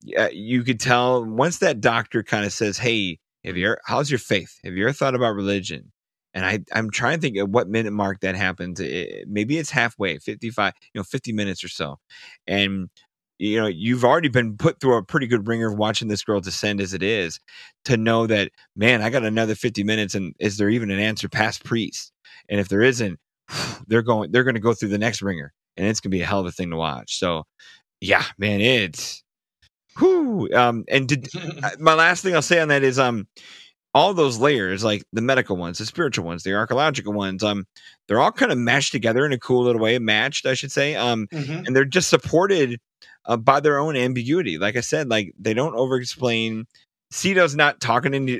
yeah, 0.03 0.29
you 0.29 0.63
could 0.63 0.79
tell 0.79 1.23
once 1.25 1.59
that 1.59 1.81
doctor 1.81 2.23
kind 2.23 2.45
of 2.45 2.53
says, 2.53 2.77
"Hey, 2.77 3.19
have 3.45 3.57
you 3.57 3.75
how's 3.85 4.09
your 4.09 4.19
faith? 4.19 4.59
Have 4.63 4.73
you 4.73 4.83
ever 4.83 4.93
thought 4.93 5.15
about 5.15 5.35
religion?" 5.35 5.91
And 6.33 6.45
I, 6.45 6.59
I'm 6.73 6.89
trying 6.89 7.17
to 7.17 7.21
think 7.21 7.37
of 7.37 7.49
what 7.49 7.67
minute 7.67 7.91
mark 7.91 8.21
that 8.21 8.35
happens. 8.35 8.79
It, 8.79 9.27
maybe 9.27 9.57
it's 9.57 9.69
halfway, 9.69 10.17
55, 10.17 10.73
you 10.93 10.99
know, 10.99 11.03
50 11.03 11.33
minutes 11.33 11.63
or 11.63 11.67
so. 11.67 11.97
And, 12.47 12.89
you 13.37 13.59
know, 13.59 13.67
you've 13.67 14.05
already 14.05 14.29
been 14.29 14.55
put 14.55 14.79
through 14.79 14.95
a 14.95 15.03
pretty 15.03 15.27
good 15.27 15.47
ringer 15.47 15.73
watching 15.73 16.07
this 16.07 16.23
girl 16.23 16.39
descend 16.39 16.79
as 16.79 16.93
it 16.93 17.03
is 17.03 17.39
to 17.85 17.97
know 17.97 18.27
that, 18.27 18.51
man, 18.75 19.01
I 19.01 19.09
got 19.09 19.23
another 19.23 19.55
50 19.55 19.83
minutes. 19.83 20.15
And 20.15 20.33
is 20.39 20.57
there 20.57 20.69
even 20.69 20.91
an 20.91 20.99
answer 20.99 21.27
past 21.27 21.65
priest? 21.65 22.13
And 22.47 22.59
if 22.59 22.69
there 22.69 22.81
isn't, 22.81 23.19
they're 23.87 24.01
going, 24.01 24.31
they're 24.31 24.45
going 24.45 24.55
to 24.55 24.61
go 24.61 24.73
through 24.73 24.89
the 24.89 24.97
next 24.97 25.21
ringer 25.21 25.53
and 25.75 25.87
it's 25.87 25.99
going 25.99 26.11
to 26.11 26.17
be 26.17 26.21
a 26.21 26.25
hell 26.25 26.39
of 26.39 26.45
a 26.45 26.51
thing 26.51 26.69
to 26.69 26.77
watch. 26.77 27.17
So, 27.17 27.43
yeah, 27.99 28.23
man, 28.37 28.61
it's, 28.61 29.23
whoo. 29.99 30.49
Um, 30.53 30.85
and 30.87 31.07
did, 31.07 31.27
uh, 31.63 31.71
my 31.79 31.93
last 31.93 32.23
thing 32.23 32.35
I'll 32.35 32.41
say 32.41 32.59
on 32.59 32.69
that 32.69 32.83
is, 32.83 32.99
um, 32.99 33.27
all 33.93 34.13
those 34.13 34.37
layers, 34.39 34.83
like 34.85 35.03
the 35.11 35.21
medical 35.21 35.57
ones, 35.57 35.77
the 35.77 35.85
spiritual 35.85 36.25
ones, 36.25 36.43
the 36.43 36.53
archaeological 36.53 37.11
ones, 37.11 37.43
um, 37.43 37.65
they're 38.07 38.21
all 38.21 38.31
kind 38.31 38.51
of 38.51 38.57
mashed 38.57 38.93
together 38.93 39.25
in 39.25 39.33
a 39.33 39.37
cool 39.39 39.63
little 39.63 39.81
way, 39.81 39.99
matched, 39.99 40.45
I 40.45 40.53
should 40.53 40.71
say. 40.71 40.95
Um, 40.95 41.27
Mhm. 41.27 41.67
and 41.67 41.75
they're 41.75 41.83
just 41.85 42.09
supported 42.09 42.79
uh, 43.25 43.35
by 43.37 43.59
their 43.59 43.77
own 43.79 43.95
ambiguity. 43.97 44.57
Like 44.57 44.77
I 44.77 44.81
said, 44.81 45.09
like 45.09 45.33
they 45.37 45.53
don't 45.53 45.75
over 45.75 45.97
explain 45.97 46.65
Sydow's 47.11 47.55
not 47.55 47.81
talking 47.81 48.13
into 48.13 48.39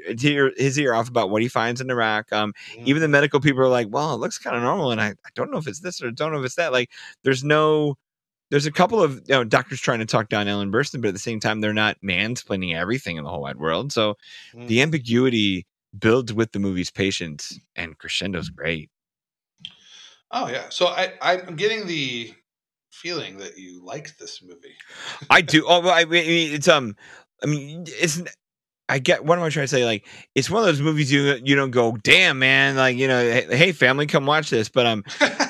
his 0.58 0.80
ear 0.80 0.94
off 0.94 1.10
about 1.10 1.30
what 1.30 1.42
he 1.42 1.50
finds 1.50 1.82
in 1.82 1.90
Iraq. 1.92 2.32
Um, 2.32 2.54
mm. 2.78 2.88
even 2.88 3.02
the 3.02 3.08
medical 3.10 3.42
people 3.42 3.62
are 3.62 3.68
like, 3.68 3.88
"Well, 3.90 4.14
it 4.14 4.18
looks 4.20 4.38
kind 4.38 4.56
of 4.56 4.64
normal," 4.64 4.92
and 4.92 5.02
I, 5.02 5.10
I 5.10 5.30
don't 5.36 5.52
know 5.52 5.58
if 5.58 5.68
it's 5.68 5.82
this 5.82 6.02
or 6.02 6.10
don't 6.12 6.32
know 6.32 6.40
if 6.40 6.46
it's 6.46 6.56
that. 6.56 6.72
Like, 6.72 6.90
there's 7.24 7.44
no, 7.44 7.98
there's 8.52 8.66
a 8.66 8.72
couple 8.72 9.02
of 9.02 9.16
you 9.16 9.34
know 9.34 9.44
doctors 9.44 9.80
trying 9.80 10.00
to 10.00 10.06
talk 10.06 10.30
down 10.30 10.48
Ellen 10.48 10.72
Burstyn, 10.72 11.02
but 11.02 11.08
at 11.08 11.14
the 11.14 11.20
same 11.20 11.40
time, 11.40 11.62
they're 11.62 11.74
not 11.74 11.98
mansplaining 12.04 12.76
everything 12.76 13.18
in 13.18 13.24
the 13.24 13.30
whole 13.30 13.42
wide 13.42 13.58
world. 13.58 13.92
So 13.92 14.18
mm. 14.54 14.68
the 14.68 14.82
ambiguity 14.82 15.66
builds 15.98 16.34
with 16.34 16.52
the 16.52 16.60
movie's 16.60 16.92
patience, 16.92 17.58
and 17.76 17.98
crescendo's 17.98 18.50
great. 18.50 18.92
Oh 20.30 20.50
yeah, 20.50 20.66
so 20.70 20.88
I 20.88 21.14
I'm 21.22 21.56
getting 21.56 21.88
the 21.88 22.34
feeling 22.92 23.38
that 23.38 23.58
you 23.58 23.84
liked 23.84 24.20
this 24.20 24.44
movie. 24.44 24.76
I 25.30 25.42
do. 25.42 25.66
Oh, 25.68 25.90
I 25.90 26.06
mean, 26.06 26.54
it's 26.54 26.68
um, 26.68 26.96
I 27.42 27.48
mean, 27.48 27.86
it's. 27.88 28.22
I 28.90 29.00
get 29.00 29.24
what 29.24 29.40
am 29.40 29.46
I 29.46 29.50
trying 29.50 29.64
to 29.64 29.70
say? 29.70 29.86
Like, 29.86 30.06
it's 30.36 30.50
one 30.50 30.60
of 30.60 30.66
those 30.66 30.82
movies 30.82 31.10
you 31.10 31.40
you 31.46 31.56
don't 31.56 31.72
go, 31.72 31.96
damn 32.04 32.40
man, 32.40 32.76
like 32.76 32.98
you 32.98 33.08
know, 33.08 33.24
hey, 33.24 33.72
family, 33.72 34.06
come 34.06 34.26
watch 34.26 34.50
this. 34.50 34.68
But 34.68 34.86
um, 34.86 35.06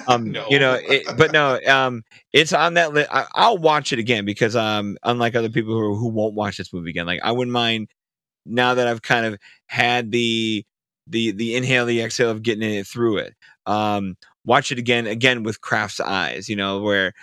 um, 0.07 0.31
no. 0.31 0.45
you 0.49 0.59
know, 0.59 0.77
it, 0.81 1.05
but 1.17 1.31
no, 1.31 1.59
um, 1.67 2.03
it's 2.33 2.53
on 2.53 2.75
that 2.75 2.93
list. 2.93 3.09
I'll 3.11 3.57
watch 3.57 3.93
it 3.93 3.99
again 3.99 4.25
because 4.25 4.55
um, 4.55 4.97
unlike 5.03 5.35
other 5.35 5.49
people 5.49 5.73
who 5.73 5.95
who 5.95 6.07
won't 6.07 6.33
watch 6.33 6.57
this 6.57 6.73
movie 6.73 6.89
again, 6.89 7.05
like 7.05 7.19
I 7.23 7.31
wouldn't 7.31 7.53
mind 7.53 7.89
now 8.45 8.73
that 8.73 8.87
I've 8.87 9.01
kind 9.01 9.25
of 9.25 9.39
had 9.67 10.11
the 10.11 10.65
the 11.07 11.31
the 11.31 11.55
inhale, 11.55 11.85
the 11.85 12.01
exhale 12.01 12.29
of 12.29 12.43
getting 12.43 12.69
it 12.69 12.87
through 12.87 13.17
it. 13.17 13.35
Um, 13.65 14.17
watch 14.45 14.71
it 14.71 14.79
again, 14.79 15.07
again 15.07 15.43
with 15.43 15.61
Kraft's 15.61 15.99
eyes, 15.99 16.49
you 16.49 16.55
know, 16.55 16.79
where 16.81 17.13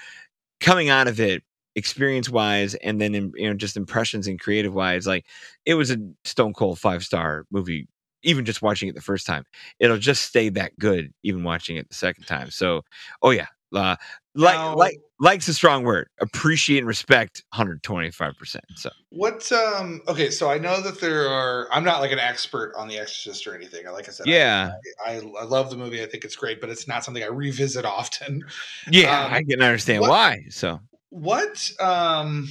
coming 0.61 0.89
out 0.89 1.09
of 1.09 1.21
it, 1.21 1.43
experience 1.77 2.29
wise, 2.29 2.75
and 2.77 3.01
then 3.01 3.15
in, 3.15 3.33
you 3.37 3.49
know 3.49 3.55
just 3.55 3.77
impressions 3.77 4.27
and 4.27 4.41
creative 4.41 4.75
wise, 4.75 5.07
like 5.07 5.27
it 5.67 5.75
was 5.75 5.91
a 5.91 5.99
stone 6.25 6.53
cold 6.53 6.79
five 6.79 7.05
star 7.05 7.45
movie. 7.51 7.89
Even 8.23 8.45
just 8.45 8.63
watching 8.63 8.89
it 8.89 8.95
the 8.95 9.01
first 9.01 9.27
time, 9.27 9.45
it'll 9.79 9.99
just 9.99 10.23
stay 10.23 10.49
that 10.51 10.79
good. 10.79 11.13
Even 11.23 11.45
watching 11.45 11.77
it 11.77 11.89
the 11.89 11.95
second 11.95 12.25
time. 12.25 12.51
So, 12.51 12.83
oh 13.23 13.31
yeah, 13.31 13.47
uh, 13.75 13.97
like 14.35 14.57
now, 14.57 14.75
like 14.77 15.01
likes 15.21 15.49
a 15.49 15.55
strong 15.55 15.83
word. 15.83 16.09
Appreciate 16.21 16.79
and 16.79 16.87
respect 16.87 17.43
125%. 17.55 18.61
So 18.77 18.91
what 19.11 19.51
um 19.53 20.01
okay, 20.09 20.31
so 20.31 20.51
I 20.51 20.59
know 20.59 20.81
that 20.81 21.01
there 21.01 21.29
are 21.29 21.69
I'm 21.73 21.85
not 21.85 22.01
like 22.01 22.13
an 22.13 22.19
expert 22.19 22.73
on 22.77 22.89
The 22.89 22.99
Exorcist 22.99 23.47
or 23.47 23.55
anything. 23.55 23.85
Like 23.87 24.09
I 24.09 24.13
said, 24.13 24.27
yeah. 24.27 24.71
I, 25.05 25.13
I, 25.13 25.15
I 25.17 25.45
love 25.45 25.71
the 25.71 25.77
movie. 25.77 26.03
I 26.03 26.07
think 26.07 26.25
it's 26.25 26.37
great, 26.37 26.61
but 26.61 26.71
it's 26.71 26.87
not 26.87 27.05
something 27.05 27.23
I 27.23 27.27
revisit 27.27 27.85
often. 27.85 28.45
Yeah, 28.91 29.25
um, 29.25 29.33
I 29.33 29.43
can 29.43 29.61
understand 29.61 30.03
what, 30.03 30.11
why. 30.11 30.45
So 30.51 30.81
what 31.11 31.71
um 31.81 32.49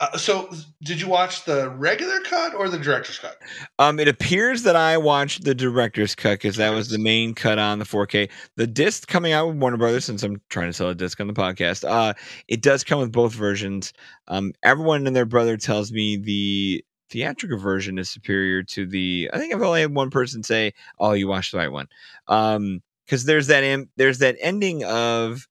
uh, 0.00 0.16
so, 0.16 0.50
did 0.82 0.98
you 0.98 1.06
watch 1.06 1.44
the 1.44 1.68
regular 1.70 2.20
cut 2.20 2.54
or 2.54 2.70
the 2.70 2.78
director's 2.78 3.18
cut? 3.18 3.36
Um, 3.78 4.00
it 4.00 4.08
appears 4.08 4.62
that 4.62 4.74
I 4.74 4.96
watched 4.96 5.44
the 5.44 5.54
director's 5.54 6.14
cut 6.14 6.32
because 6.32 6.56
that 6.56 6.70
was 6.70 6.88
the 6.88 6.98
main 6.98 7.34
cut 7.34 7.58
on 7.58 7.78
the 7.78 7.84
4K. 7.84 8.30
The 8.56 8.66
disc 8.66 9.06
coming 9.08 9.32
out 9.32 9.48
with 9.48 9.56
Warner 9.56 9.76
Brothers, 9.76 10.06
since 10.06 10.22
I'm 10.22 10.40
trying 10.48 10.68
to 10.68 10.72
sell 10.72 10.88
a 10.88 10.94
disc 10.94 11.20
on 11.20 11.26
the 11.26 11.34
podcast, 11.34 11.86
uh, 11.86 12.14
it 12.48 12.62
does 12.62 12.82
come 12.82 13.00
with 13.00 13.12
both 13.12 13.34
versions. 13.34 13.92
Um, 14.26 14.54
everyone 14.62 15.06
and 15.06 15.14
their 15.14 15.26
brother 15.26 15.58
tells 15.58 15.92
me 15.92 16.16
the 16.16 16.82
theatrical 17.10 17.58
version 17.58 17.98
is 17.98 18.08
superior 18.08 18.62
to 18.62 18.86
the. 18.86 19.28
I 19.34 19.38
think 19.38 19.52
I've 19.52 19.60
only 19.60 19.82
had 19.82 19.94
one 19.94 20.08
person 20.08 20.42
say, 20.42 20.72
"Oh, 20.98 21.12
you 21.12 21.28
watched 21.28 21.52
the 21.52 21.58
right 21.58 21.70
one," 21.70 21.88
um, 22.26 22.80
because 23.04 23.26
there's 23.26 23.48
that 23.48 23.86
there's 23.96 24.20
that 24.20 24.36
ending 24.40 24.82
of 24.84 25.46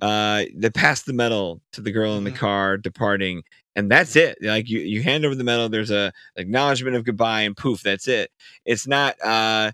uh 0.00 0.44
they 0.54 0.70
pass 0.70 1.02
the 1.02 1.12
medal 1.12 1.60
to 1.72 1.80
the 1.80 1.90
girl 1.90 2.16
in 2.16 2.24
the 2.24 2.30
mm-hmm. 2.30 2.38
car 2.38 2.76
departing 2.76 3.42
and 3.74 3.90
that's 3.90 4.16
it. 4.16 4.38
Like 4.42 4.68
you 4.68 4.80
you 4.80 5.02
hand 5.02 5.24
over 5.24 5.34
the 5.34 5.44
medal 5.44 5.68
there's 5.68 5.90
a 5.90 6.12
acknowledgement 6.36 6.96
of 6.96 7.04
goodbye 7.04 7.42
and 7.42 7.56
poof 7.56 7.82
that's 7.82 8.08
it. 8.08 8.30
It's 8.64 8.86
not 8.86 9.16
uh 9.22 9.72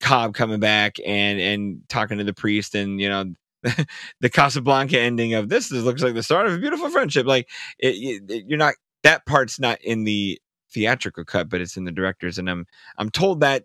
cobb 0.00 0.34
coming 0.34 0.60
back 0.60 0.96
and 1.04 1.40
and 1.40 1.82
talking 1.88 2.18
to 2.18 2.24
the 2.24 2.34
priest 2.34 2.74
and 2.74 3.00
you 3.00 3.08
know 3.08 3.34
the 4.20 4.30
casablanca 4.30 4.98
ending 4.98 5.34
of 5.34 5.48
this 5.48 5.70
is, 5.70 5.84
looks 5.84 6.02
like 6.02 6.14
the 6.14 6.22
start 6.22 6.46
of 6.46 6.54
a 6.54 6.58
beautiful 6.58 6.88
friendship. 6.90 7.26
Like 7.26 7.48
it, 7.78 8.22
it, 8.30 8.44
you're 8.46 8.58
not 8.58 8.74
that 9.02 9.26
part's 9.26 9.58
not 9.58 9.80
in 9.82 10.04
the 10.04 10.40
theatrical 10.72 11.24
cut 11.24 11.48
but 11.48 11.60
it's 11.60 11.76
in 11.76 11.84
the 11.84 11.90
director's 11.90 12.38
and 12.38 12.48
i'm 12.48 12.64
i'm 12.96 13.10
told 13.10 13.40
that 13.40 13.64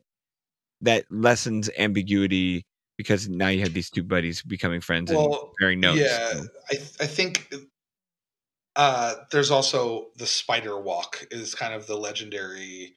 that 0.82 1.06
lessens 1.10 1.70
ambiguity 1.78 2.66
because 2.98 3.28
now 3.28 3.48
you 3.48 3.62
have 3.62 3.74
these 3.74 3.90
two 3.90 4.04
buddies 4.04 4.42
becoming 4.42 4.82
friends 4.82 5.12
well, 5.12 5.26
and 5.26 5.36
comparing 5.36 5.80
notes. 5.80 6.00
Yeah, 6.00 6.42
I 6.72 6.76
I 7.04 7.08
think 7.08 7.54
uh, 8.76 9.16
there's 9.32 9.52
also 9.52 10.08
the 10.18 10.26
spider 10.26 10.80
walk 10.80 11.26
is 11.32 11.56
kind 11.56 11.74
of 11.74 11.88
the 11.88 11.98
legendary 11.98 12.96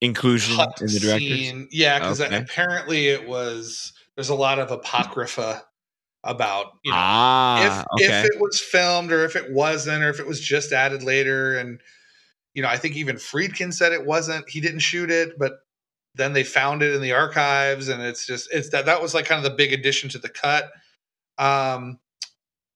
inclusion 0.00 0.58
in 0.60 0.86
the 0.86 1.00
director. 1.00 1.66
Yeah, 1.70 1.98
because 1.98 2.20
okay. 2.20 2.36
apparently 2.36 3.08
it 3.08 3.26
was 3.26 3.92
there's 4.16 4.28
a 4.28 4.34
lot 4.34 4.58
of 4.58 4.70
apocrypha 4.70 5.64
about 6.24 6.66
you 6.84 6.90
know 6.92 6.96
ah, 6.98 7.66
if 7.66 8.04
okay. 8.04 8.20
if 8.20 8.26
it 8.26 8.40
was 8.40 8.60
filmed 8.60 9.10
or 9.10 9.24
if 9.24 9.34
it 9.34 9.52
wasn't 9.52 10.02
or 10.04 10.08
if 10.08 10.20
it 10.20 10.26
was 10.26 10.40
just 10.40 10.72
added 10.72 11.02
later 11.02 11.58
and 11.58 11.80
you 12.54 12.62
know 12.62 12.68
I 12.68 12.76
think 12.76 12.94
even 12.96 13.16
Friedkin 13.16 13.72
said 13.72 13.92
it 13.92 14.06
wasn't 14.06 14.48
he 14.48 14.60
didn't 14.60 14.80
shoot 14.80 15.10
it 15.10 15.36
but 15.36 15.54
then 16.14 16.32
they 16.32 16.44
found 16.44 16.82
it 16.82 16.94
in 16.94 17.00
the 17.00 17.12
archives 17.12 17.88
and 17.88 18.02
it's 18.02 18.26
just 18.26 18.48
it's 18.52 18.70
that 18.70 18.86
that 18.86 19.00
was 19.00 19.14
like 19.14 19.24
kind 19.24 19.44
of 19.44 19.50
the 19.50 19.56
big 19.56 19.72
addition 19.72 20.08
to 20.10 20.18
the 20.18 20.28
cut. 20.28 20.70
Um 21.38 21.98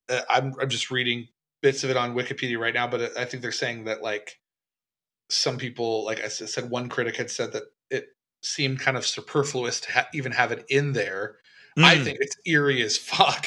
uh, 0.08 0.20
i'm 0.28 0.54
i'm 0.60 0.68
just 0.68 0.90
reading 0.90 1.28
bits 1.62 1.84
of 1.84 1.90
it 1.90 1.96
on 1.96 2.14
wikipedia 2.14 2.58
right 2.58 2.74
now 2.74 2.86
but 2.86 3.16
i 3.18 3.24
think 3.24 3.42
they're 3.42 3.52
saying 3.52 3.84
that 3.84 4.02
like 4.02 4.38
some 5.30 5.56
people 5.56 6.04
like 6.04 6.22
i 6.22 6.28
said 6.28 6.70
one 6.70 6.88
critic 6.88 7.16
had 7.16 7.30
said 7.30 7.52
that 7.52 7.64
it 7.90 8.08
seemed 8.42 8.78
kind 8.78 8.96
of 8.96 9.04
superfluous 9.04 9.80
to 9.80 9.92
ha- 9.92 10.08
even 10.14 10.30
have 10.30 10.52
it 10.52 10.64
in 10.68 10.92
there. 10.92 11.38
Mm. 11.76 11.84
i 11.84 12.02
think 12.02 12.18
it's 12.20 12.36
eerie 12.46 12.82
as 12.82 12.96
fuck 12.96 13.46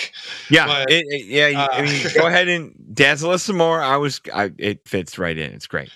yeah 0.50 0.68
but, 0.68 0.92
it, 0.92 1.06
it, 1.08 1.26
yeah 1.26 1.64
uh, 1.64 1.68
i 1.72 1.82
mean 1.82 2.06
go 2.16 2.28
ahead 2.28 2.48
and 2.48 2.76
dazzle 2.94 3.32
us 3.32 3.44
some 3.44 3.58
more. 3.58 3.82
I 3.82 3.98
was 3.98 4.22
I, 4.34 4.52
it 4.58 4.88
fits 4.88 5.18
right 5.18 5.38
in. 5.38 5.52
It's 5.54 5.68
great 5.68 5.90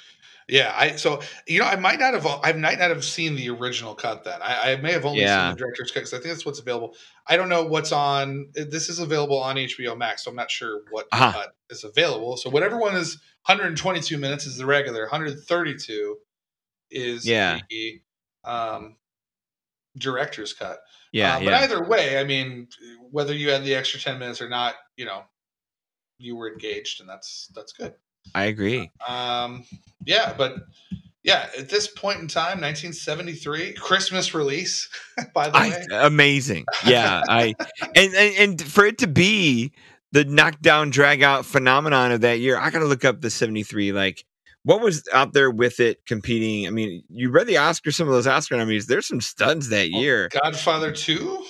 yeah, 0.48 0.74
I 0.76 0.96
so 0.96 1.22
you 1.48 1.60
know 1.60 1.66
I 1.66 1.76
might 1.76 2.00
not 2.00 2.14
have 2.14 2.26
I 2.44 2.54
might 2.54 2.80
not 2.80 2.90
have 2.90 3.04
seen 3.04 3.36
the 3.36 3.50
original 3.50 3.96
cut 3.96 4.24
then. 4.24 4.42
I, 4.42 4.74
I 4.74 4.76
may 4.78 4.92
have 4.92 5.06
only 5.06 5.22
yeah. 5.22 5.50
seen 5.50 5.56
the 5.56 5.60
director's 5.60 5.92
cut 5.92 6.02
because 6.02 6.14
I 6.14 6.18
think 6.18 6.34
that's 6.34 6.46
what's 6.46 6.60
available. 6.60 6.96
I 7.28 7.38
don't 7.38 7.50
know 7.50 7.64
what's 7.66 7.92
on. 7.92 8.50
This 8.54 8.90
is 8.90 9.00
available 9.00 9.40
on 9.40 9.56
HBO 9.56 9.98
Max, 9.98 10.24
so 10.24 10.32
I'm 10.32 10.36
not 10.36 10.52
sure 10.52 10.82
what 10.92 11.08
uh-huh. 11.12 11.32
cut 11.32 11.56
is 11.70 11.84
available. 11.84 12.38
So 12.38 12.50
whatever 12.50 12.78
one 12.78 12.96
is 12.96 13.16
122 13.46 14.18
minutes 14.18 14.46
is 14.46 14.58
the 14.58 14.66
regular. 14.66 15.04
132 15.04 16.18
is 16.92 17.26
yeah. 17.26 17.60
the 17.70 18.02
um, 18.44 18.96
director's 19.98 20.54
cut. 20.54 20.80
Yeah, 21.12 21.36
uh, 21.36 21.40
but 21.40 21.46
yeah. 21.46 21.60
either 21.60 21.84
way, 21.84 22.18
I 22.18 22.24
mean, 22.24 22.68
whether 23.12 23.34
you 23.34 23.52
had 23.52 23.64
the 23.64 23.76
extra 23.76 24.00
10 24.00 24.20
minutes 24.20 24.42
or 24.42 24.50
not, 24.50 24.76
you 24.98 25.06
know, 25.06 25.24
you 26.18 26.36
were 26.36 26.52
engaged, 26.52 27.02
and 27.02 27.10
that's 27.10 27.50
that's 27.54 27.74
good. 27.74 27.94
I 28.36 28.46
agree. 28.46 28.92
Um, 29.08 29.66
yeah, 30.06 30.34
but 30.38 30.56
yeah, 31.24 31.48
at 31.58 31.70
this 31.70 31.88
point 31.88 32.20
in 32.20 32.28
time, 32.28 32.60
1973, 32.60 33.74
Christmas 33.74 34.34
release. 34.34 34.90
By 35.34 35.50
the 35.50 35.58
I, 35.58 35.70
way, 35.70 35.86
amazing. 35.92 36.66
Yeah, 36.86 37.24
I 37.28 37.56
and, 37.96 38.14
and 38.14 38.36
and 38.38 38.62
for 38.62 38.86
it 38.86 38.98
to 39.00 39.08
be 39.08 39.72
the 40.12 40.26
knockdown 40.26 40.90
drag 40.90 41.24
out 41.24 41.46
phenomenon 41.46 42.12
of 42.12 42.22
that 42.22 42.40
year, 42.40 42.58
I 42.58 42.70
got 42.70 42.80
to 42.80 42.86
look 42.86 43.06
up 43.06 43.22
the 43.22 43.30
73. 43.30 43.94
Like, 43.94 44.26
what 44.64 44.82
was 44.82 45.04
out 45.14 45.34
there 45.34 45.50
with 45.50 45.80
it 45.80 46.06
competing? 46.06 46.68
I 46.68 46.72
mean, 46.72 47.04
you 47.10 47.32
read 47.32 47.48
the 47.48 47.58
Oscar, 47.58 47.92
some 47.92 48.08
of 48.08 48.14
those 48.14 48.28
Oscar 48.28 48.58
nominees. 48.58 48.88
There's 48.88 49.08
some 49.08 49.22
studs 49.22 49.70
that 49.70 49.90
oh, 49.94 50.00
year. 50.00 50.30
Godfather 50.30 50.92
2. 50.92 51.44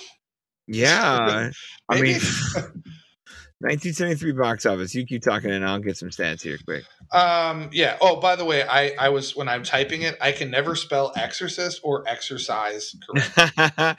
Yeah, 0.66 1.50
I 1.88 2.00
mean. 2.00 2.20
1973 3.64 4.32
box 4.32 4.66
office. 4.66 4.94
You 4.94 5.06
keep 5.06 5.22
talking, 5.22 5.50
and 5.50 5.64
I'll 5.64 5.78
get 5.78 5.96
some 5.96 6.10
stats 6.10 6.42
here 6.42 6.58
quick. 6.64 6.84
Um, 7.12 7.70
yeah. 7.72 7.96
Oh, 8.00 8.20
by 8.20 8.36
the 8.36 8.44
way, 8.44 8.62
I 8.62 8.90
I 8.98 9.08
was 9.08 9.34
when 9.34 9.48
I'm 9.48 9.62
typing 9.62 10.02
it, 10.02 10.18
I 10.20 10.32
can 10.32 10.50
never 10.50 10.74
spell 10.74 11.12
exorcist 11.16 11.80
or 11.82 12.06
exercise 12.06 12.94
uh, 13.56 13.94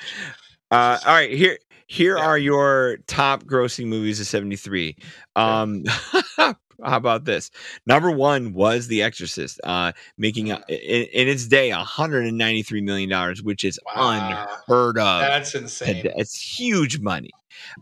all 0.72 1.00
right, 1.06 1.32
here 1.32 1.58
here 1.88 2.18
yeah. 2.18 2.26
are 2.26 2.38
your 2.38 2.98
top 3.08 3.44
grossing 3.44 3.88
movies 3.88 4.20
of 4.20 4.28
73. 4.28 4.96
Um, 5.36 5.84
how 6.38 6.56
about 6.84 7.26
this? 7.26 7.52
Number 7.86 8.12
one 8.12 8.54
was 8.54 8.88
The 8.88 9.02
Exorcist, 9.02 9.60
uh, 9.64 9.94
making 10.18 10.52
a, 10.52 10.64
in, 10.68 11.08
in, 11.14 11.28
its 11.28 11.48
day 11.48 11.72
193 11.72 12.82
million 12.82 13.10
dollars, 13.10 13.42
which 13.42 13.64
is 13.64 13.80
wow. 13.96 14.48
unheard 14.68 14.98
of. 14.98 15.22
That's 15.22 15.56
insane. 15.56 16.12
It's 16.16 16.36
huge 16.36 17.00
money 17.00 17.32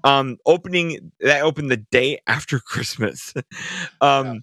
um 0.03 0.37
opening 0.45 1.11
that 1.19 1.41
opened 1.41 1.69
the 1.69 1.77
day 1.77 2.19
after 2.27 2.59
christmas 2.65 3.33
um 4.01 4.25
yeah. 4.25 4.33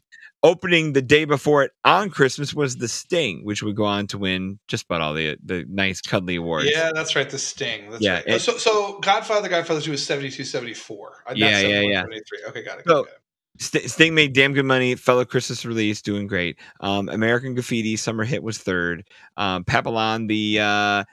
opening 0.43 0.93
the 0.93 1.03
day 1.03 1.25
before 1.25 1.63
it 1.63 1.73
on 1.85 2.11
christmas 2.11 2.55
was 2.55 2.77
the 2.77 2.89
sting 2.89 3.45
which 3.45 3.63
would 3.63 3.77
go 3.77 3.85
on 3.85 4.07
to 4.07 4.19
win 4.19 4.59
just 4.69 4.85
about 4.85 5.01
all 5.01 5.15
the 5.15 5.37
the 5.45 5.65
nice 5.69 6.01
cuddly 6.01 6.37
awards 6.37 6.71
yeah 6.71 6.91
that's 6.95 7.17
right 7.17 7.31
the 7.31 7.39
sting 7.39 7.91
that's 7.91 8.03
yeah 8.03 8.15
right. 8.15 8.25
it, 8.27 8.41
so, 8.41 8.57
so 8.57 8.99
godfather 9.01 9.49
godfather 9.49 9.81
2 9.81 9.91
was 9.91 10.05
72 10.05 10.45
74 10.45 11.25
yeah 11.35 11.61
yeah 11.61 11.81
yeah 11.81 12.05
okay 12.49 12.63
got 12.63 12.79
it, 12.79 12.85
so, 12.87 13.05
got 13.05 13.13
it. 13.13 13.21
Sting 13.61 14.15
made 14.15 14.33
damn 14.33 14.55
good 14.55 14.65
money. 14.65 14.95
Fellow 14.95 15.27
Christmas 15.27 15.67
release, 15.67 16.01
doing 16.01 16.27
great. 16.27 16.59
Um, 16.81 17.11
American 17.11 17.53
Graffiti, 17.53 17.95
summer 17.97 18.25
hit 18.25 18.43
was 18.43 18.57
third. 18.57 19.07
Um, 19.37 19.65
Papillon, 19.65 20.29
the 20.29 20.61
uh, 20.61 21.05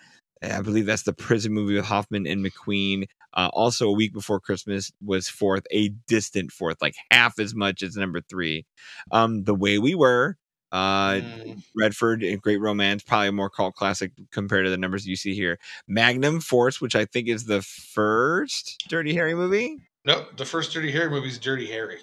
I 0.41 0.61
believe 0.61 0.86
that's 0.86 1.03
the 1.03 1.13
prison 1.13 1.53
movie 1.53 1.76
with 1.76 1.86
Hoffman 1.86 2.28
and 2.28 2.45
McQueen. 2.45 3.07
Uh, 3.34 3.49
also, 3.53 3.88
a 3.88 3.91
week 3.93 4.13
before 4.13 4.39
Christmas 4.39 4.91
was 5.03 5.28
fourth, 5.30 5.65
a 5.71 5.89
distant 6.07 6.51
fourth, 6.51 6.82
like 6.82 6.95
half 7.11 7.38
as 7.39 7.53
much 7.53 7.84
as 7.84 7.95
number 7.95 8.21
three. 8.21 8.65
Um, 9.11 9.43
the 9.43 9.53
Way 9.53 9.78
We 9.80 9.93
Were, 9.95 10.38
uh, 10.71 11.11
Mm, 11.21 11.61
Redford 11.75 12.23
and 12.23 12.41
Great 12.41 12.59
Romance, 12.59 13.03
probably 13.03 13.28
a 13.28 13.32
more 13.32 13.49
cult 13.49 13.75
classic 13.75 14.11
compared 14.32 14.65
to 14.65 14.69
the 14.71 14.78
numbers 14.78 15.05
you 15.07 15.15
see 15.15 15.34
here. 15.36 15.59
Magnum 15.88 16.39
Force, 16.41 16.82
which 16.82 16.95
I 16.95 17.05
think 17.05 17.28
is 17.28 17.45
the 17.45 17.61
first 17.61 18.84
Dirty 18.89 19.13
Harry 19.13 19.36
movie. 19.36 19.78
no, 20.05 20.25
the 20.38 20.45
first 20.45 20.73
Dirty 20.73 20.91
Harry 20.91 21.09
movie 21.09 21.28
is 21.28 21.38
Dirty 21.38 21.67
Harry. 21.67 21.97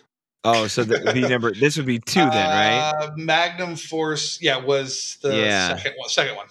Oh, 0.47 0.67
so 0.67 0.85
would 0.85 1.15
be 1.15 1.23
number. 1.27 1.53
This 1.55 1.77
would 1.79 1.87
be 1.87 1.99
two 2.07 2.21
then, 2.21 2.31
right? 2.31 2.93
Uh, 3.01 3.11
Magnum 3.17 3.77
Force, 3.77 4.39
yeah, 4.43 4.57
was 4.59 5.17
the 5.23 5.35
Yeah. 5.35 5.77
second 5.77 5.95
one. 5.97 6.09
Second 6.11 6.37
one. 6.37 6.47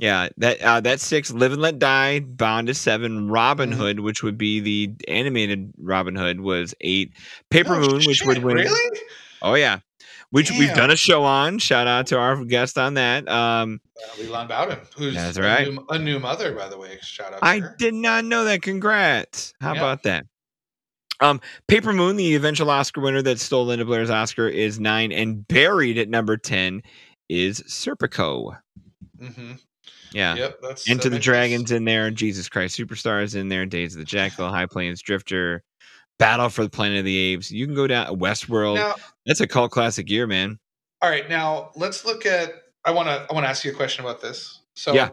Yeah, 0.00 0.30
that 0.38 0.62
uh, 0.62 0.80
that's 0.80 1.04
six. 1.04 1.30
Live 1.30 1.52
and 1.52 1.60
Let 1.60 1.78
Die. 1.78 2.20
Bond 2.20 2.70
is 2.70 2.78
seven. 2.80 3.28
Robin 3.28 3.70
Mhm. 3.70 3.74
Hood, 3.74 4.00
which 4.00 4.22
would 4.22 4.38
be 4.38 4.58
the 4.58 4.94
animated 5.08 5.72
Robin 5.78 6.16
Hood, 6.16 6.40
was 6.40 6.74
eight. 6.80 7.12
Paper 7.50 7.74
Oh, 7.74 7.80
Moon, 7.80 8.02
which 8.06 8.24
would 8.24 8.38
win. 8.38 8.56
Really? 8.56 8.98
Oh 9.42 9.54
yeah, 9.54 9.80
which 10.30 10.50
we've 10.52 10.74
done 10.74 10.90
a 10.90 10.96
show 10.96 11.22
on. 11.24 11.58
Shout 11.58 11.86
out 11.86 12.06
to 12.06 12.18
our 12.18 12.42
guest 12.46 12.78
on 12.78 12.94
that. 12.94 13.28
Um, 13.28 13.78
Uh, 14.02 14.22
Leland 14.22 14.48
Bowden, 14.48 14.78
who's 14.96 15.14
That's 15.14 15.36
a 15.36 15.64
new- 15.70 15.84
a 15.90 15.98
new 15.98 16.18
mother, 16.18 16.54
by 16.54 16.68
the 16.70 16.78
way. 16.78 16.98
Shout 17.02 17.34
out 17.34 17.40
to 17.40 17.44
I 17.44 17.60
her. 17.60 17.76
did 17.78 17.92
not 17.92 18.24
know 18.24 18.44
that. 18.44 18.62
Congrats. 18.62 19.52
How 19.60 19.74
Yeah. 19.74 19.80
about 19.80 20.02
that? 20.04 20.24
Um, 21.20 21.42
Paper 21.68 21.92
Moon, 21.92 22.16
the 22.16 22.34
eventual 22.34 22.70
Oscar 22.70 23.02
winner 23.02 23.20
that 23.20 23.38
stole 23.38 23.66
Linda 23.66 23.84
Blair's 23.84 24.08
Oscar, 24.08 24.48
is 24.48 24.80
nine, 24.80 25.12
and 25.12 25.46
buried 25.46 25.98
at 25.98 26.08
number 26.08 26.38
ten 26.38 26.82
is 27.28 27.60
Serpico. 27.68 28.56
hmm 29.20 29.52
Yeah. 30.12 30.34
Yep, 30.34 30.58
that's 30.62 30.88
Into 30.90 31.08
that 31.08 31.16
the 31.16 31.20
Dragons 31.20 31.70
in 31.70 31.84
there, 31.84 32.10
Jesus 32.10 32.48
Christ 32.48 32.78
Superstars 32.78 33.36
in 33.36 33.48
there, 33.48 33.64
Days 33.66 33.94
of 33.94 34.00
the 34.00 34.04
Jackal, 34.04 34.48
High 34.48 34.66
Plains 34.66 35.00
Drifter, 35.02 35.62
Battle 36.18 36.48
for 36.48 36.64
the 36.64 36.70
Planet 36.70 36.98
of 36.98 37.04
the 37.04 37.16
Apes. 37.16 37.50
You 37.50 37.66
can 37.66 37.74
go 37.74 37.86
down 37.86 38.18
Westworld. 38.18 38.74
Now, 38.76 38.96
That's 39.26 39.40
a 39.40 39.46
cult 39.46 39.70
classic 39.70 40.10
year, 40.10 40.26
man. 40.26 40.58
all 41.00 41.08
right, 41.10 41.28
now 41.28 41.70
let's 41.76 42.04
look 42.04 42.26
at. 42.26 42.50
I 42.84 42.90
want 42.92 43.08
to. 43.08 43.26
I 43.30 43.32
want 43.34 43.44
to 43.44 43.48
ask 43.50 43.64
you 43.64 43.70
a 43.70 43.74
question 43.74 44.04
about 44.04 44.20
this. 44.20 44.60
So, 44.74 44.94
Yeah. 44.94 45.10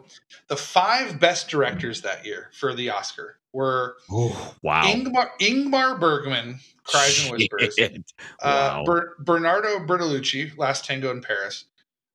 the 0.47 0.55
five 0.55 1.19
best 1.19 1.49
directors 1.49 2.01
that 2.03 2.25
year 2.25 2.49
for 2.53 2.73
the 2.73 2.89
Oscar 2.89 3.39
were 3.53 3.97
Oh, 4.09 4.55
wow. 4.63 4.84
Ingmar 4.86 5.30
Ingmar 5.41 5.99
Bergman, 5.99 6.59
Cries 6.84 7.23
and 7.23 7.32
Whispers, 7.38 7.75
Shit. 7.78 8.01
uh, 8.41 8.84
Ber- 8.86 9.15
Bernardo 9.19 9.80
Bertolucci, 9.80 10.57
Last 10.57 10.86
Tango 10.86 11.11
in 11.11 11.21
Paris, 11.21 11.65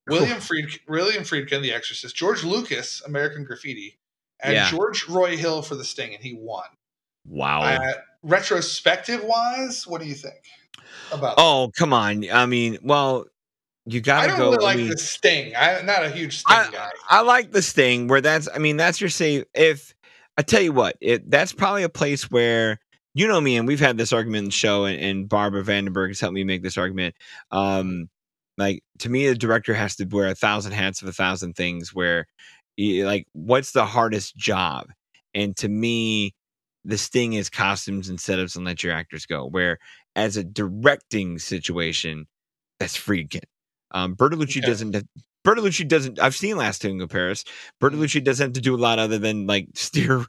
William 0.08 0.40
Fried, 0.40 0.64
William 0.88 1.22
Friedkin, 1.22 1.62
The 1.62 1.72
Exorcist, 1.72 2.14
George 2.16 2.42
Lucas, 2.44 3.02
American 3.06 3.44
Graffiti, 3.44 3.98
and 4.40 4.54
Yeah. 4.54 4.68
George 4.70 5.08
Roy 5.08 5.36
Hill 5.36 5.62
for 5.62 5.74
The 5.76 5.84
Sting, 5.84 6.14
and 6.14 6.22
he 6.22 6.34
won. 6.34 6.64
Wow. 7.24 7.62
Uh, 7.62 7.92
retrospective 8.22 9.22
wise, 9.22 9.86
what 9.86 10.00
do 10.00 10.06
you 10.08 10.14
think 10.14 10.42
about? 11.12 11.34
oh, 11.38 11.70
come 11.76 11.92
on. 11.92 12.28
I 12.30 12.46
mean, 12.46 12.78
well, 12.82 13.26
you 13.86 14.00
that? 14.00 14.04
got 14.06 14.18
I 14.18 14.26
to 14.26 14.28
don't 14.32 14.38
go. 14.38 14.50
really 14.50 14.64
I 14.64 14.66
like 14.68 14.76
mean, 14.78 14.88
The 14.90 14.98
Sting. 14.98 15.52
I'm 15.56 15.86
not 15.86 16.04
a 16.04 16.10
huge 16.10 16.38
Sting 16.38 16.56
I, 16.56 16.70
guy. 16.70 16.90
I 17.08 17.20
like 17.20 17.52
the 17.52 17.62
sting 17.62 18.08
where 18.08 18.20
that's 18.20 18.48
I 18.52 18.58
mean 18.58 18.76
that's 18.76 19.00
your 19.00 19.10
say 19.10 19.44
if 19.54 19.94
I 20.38 20.42
tell 20.42 20.62
you 20.62 20.72
what 20.72 20.96
it 21.00 21.30
that's 21.30 21.52
probably 21.52 21.82
a 21.82 21.88
place 21.88 22.30
where 22.30 22.78
you 23.14 23.26
know 23.28 23.40
me 23.40 23.56
and 23.56 23.66
we've 23.68 23.80
had 23.80 23.98
this 23.98 24.12
argument 24.12 24.38
in 24.38 24.44
the 24.46 24.50
show 24.52 24.84
and, 24.84 24.98
and 25.00 25.28
Barbara 25.28 25.62
Vandenberg 25.62 26.08
has 26.08 26.20
helped 26.20 26.34
me 26.34 26.44
make 26.44 26.62
this 26.62 26.78
argument 26.78 27.14
um 27.50 28.08
like 28.58 28.82
to 28.98 29.08
me 29.08 29.26
a 29.26 29.34
director 29.34 29.74
has 29.74 29.96
to 29.96 30.04
wear 30.04 30.28
a 30.28 30.34
thousand 30.34 30.72
hats 30.72 31.02
of 31.02 31.08
a 31.08 31.12
thousand 31.12 31.54
things 31.54 31.94
where 31.94 32.26
like 32.78 33.26
what's 33.32 33.72
the 33.72 33.84
hardest 33.86 34.36
job 34.36 34.86
and 35.34 35.56
to 35.56 35.68
me 35.68 36.34
the 36.84 36.98
sting 36.98 37.34
is 37.34 37.48
costumes 37.50 38.08
and 38.08 38.18
setups 38.18 38.56
and 38.56 38.64
let 38.64 38.82
your 38.82 38.92
actors 38.92 39.26
go 39.26 39.46
where 39.46 39.78
as 40.16 40.36
a 40.36 40.44
directing 40.44 41.38
situation 41.38 42.26
that's 42.80 42.96
freaking. 42.96 43.40
um 43.92 44.16
Bertolucci 44.16 44.58
Okay. 44.58 44.66
doesn't 44.66 44.96
Bertolucci 45.44 45.86
doesn't. 45.88 46.20
I've 46.20 46.34
seen 46.36 46.56
Last 46.56 46.82
Tango 46.82 47.04
in 47.04 47.08
Paris. 47.08 47.44
Bertolucci 47.80 48.22
doesn't 48.22 48.44
have 48.48 48.52
to 48.54 48.60
do 48.60 48.74
a 48.74 48.78
lot 48.78 48.98
other 48.98 49.18
than 49.18 49.46
like 49.46 49.68
steer, 49.74 50.24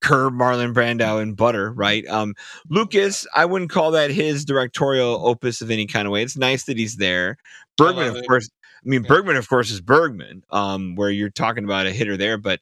curb 0.00 0.34
Marlon 0.34 0.74
Brando 0.74 1.20
and 1.22 1.36
butter, 1.36 1.72
right? 1.72 2.06
Um, 2.08 2.34
Lucas, 2.68 3.26
I 3.34 3.44
wouldn't 3.44 3.70
call 3.70 3.90
that 3.92 4.10
his 4.10 4.44
directorial 4.44 5.26
opus 5.26 5.60
of 5.62 5.70
any 5.70 5.86
kind 5.86 6.06
of 6.06 6.12
way. 6.12 6.22
It's 6.22 6.36
nice 6.36 6.64
that 6.64 6.76
he's 6.78 6.96
there. 6.96 7.38
Bergman, 7.76 8.16
of 8.16 8.26
course. 8.26 8.48
I 8.84 8.88
mean, 8.88 9.02
Yeah. 9.04 9.08
Bergman, 9.08 9.36
of 9.36 9.48
course, 9.48 9.70
is 9.70 9.80
Bergman. 9.80 10.44
Um, 10.50 10.94
where 10.94 11.10
you're 11.10 11.30
talking 11.30 11.64
about 11.64 11.86
a 11.86 11.92
hitter 11.92 12.16
there, 12.16 12.38
but 12.38 12.60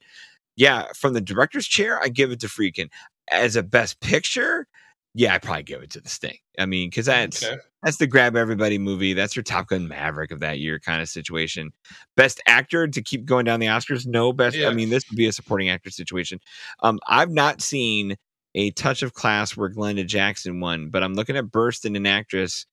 yeah, 0.55 0.85
from 0.95 1.13
the 1.13 1.21
director's 1.21 1.67
chair, 1.67 2.01
I 2.01 2.09
give 2.09 2.31
it 2.31 2.39
to 2.41 2.47
Friedkin. 2.47 2.89
As 3.29 3.55
a 3.55 3.61
best 3.63 3.99
picture, 3.99 4.67
yeah, 5.13 5.33
I 5.33 5.39
probably 5.39 5.63
give 5.63 5.81
it 5.81 5.89
to 5.91 6.01
the 6.01 6.09
Sting. 6.09 6.37
I 6.59 6.65
mean, 6.65 6.89
because 6.89 7.07
that's 7.07 7.43
Okay. 7.43 7.57
that's 7.83 7.97
the 7.97 8.07
grab 8.07 8.35
everybody 8.35 8.77
movie. 8.77 9.13
That's 9.13 9.35
your 9.35 9.43
Top 9.43 9.67
Gun 9.67 9.87
Maverick 9.87 10.31
of 10.31 10.39
that 10.41 10.59
year 10.59 10.79
kind 10.79 11.01
of 11.01 11.09
situation. 11.09 11.71
Best 12.15 12.41
actor 12.47 12.87
to 12.87 13.01
keep 13.01 13.25
going 13.25 13.45
down 13.45 13.59
the 13.59 13.67
Oscars. 13.67 14.05
No 14.05 14.31
best. 14.33 14.55
Yeah. 14.55 14.67
I 14.69 14.73
mean, 14.73 14.89
this 14.89 15.09
would 15.09 15.17
be 15.17 15.27
a 15.27 15.31
supporting 15.31 15.69
actor 15.69 15.89
situation. 15.89 16.39
Um, 16.83 16.99
I've 17.07 17.31
not 17.31 17.61
seen 17.61 18.15
a 18.55 18.71
touch 18.71 19.03
of 19.03 19.13
class 19.13 19.55
where 19.55 19.69
Glenda 19.69 20.05
Jackson 20.05 20.59
won, 20.59 20.89
but 20.89 21.03
I'm 21.03 21.13
looking 21.13 21.35
at 21.37 21.45
Burstyn 21.45 21.95
an 21.95 22.05
actress. 22.05 22.65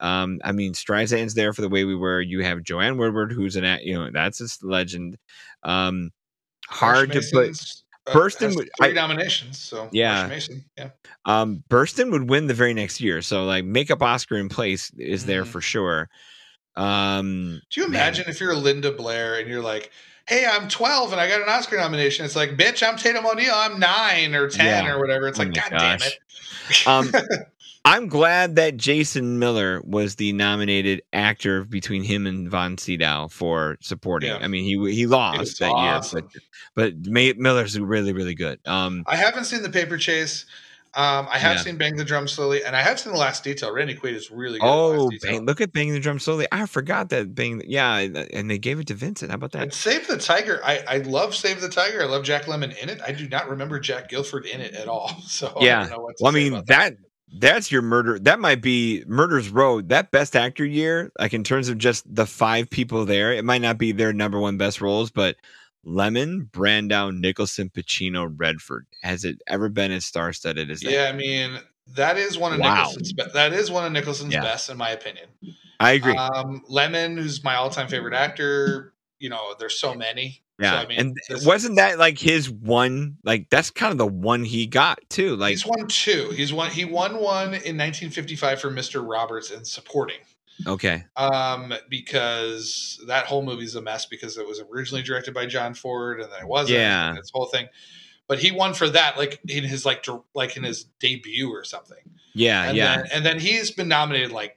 Um, 0.00 0.40
I 0.44 0.52
mean, 0.52 0.72
Streisand's 0.72 1.34
there 1.34 1.52
for 1.52 1.62
the 1.62 1.68
way 1.68 1.84
we 1.84 1.94
were. 1.94 2.20
You 2.20 2.42
have 2.44 2.62
Joanne 2.62 2.98
Woodward, 2.98 3.32
who's 3.32 3.56
an, 3.56 3.78
you 3.82 3.94
know, 3.94 4.10
that's 4.12 4.40
a 4.40 4.66
legend. 4.66 5.16
Um, 5.62 6.10
hard 6.68 7.12
to 7.12 7.18
Marsh 7.32 7.32
put. 7.32 7.83
Uh, 8.06 8.12
Burstyn 8.12 8.54
would- 8.56 8.70
three 8.78 8.90
I- 8.90 8.92
nominations. 8.92 9.58
So 9.58 9.88
Yeah. 9.92 10.26
Mason, 10.26 10.64
yeah. 10.76 10.90
Um, 11.24 11.64
Burstyn 11.70 12.10
would 12.10 12.28
win 12.28 12.46
the 12.48 12.54
very 12.54 12.74
next 12.74 13.00
year, 13.00 13.22
so 13.22 13.44
like 13.44 13.64
makeup 13.64 14.02
Oscar 14.02 14.36
in 14.36 14.48
place 14.48 14.90
is 14.98 15.24
there 15.26 15.44
Mhm. 15.44 15.48
for 15.48 15.60
sure. 15.62 16.08
Um, 16.76 17.60
Do 17.70 17.80
you 17.80 17.88
Man. 17.88 18.00
imagine 18.00 18.24
if 18.28 18.40
you're 18.40 18.54
Linda 18.54 18.90
Blair 18.92 19.38
and 19.38 19.48
you're 19.48 19.62
like, 19.62 19.90
"Hey, 20.26 20.44
I'm 20.44 20.68
12 20.68 21.12
and 21.12 21.20
I 21.20 21.28
got 21.28 21.40
an 21.40 21.48
Oscar 21.48 21.76
nomination"? 21.78 22.24
It's 22.24 22.36
like, 22.36 22.56
"Bitch, 22.56 22.86
I'm 22.86 22.96
Tatum 22.96 23.24
O'Neal. 23.24 23.54
I'm 23.54 23.78
nine 23.78 24.34
or 24.34 24.48
10 24.48 24.84
Yeah. 24.84 24.92
or 24.92 24.98
whatever." 24.98 25.28
It's 25.28 25.38
Oh 25.38 25.44
like, 25.44 25.54
"God 25.54 25.70
damn 25.70 26.02
it!" 26.02 26.86
Um, 26.86 27.12
I'm 27.86 28.08
glad 28.08 28.56
that 28.56 28.78
Jason 28.78 29.38
Miller 29.38 29.82
was 29.84 30.14
the 30.16 30.32
nominated 30.32 31.02
actor 31.12 31.64
between 31.64 32.02
him 32.02 32.26
and 32.26 32.48
Von 32.50 32.78
Sydow 32.78 33.28
for 33.30 33.76
supporting. 33.82 34.30
Yeah. 34.30 34.38
I 34.40 34.48
mean, 34.48 34.64
he 34.64 34.94
he 34.94 35.06
lost 35.06 35.58
that 35.60 35.70
awesome. 35.70 36.20
year, 36.32 36.42
but 36.74 36.92
but 37.04 37.10
May, 37.12 37.34
Miller's 37.34 37.78
really 37.78 38.12
really 38.14 38.34
good. 38.34 38.58
Um, 38.66 39.04
I 39.06 39.16
haven't 39.16 39.44
seen 39.44 39.62
the 39.62 39.68
Paper 39.70 39.98
Chase. 39.98 40.46
Um, 40.96 41.26
I 41.28 41.38
have 41.38 41.56
Yeah. 41.56 41.62
seen 41.62 41.76
Bang 41.76 41.96
the 41.96 42.04
Drum 42.04 42.28
Slowly, 42.28 42.62
and 42.64 42.76
I 42.76 42.80
have 42.80 43.00
seen 43.00 43.12
the 43.12 43.18
Last 43.18 43.42
Detail. 43.42 43.72
Randy 43.74 43.96
Quaid 43.96 44.14
is 44.14 44.30
really 44.30 44.60
good. 44.60 44.66
oh, 44.68 45.10
bang, 45.22 45.44
look 45.44 45.60
at 45.60 45.72
Bang 45.72 45.92
the 45.92 45.98
drum 45.98 46.20
slowly. 46.20 46.46
I 46.52 46.66
forgot 46.66 47.08
that 47.08 47.34
bang. 47.34 47.60
Yeah, 47.66 47.96
and 47.98 48.48
they 48.48 48.58
gave 48.58 48.78
it 48.78 48.86
to 48.86 48.94
Vincent. 48.94 49.32
How 49.32 49.34
about 49.34 49.50
that? 49.52 49.62
And 49.62 49.74
Save 49.74 50.06
the 50.06 50.16
Tiger. 50.18 50.60
I, 50.64 50.84
I 50.86 50.96
love 50.98 51.34
Save 51.34 51.60
the 51.60 51.68
Tiger. 51.68 52.00
I 52.00 52.06
love 52.06 52.22
Jack 52.22 52.44
Lemmon 52.44 52.76
in 52.80 52.88
it. 52.88 53.00
I 53.04 53.10
do 53.10 53.28
not 53.28 53.48
remember 53.50 53.80
Jack 53.80 54.08
Gilford 54.08 54.46
in 54.46 54.60
it 54.60 54.72
at 54.74 54.86
all. 54.88 55.10
So 55.26 55.48
I 55.60 55.64
Yeah. 55.64 55.80
don't 55.80 55.90
know 55.90 55.98
what 55.98 56.16
to 56.18 56.22
Well, 56.24 56.32
I 56.32 56.34
mean 56.36 56.52
about 56.52 56.66
that 56.68 56.94
that's 57.32 57.72
your 57.72 57.82
murder. 57.82 58.18
That 58.18 58.40
might 58.40 58.62
be 58.62 59.04
Murder's 59.06 59.48
Road. 59.48 59.88
That 59.88 60.10
best 60.10 60.36
actor 60.36 60.64
year, 60.64 61.10
like 61.18 61.34
in 61.34 61.44
terms 61.44 61.68
of 61.68 61.78
just 61.78 62.12
the 62.14 62.26
five 62.26 62.70
people 62.70 63.04
there, 63.04 63.32
it 63.32 63.44
might 63.44 63.62
not 63.62 63.78
be 63.78 63.92
their 63.92 64.12
number 64.12 64.38
one 64.38 64.56
best 64.56 64.80
roles, 64.80 65.10
but 65.10 65.36
Lemmon, 65.86 66.50
Brando, 66.50 67.14
Nicholson, 67.14 67.70
Pacino, 67.70 68.32
Redford. 68.34 68.86
Has 69.02 69.24
it 69.24 69.40
ever 69.46 69.68
been 69.68 69.92
as 69.92 70.04
star 70.04 70.32
studded 70.32 70.70
as 70.70 70.80
that? 70.80 70.90
Yeah, 70.92 71.10
I 71.12 71.12
mean 71.12 71.58
that 71.94 72.16
is 72.16 72.38
one 72.38 72.52
of 72.54 72.60
Wow. 72.60 72.76
Nicholson's 72.76 73.12
be- 73.12 73.24
that 73.34 73.52
is 73.52 73.70
one 73.70 73.84
of 73.84 73.92
Nicholson's 73.92 74.32
Yeah. 74.32 74.40
best 74.42 74.70
in 74.70 74.76
my 74.78 74.90
opinion. 74.90 75.26
I 75.80 75.92
agree. 75.92 76.16
Um, 76.16 76.64
Lemmon, 76.70 77.18
who's 77.18 77.42
my 77.44 77.56
all-time 77.56 77.88
favorite 77.88 78.14
actor. 78.14 78.94
You 79.18 79.28
know, 79.28 79.54
there's 79.58 79.78
so 79.78 79.94
many. 79.94 80.42
Yeah, 80.60 80.70
so, 80.70 80.76
I 80.76 80.86
mean, 80.86 80.98
and 81.00 81.16
this- 81.28 81.44
wasn't 81.44 81.76
that 81.76 81.98
like 81.98 82.18
his 82.18 82.50
one? 82.50 83.16
Like 83.24 83.50
that's 83.50 83.70
kind 83.70 83.92
of 83.92 83.98
the 83.98 84.06
one 84.06 84.44
he 84.44 84.66
got 84.66 84.98
too. 85.10 85.36
Like 85.36 85.50
he's 85.50 85.66
won 85.66 85.86
two. 85.88 86.30
He's 86.30 86.52
won. 86.52 86.70
He 86.70 86.84
won 86.84 87.14
one 87.16 87.48
in 87.48 87.76
1955 87.76 88.60
for 88.60 88.70
Mr. 88.70 89.06
Roberts 89.08 89.50
in 89.50 89.64
supporting. 89.64 90.18
okay, 90.66 91.04
Um, 91.16 91.74
because 91.90 93.02
that 93.08 93.26
whole 93.26 93.42
movie's 93.42 93.74
a 93.74 93.82
mess 93.82 94.06
because 94.06 94.38
it 94.38 94.46
was 94.46 94.62
originally 94.72 95.02
directed 95.02 95.34
by 95.34 95.46
John 95.46 95.74
Ford 95.74 96.20
and 96.20 96.30
then 96.30 96.40
it 96.42 96.46
wasn't. 96.48 96.78
Yeah. 96.78 97.14
this 97.16 97.30
whole 97.34 97.46
thing. 97.46 97.66
But 98.28 98.38
he 98.38 98.52
won 98.52 98.72
for 98.72 98.88
that, 98.88 99.18
like 99.18 99.40
in 99.48 99.64
his 99.64 99.84
like 99.84 100.06
like 100.34 100.56
in 100.56 100.62
his 100.62 100.84
debut 101.00 101.50
or 101.50 101.64
something. 101.64 101.98
yeah, 102.32 102.64
And 102.68 102.76
yeah, 102.76 102.96
Then, 102.98 103.06
and 103.12 103.26
then 103.26 103.38
he's 103.40 103.70
been 103.70 103.88
nominated 103.88 104.30
like 104.32 104.56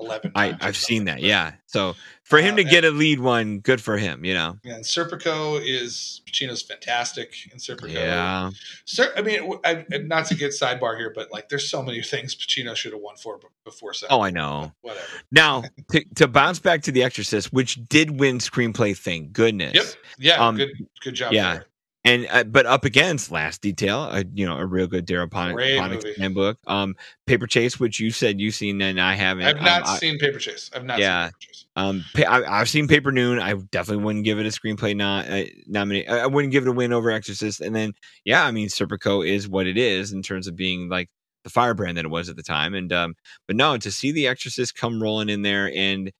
eleven. 0.00 0.32
I 0.34 0.50
times 0.50 0.62
or 0.62 0.66
I've 0.66 0.76
seen 0.76 1.04
that. 1.06 1.20
Yeah. 1.20 1.52
So 1.66 1.94
for 2.22 2.38
him 2.38 2.54
Uh, 2.54 2.58
to 2.58 2.64
get 2.64 2.84
a 2.84 2.90
lead 2.90 3.20
one, 3.20 3.58
good 3.60 3.80
for 3.80 3.96
him. 3.96 4.24
You 4.24 4.34
know. 4.34 4.58
Yeah, 4.64 4.74
and 4.74 4.84
Serpico 4.84 5.60
is 5.62 6.22
Pacino's 6.28 6.62
fantastic 6.62 7.34
in 7.52 7.58
Serpico. 7.58 7.92
Yeah. 7.92 8.50
Sir, 8.84 9.12
I 9.16 9.22
mean, 9.22 9.54
I, 9.64 9.84
not 9.90 10.26
to 10.26 10.34
get 10.34 10.50
sidebar 10.52 10.96
here, 10.96 11.12
but 11.14 11.32
like, 11.32 11.48
there's 11.48 11.68
so 11.70 11.82
many 11.82 12.02
things 12.14 12.34
Pacino 12.34 12.74
should 12.76 12.92
have 12.92 13.00
won 13.00 13.16
for 13.16 13.40
before. 13.64 13.92
Serpico. 13.92 14.06
Oh, 14.10 14.20
I 14.20 14.30
know. 14.30 14.72
Whatever. 14.82 15.06
Now 15.30 15.64
to, 15.92 16.04
to 16.16 16.28
bounce 16.28 16.58
back 16.58 16.82
to 16.82 16.92
The 16.92 17.02
Exorcist, 17.02 17.52
which 17.52 17.86
did 17.88 18.18
win 18.18 18.38
screenplay. 18.38 18.96
Thank 18.96 19.32
goodness. 19.32 19.74
Yep. 19.74 19.86
Yeah. 20.18 20.46
Um, 20.46 20.56
good. 20.56 20.70
Good 21.02 21.14
job. 21.14 21.32
yeah. 21.32 21.54
there. 21.54 21.66
And 22.08 22.26
uh, 22.30 22.44
but 22.44 22.66
up 22.66 22.84
against 22.84 23.30
Last 23.30 23.60
Detail, 23.62 24.00
uh, 24.10 24.24
you 24.34 24.46
know, 24.46 24.56
a 24.56 24.66
real 24.66 24.86
good 24.86 25.06
Daryl 25.06 25.30
Pon- 25.30 25.54
Great 25.54 25.78
Ponix 25.78 26.16
handbook. 26.18 26.58
Um, 26.66 26.96
Paper 27.26 27.46
Chase, 27.46 27.78
which 27.78 28.00
you 28.00 28.10
said 28.10 28.40
you've 28.40 28.54
seen 28.54 28.80
and 28.82 29.00
I 29.00 29.14
haven't. 29.14 29.44
I've 29.44 29.56
Um, 29.58 29.64
not 29.64 29.86
I- 29.86 29.98
seen 29.98 30.18
Paper 30.18 30.38
Chase. 30.38 30.70
I've 30.74 30.84
not 30.84 30.98
Yeah. 30.98 31.26
seen 31.26 31.32
Paper 31.32 31.38
Chase. 31.40 31.64
Um, 31.76 32.04
I, 32.16 32.60
I've 32.60 32.68
seen 32.68 32.88
Paper 32.88 33.12
Noon. 33.12 33.38
I 33.38 33.52
definitely 33.54 34.02
wouldn't 34.04 34.24
give 34.24 34.38
it 34.38 34.46
a 34.46 34.48
screenplay 34.48 34.96
not 34.96 35.28
uh, 35.28 35.44
nominate. 35.66 36.08
I 36.10 36.20
I 36.20 36.26
wouldn't 36.26 36.52
give 36.52 36.64
it 36.66 36.68
a 36.68 36.72
win 36.72 36.92
over 36.92 37.10
Exorcist. 37.10 37.60
And 37.60 37.76
then, 37.76 37.92
yeah, 38.24 38.44
I 38.44 38.50
mean, 38.50 38.68
Serpico 38.68 39.26
is 39.26 39.48
what 39.48 39.66
it 39.66 39.78
is 39.78 40.12
in 40.12 40.22
terms 40.22 40.48
of 40.48 40.56
being 40.56 40.88
like 40.88 41.08
the 41.44 41.50
firebrand 41.50 41.96
that 41.96 42.04
it 42.04 42.10
was 42.10 42.28
at 42.28 42.36
the 42.36 42.42
time. 42.42 42.74
And 42.74 42.92
um, 42.92 43.14
but 43.46 43.54
no, 43.54 43.76
to 43.78 43.90
see 43.92 44.10
the 44.10 44.26
Exorcist 44.26 44.74
come 44.74 45.00
rolling 45.00 45.28
in 45.28 45.42
there 45.42 45.70
and 45.72 46.10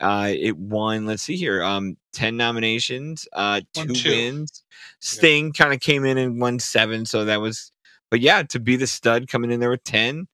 uh, 0.00 0.30
it 0.30 0.56
won. 0.56 1.06
Let's 1.06 1.22
see 1.22 1.36
here. 1.36 1.62
Um, 1.62 1.96
ten 2.12 2.36
nominations, 2.36 3.26
uh, 3.32 3.60
two, 3.74 3.94
two. 3.94 4.10
wins. 4.10 4.64
Sting 5.00 5.52
kind 5.52 5.72
of 5.72 5.80
came 5.80 6.04
in 6.04 6.18
and 6.18 6.40
won 6.40 6.58
seven, 6.58 7.06
so 7.06 7.24
that 7.24 7.40
was. 7.40 7.72
But 8.10 8.20
yeah, 8.20 8.42
to 8.44 8.60
be 8.60 8.76
the 8.76 8.86
stud 8.86 9.28
coming 9.28 9.50
in 9.50 9.60
there 9.60 9.70
with 9.70 9.84
ten, 9.84 10.26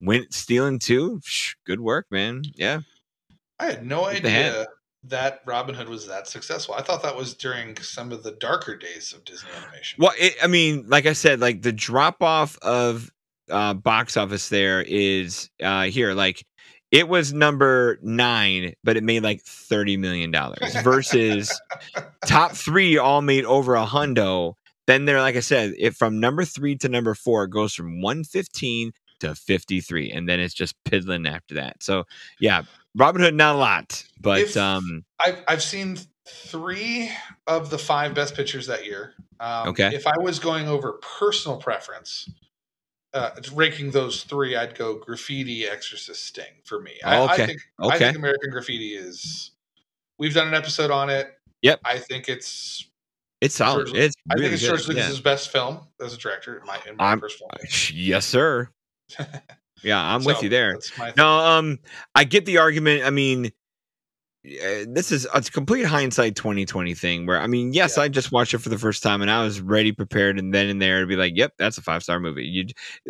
win 0.00 0.26
stealing 0.30 0.78
two, 0.78 1.20
psh, 1.20 1.54
good 1.66 1.80
work, 1.80 2.06
man. 2.10 2.42
Yeah. 2.54 2.80
I 3.60 3.66
had 3.66 3.86
no 3.86 4.02
What 4.02 4.16
idea 4.16 4.66
that 5.04 5.40
Robin 5.46 5.74
Hood 5.74 5.88
was 5.88 6.06
that 6.06 6.28
successful. 6.28 6.74
I 6.74 6.82
thought 6.82 7.02
that 7.02 7.16
was 7.16 7.34
during 7.34 7.76
some 7.78 8.12
of 8.12 8.22
the 8.22 8.32
darker 8.32 8.76
days 8.76 9.12
of 9.12 9.24
Disney 9.24 9.50
animation. 9.60 9.98
Well, 10.00 10.12
it, 10.18 10.34
I 10.42 10.46
mean, 10.46 10.84
like 10.88 11.06
I 11.06 11.12
said, 11.12 11.40
like 11.40 11.62
the 11.62 11.72
drop 11.72 12.22
off 12.22 12.58
of 12.58 13.10
uh, 13.50 13.74
box 13.74 14.16
office 14.16 14.48
there 14.48 14.82
is 14.82 15.50
uh, 15.62 15.84
here. 15.84 16.14
Like 16.14 16.44
it 16.90 17.08
was 17.08 17.32
number 17.32 17.98
nine, 18.02 18.74
but 18.84 18.96
it 18.96 19.04
made 19.04 19.22
like 19.22 19.42
thirty 19.42 19.96
million 19.96 20.30
dollars 20.30 20.74
versus 20.82 21.60
top 22.26 22.52
three 22.52 22.96
all 22.98 23.20
made 23.22 23.44
over 23.44 23.74
a 23.74 23.84
hundo. 23.86 24.54
Then 24.86 25.04
they're 25.04 25.20
like 25.20 25.36
I 25.36 25.40
said, 25.40 25.74
it 25.78 25.94
from 25.94 26.18
number 26.20 26.44
three 26.44 26.76
to 26.76 26.88
number 26.88 27.14
four 27.14 27.44
it 27.44 27.50
goes 27.50 27.74
from 27.74 28.00
one 28.00 28.24
fifteen 28.24 28.92
to 29.20 29.34
fifty 29.34 29.80
three, 29.80 30.10
and 30.10 30.28
then 30.28 30.40
it's 30.40 30.54
just 30.54 30.74
piddling 30.84 31.26
after 31.26 31.54
that. 31.56 31.82
So 31.82 32.04
yeah, 32.40 32.62
Robin 32.94 33.20
Hood 33.22 33.34
not 33.34 33.56
a 33.56 33.58
lot, 33.58 34.04
but 34.20 34.40
If- 34.40 34.56
um, 34.56 35.04
I've 35.24 35.42
I've 35.46 35.62
seen 35.62 35.98
three 36.26 37.10
of 37.46 37.70
the 37.70 37.78
five 37.78 38.14
best 38.14 38.34
pictures 38.34 38.66
that 38.66 38.84
year. 38.86 39.14
Um, 39.40 39.68
Okay. 39.68 39.90
If 39.94 40.06
I 40.06 40.14
was 40.20 40.38
going 40.38 40.68
over 40.68 40.92
personal 41.18 41.58
preference, 41.58 42.28
uh, 43.18 43.30
ranking 43.54 43.90
those 43.90 44.24
three, 44.24 44.56
I'd 44.56 44.74
go 44.76 44.96
Graffiti, 44.98 45.66
Exorcist, 45.66 46.24
Sting 46.26 46.44
for 46.64 46.80
me. 46.80 46.92
I, 47.04 47.16
I 47.18 47.34
Okay. 47.34 47.46
think 47.46 47.60
I 47.80 47.98
think 47.98 48.16
American 48.16 48.50
Graffiti 48.50 48.94
is. 48.94 49.50
We've 50.18 50.34
done 50.34 50.48
an 50.48 50.54
episode 50.54 50.90
on 50.90 51.10
it. 51.10 51.28
Yep. 51.62 51.80
I 51.84 51.98
think 51.98 52.28
it's. 52.28 52.88
it's 53.40 53.54
solid. 53.56 53.86
George- 53.88 53.98
It's 53.98 54.14
I 54.30 54.34
really 54.34 54.44
think 54.50 54.54
it's 54.54 54.62
good. 54.62 54.68
George 54.68 54.88
yeah. 54.96 55.02
Lucas's 55.04 55.20
best 55.20 55.50
film 55.50 55.80
as 56.00 56.14
a 56.14 56.16
director. 56.16 56.58
In 56.58 56.66
my, 56.66 56.78
in 56.88 56.96
my 56.96 57.04
I'm- 57.10 57.20
personal. 57.20 57.50
opinion. 57.52 57.72
Yes, 57.94 58.26
sir. 58.26 58.70
Yeah, 59.84 60.02
I'm 60.02 60.24
with 60.24 60.42
you 60.42 60.48
there. 60.48 60.76
No, 61.16 61.28
um, 61.38 61.78
I 62.12 62.24
get 62.24 62.44
the 62.46 62.58
argument. 62.58 63.04
I 63.04 63.10
mean, 63.10 63.52
uh, 64.46 64.84
this 64.88 65.10
is 65.12 65.26
a 65.34 65.42
complete 65.42 65.84
hindsight 65.84 66.36
2020 66.36 66.94
thing. 66.94 67.26
Where 67.26 67.40
I 67.40 67.46
mean, 67.46 67.72
yes, 67.72 67.96
Yeah. 67.96 68.04
I 68.04 68.08
just 68.08 68.32
watched 68.32 68.54
it 68.54 68.58
for 68.58 68.68
the 68.68 68.78
first 68.78 69.02
time 69.02 69.20
and 69.20 69.30
I 69.30 69.42
was 69.42 69.60
ready, 69.60 69.92
prepared, 69.92 70.38
and 70.38 70.54
then 70.54 70.68
and 70.68 70.80
there 70.80 71.00
to 71.00 71.06
be 71.06 71.16
like, 71.16 71.36
"Yep, 71.36 71.54
that's 71.58 71.76
a 71.78 71.82
five 71.82 72.02
star 72.02 72.20
movie." 72.20 72.44
You, 72.44 72.66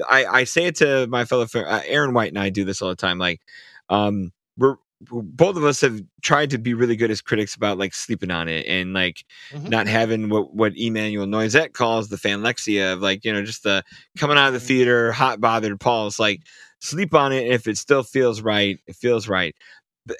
I, 0.09 0.25
I 0.27 0.45
say 0.45 0.65
it 0.65 0.77
to 0.77 1.07
my 1.09 1.25
fellow 1.25 1.47
uh, 1.55 1.83
Aaron 1.87 2.15
White 2.15 2.29
and 2.29 2.39
I 2.39 2.49
do 2.51 2.65
this 2.65 2.81
all 2.83 2.89
the 2.89 2.97
time. 2.97 3.19
Like, 3.19 3.41
um, 3.89 4.33
we're 4.57 4.77
both 5.01 5.57
of 5.57 5.63
us 5.65 5.81
have 5.83 6.01
tried 6.23 6.51
to 6.51 6.59
be 6.59 6.75
really 6.75 6.97
good 6.97 7.11
as 7.13 7.21
critics 7.21 7.55
about 7.55 7.79
like 7.79 7.95
sleeping 7.95 8.33
on 8.33 8.49
it 8.49 8.67
and 8.67 8.95
like 8.95 9.25
Mhm. 9.53 9.69
not 9.69 9.87
having 9.87 10.29
what 10.29 10.53
what 10.55 10.73
Emmanuel 10.77 11.25
Noisette 11.27 11.73
calls 11.73 12.09
the 12.09 12.17
fanlexia 12.17 12.95
of 12.95 13.01
like 13.01 13.25
you 13.25 13.33
know 13.33 13.45
just 13.45 13.63
the 13.63 13.85
coming 14.19 14.37
out 14.37 14.49
of 14.49 14.55
the 14.55 14.61
theater 14.61 15.13
hot 15.13 15.41
bothered 15.41 15.79
pulse 15.79 16.19
like 16.19 16.41
sleep 16.81 17.15
on 17.15 17.33
it 17.33 17.45
and 17.45 17.53
if 17.53 17.69
it 17.69 17.79
still 17.79 18.03
feels 18.03 18.41
right 18.41 18.81
it 18.89 18.97
feels 18.97 19.29
right 19.29 19.55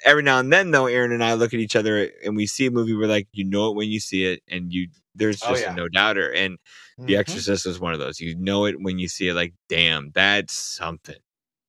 every 0.05 0.23
now 0.23 0.39
and 0.39 0.51
then 0.51 0.71
though 0.71 0.85
Aaron 0.87 1.11
and 1.11 1.23
I 1.23 1.33
look 1.33 1.53
at 1.53 1.59
each 1.59 1.75
other 1.75 2.09
and 2.23 2.35
we 2.35 2.45
see 2.47 2.65
a 2.65 2.71
movie 2.71 2.95
we're 2.95 3.07
like 3.07 3.27
you 3.31 3.43
know 3.43 3.69
it 3.69 3.75
when 3.75 3.89
you 3.89 3.99
see 3.99 4.25
it 4.25 4.41
and 4.47 4.71
you 4.73 4.87
there's 5.15 5.41
Oh, 5.41 5.49
just 5.49 5.63
yeah. 5.63 5.73
no 5.75 5.87
doubter 5.87 6.31
and 6.33 6.57
The 7.05 7.13
Mhm. 7.15 7.19
Exorcist 7.19 7.65
was 7.65 7.79
one 7.79 7.93
of 7.93 7.99
those 7.99 8.19
you 8.19 8.35
know 8.35 8.65
it 8.65 8.81
when 8.81 8.99
you 8.99 9.07
see 9.07 9.27
it 9.29 9.33
like 9.33 9.53
damn 9.67 10.11
that's 10.11 10.53
something 10.53 11.17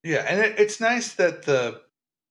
Yeah, 0.03 0.25
and 0.29 0.41
it, 0.41 0.59
it's 0.59 0.81
nice 0.81 1.14
that 1.14 1.43
the 1.43 1.83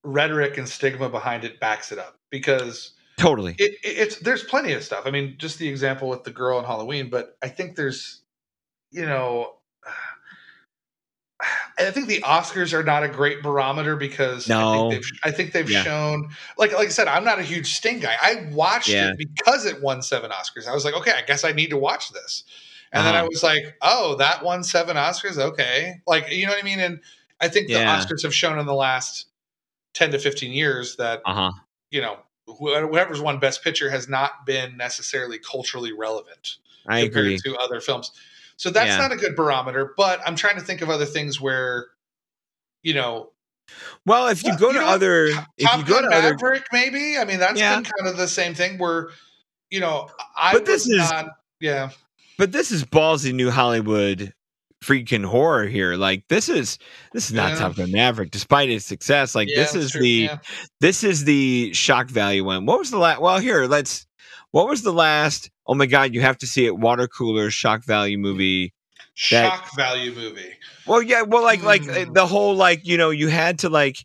rhetoric 0.04 0.58
and 0.58 0.68
stigma 0.68 1.10
behind 1.10 1.44
it 1.44 1.60
backs 1.60 1.92
it 1.92 2.00
up 2.00 2.18
because 2.30 2.94
totally 3.18 3.56
it, 3.58 3.74
it, 3.84 3.98
it's 3.98 4.20
there's 4.20 4.44
plenty 4.44 4.74
of 4.74 4.84
stuff. 4.84 5.04
I 5.06 5.12
mean, 5.12 5.36
just 5.38 5.60
the 5.60 5.68
example 5.68 6.08
with 6.10 6.24
the 6.24 6.32
girl 6.32 6.58
in 6.60 6.66
Halloween, 6.66 7.10
but 7.10 7.38
I 7.42 7.50
think 7.50 7.76
there's, 7.76 8.22
you 8.92 9.06
know, 9.06 9.56
I 11.80 11.92
think 11.92 12.08
the 12.08 12.22
Oscars 12.22 12.74
are 12.74 12.84
not 12.84 13.04
a 13.04 13.08
great 13.08 13.42
barometer 13.42 13.96
because 13.96 14.50
I 14.50 14.72
think 14.74 14.92
they've, 14.92 15.12
I 15.24 15.32
think 15.32 15.52
they've 15.54 15.70
Yeah. 15.70 15.84
shown 15.84 16.30
like 16.58 16.74
like 16.74 16.88
I 16.88 16.92
said, 16.92 17.08
I'm 17.08 17.24
not 17.24 17.40
a 17.40 17.44
huge 17.44 17.74
Sting 17.76 18.00
guy. 18.00 18.16
I 18.22 18.48
watched 18.52 18.90
Yeah. 18.90 19.12
it 19.12 19.18
because 19.18 19.66
it 19.66 19.82
won 19.82 20.02
seven 20.02 20.32
Oscars. 20.32 20.68
I 20.68 20.74
was 20.74 20.86
like, 20.86 20.94
okay, 20.96 21.12
I 21.12 21.22
guess 21.22 21.44
I 21.44 21.52
need 21.52 21.70
to 21.70 21.78
watch 21.78 22.12
this. 22.12 22.44
And 22.92 23.06
then 23.06 23.14
I 23.16 23.20
Uh-huh. 23.20 23.28
was 23.32 23.44
like, 23.44 23.76
oh, 23.82 24.16
that 24.16 24.44
won 24.44 24.64
seven 24.64 24.98
Oscars. 24.98 25.38
Okay, 25.38 25.96
like 26.08 26.30
you 26.32 26.46
know 26.46 26.52
what 26.54 26.62
I 26.62 26.66
mean. 26.66 26.80
And 26.80 27.00
I 27.40 27.48
think 27.48 27.68
the 27.68 27.76
Oscars 27.76 28.24
have 28.24 28.34
shown 28.36 28.60
in 28.60 28.66
the 28.66 28.74
last 28.74 29.28
ten 29.94 30.12
to 30.12 30.20
fifteen 30.20 30.52
years 30.52 30.96
that 30.98 31.22
uh-huh 31.26 31.52
you 31.92 32.02
know 32.02 32.18
wh- 32.48 32.80
whoever's 32.80 33.22
won 33.22 33.40
Best 33.40 33.64
Picture 33.64 33.90
has 33.90 34.08
not 34.10 34.46
been 34.46 34.76
necessarily 34.78 35.40
culturally 35.40 35.92
relevant 35.94 36.58
I 36.88 37.04
compared 37.04 37.26
agree 37.26 37.38
to 37.40 37.56
other 37.58 37.80
films. 37.82 38.12
So 38.60 38.70
that's 38.70 38.90
Yeah. 38.90 38.98
not 38.98 39.14
a 39.14 39.16
good 39.16 39.36
barometer. 39.38 39.94
But 39.96 40.20
I'm 40.26 40.36
trying 40.36 40.56
to 40.56 40.62
think 40.62 40.82
of 40.82 40.90
other 40.90 41.06
things 41.06 41.40
where, 41.40 41.88
you 42.84 42.94
know, 42.94 43.32
well 44.06 44.28
if 44.28 44.44
you 44.44 44.50
Well, 44.50 44.58
go 44.60 44.68
you 44.68 44.74
to 44.74 44.80
know 44.82 44.88
other 44.88 45.26
if 45.28 45.66
Top 45.66 45.80
you 45.80 45.86
go 45.86 46.02
Gun 46.02 46.10
to 46.12 46.18
other 46.18 46.32
Maverick, 46.34 46.66
maybe. 46.74 47.18
I 47.18 47.24
mean, 47.24 47.40
that's 47.40 47.58
Yeah. 47.60 47.76
been 47.76 47.86
kind 47.86 48.08
of 48.10 48.18
the 48.18 48.28
same 48.28 48.54
thing 48.54 48.78
where, 48.78 49.10
you 49.70 49.80
know, 49.80 50.10
I 50.36 50.52
But 50.54 50.66
this 50.66 50.88
is- 50.88 50.98
not. 50.98 51.28
Yeah, 51.62 51.90
But 52.38 52.52
this 52.52 52.72
is 52.72 52.84
ballsy 52.86 53.34
new 53.34 53.50
Hollywood 53.52 54.34
freaking 54.84 55.26
horror 55.26 55.66
here. 55.66 55.96
Like 55.96 56.24
this 56.30 56.50
is 56.50 56.78
this 57.14 57.28
is 57.28 57.34
not 57.34 57.52
Yeah. 57.52 57.60
Top 57.60 57.76
Gun 57.76 57.92
Maverick, 57.92 58.32
despite 58.32 58.70
its 58.70 58.86
success. 58.86 59.36
Like 59.36 59.48
yeah, 59.50 59.58
this 59.58 59.76
is 59.76 59.92
true. 59.92 60.02
the 60.02 60.10
Yeah. 60.10 60.38
this 60.82 61.04
is 61.04 61.24
the 61.26 61.72
shock 61.74 62.08
value 62.08 62.44
one. 62.44 62.66
What 62.66 62.80
was 62.80 62.92
the 62.92 62.98
last? 62.98 63.22
Well, 63.22 63.40
here 63.40 63.66
let's. 63.68 64.06
What 64.52 64.68
was 64.68 64.82
the 64.82 64.92
last? 64.94 65.50
Oh 65.70 65.76
my 65.76 65.86
God! 65.86 66.14
You 66.16 66.22
have 66.22 66.38
to 66.40 66.48
see 66.48 66.66
it. 66.66 66.78
Water 66.78 67.08
cooler 67.08 67.52
shock 67.52 67.84
value 67.86 68.18
movie. 68.18 68.74
That- 68.98 69.04
shock 69.14 69.76
value 69.76 70.14
movie. 70.14 70.52
Well, 70.88 71.02
yeah. 71.02 71.22
Well, 71.22 71.44
like 71.44 71.62
like 71.64 71.88
uh, 71.88 72.06
Hmm. 72.06 72.14
the 72.14 72.26
whole 72.26 72.56
like 72.56 72.86
you 72.88 72.98
know 72.98 73.12
you 73.12 73.28
had 73.28 73.60
to 73.60 73.70
like 73.70 73.98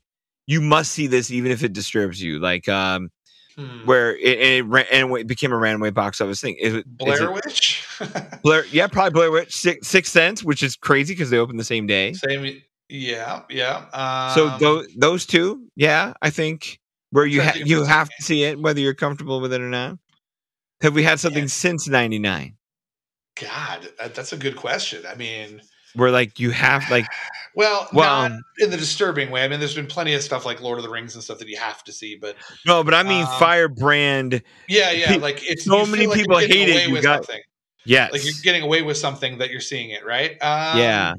you 0.46 0.60
must 0.60 0.92
see 0.92 1.06
this 1.06 1.30
even 1.30 1.50
if 1.50 1.62
it 1.64 1.72
disturbs 1.72 2.20
you. 2.22 2.38
Like 2.38 2.68
um 2.68 3.10
Hmm. 3.56 3.86
where 3.86 4.16
it, 4.16 4.38
and 4.40 4.48
it, 4.48 4.62
ran, 4.64 4.84
and 4.92 5.16
it 5.16 5.26
became 5.28 5.52
a 5.52 5.56
runaway 5.56 5.90
box 5.90 6.20
office 6.20 6.40
thing. 6.40 6.56
Is, 6.60 6.74
it- 6.74 6.78
is 6.78 6.84
Blair 6.86 7.22
it 7.22 7.32
Witch. 7.32 7.86
Blair, 8.42 8.66
yeah, 8.66 8.88
probably 8.88 9.12
Blair 9.12 9.30
Witch, 9.30 9.54
Six, 9.54 9.86
Sixth 9.86 10.12
Sense, 10.12 10.42
which 10.42 10.60
is 10.62 10.74
crazy 10.74 11.14
because 11.14 11.30
they 11.30 11.38
opened 11.38 11.60
the 11.60 11.64
same 11.64 11.86
day. 11.86 12.12
Same. 12.14 12.60
Yeah, 12.88 13.42
yeah. 13.48 13.84
Um, 13.92 14.34
So 14.34 14.58
those 14.58 14.88
those 14.96 15.24
two, 15.24 15.68
yeah, 15.76 16.14
I 16.20 16.30
think 16.30 16.80
where 17.10 17.24
you 17.26 17.42
ha- 17.42 17.52
you 17.54 17.84
have 17.96 18.08
to 18.08 18.22
see 18.22 18.42
it 18.42 18.58
whether 18.60 18.80
you're 18.80 18.92
comfortable 18.92 19.40
with 19.40 19.52
it 19.52 19.60
or 19.60 19.68
not. 19.70 19.98
Have 20.84 20.94
we 20.94 21.02
had 21.02 21.18
something 21.18 21.42
Yeah. 21.44 21.48
since 21.48 21.88
'99 21.88 22.56
God, 23.40 23.88
that, 23.98 24.14
that's 24.14 24.32
a 24.32 24.36
good 24.36 24.54
question. 24.54 25.02
I 25.10 25.16
mean, 25.16 25.60
where 25.96 26.10
like 26.12 26.38
you 26.38 26.50
have 26.52 26.88
like 26.90 27.06
well, 27.56 27.88
Well, 27.92 28.22
not 28.22 28.30
um, 28.32 28.42
in 28.58 28.70
the 28.70 28.76
disturbing 28.76 29.30
way. 29.30 29.44
I 29.44 29.48
mean, 29.48 29.58
there's 29.60 29.74
been 29.74 29.86
plenty 29.86 30.14
of 30.14 30.22
stuff 30.22 30.44
like 30.44 30.60
Lord 30.60 30.78
of 30.78 30.84
the 30.84 30.90
Rings 30.90 31.14
and 31.14 31.22
stuff 31.24 31.38
that 31.38 31.48
you 31.48 31.56
have 31.56 31.82
to 31.84 31.92
see, 31.92 32.16
but 32.16 32.36
no, 32.66 32.84
but 32.84 32.94
I 32.94 33.02
mean 33.02 33.24
Um, 33.26 33.38
Firebrand. 33.38 34.42
yeah, 34.68 34.90
yeah. 34.92 35.14
Like 35.16 35.40
it's 35.48 35.64
so 35.64 35.84
many 35.86 36.06
like 36.06 36.18
people 36.18 36.38
hate 36.38 36.50
it, 36.68 36.88
you 36.88 37.00
got- 37.02 37.24
something. 37.24 37.42
Yes, 37.86 38.12
Like 38.12 38.24
you're 38.24 38.32
getting 38.42 38.62
away 38.62 38.80
with 38.80 38.96
something 38.96 39.36
that 39.38 39.50
you're 39.50 39.60
seeing 39.60 39.90
it, 39.90 40.06
right? 40.06 40.30
Um, 40.40 40.78
yeah, 40.78 41.14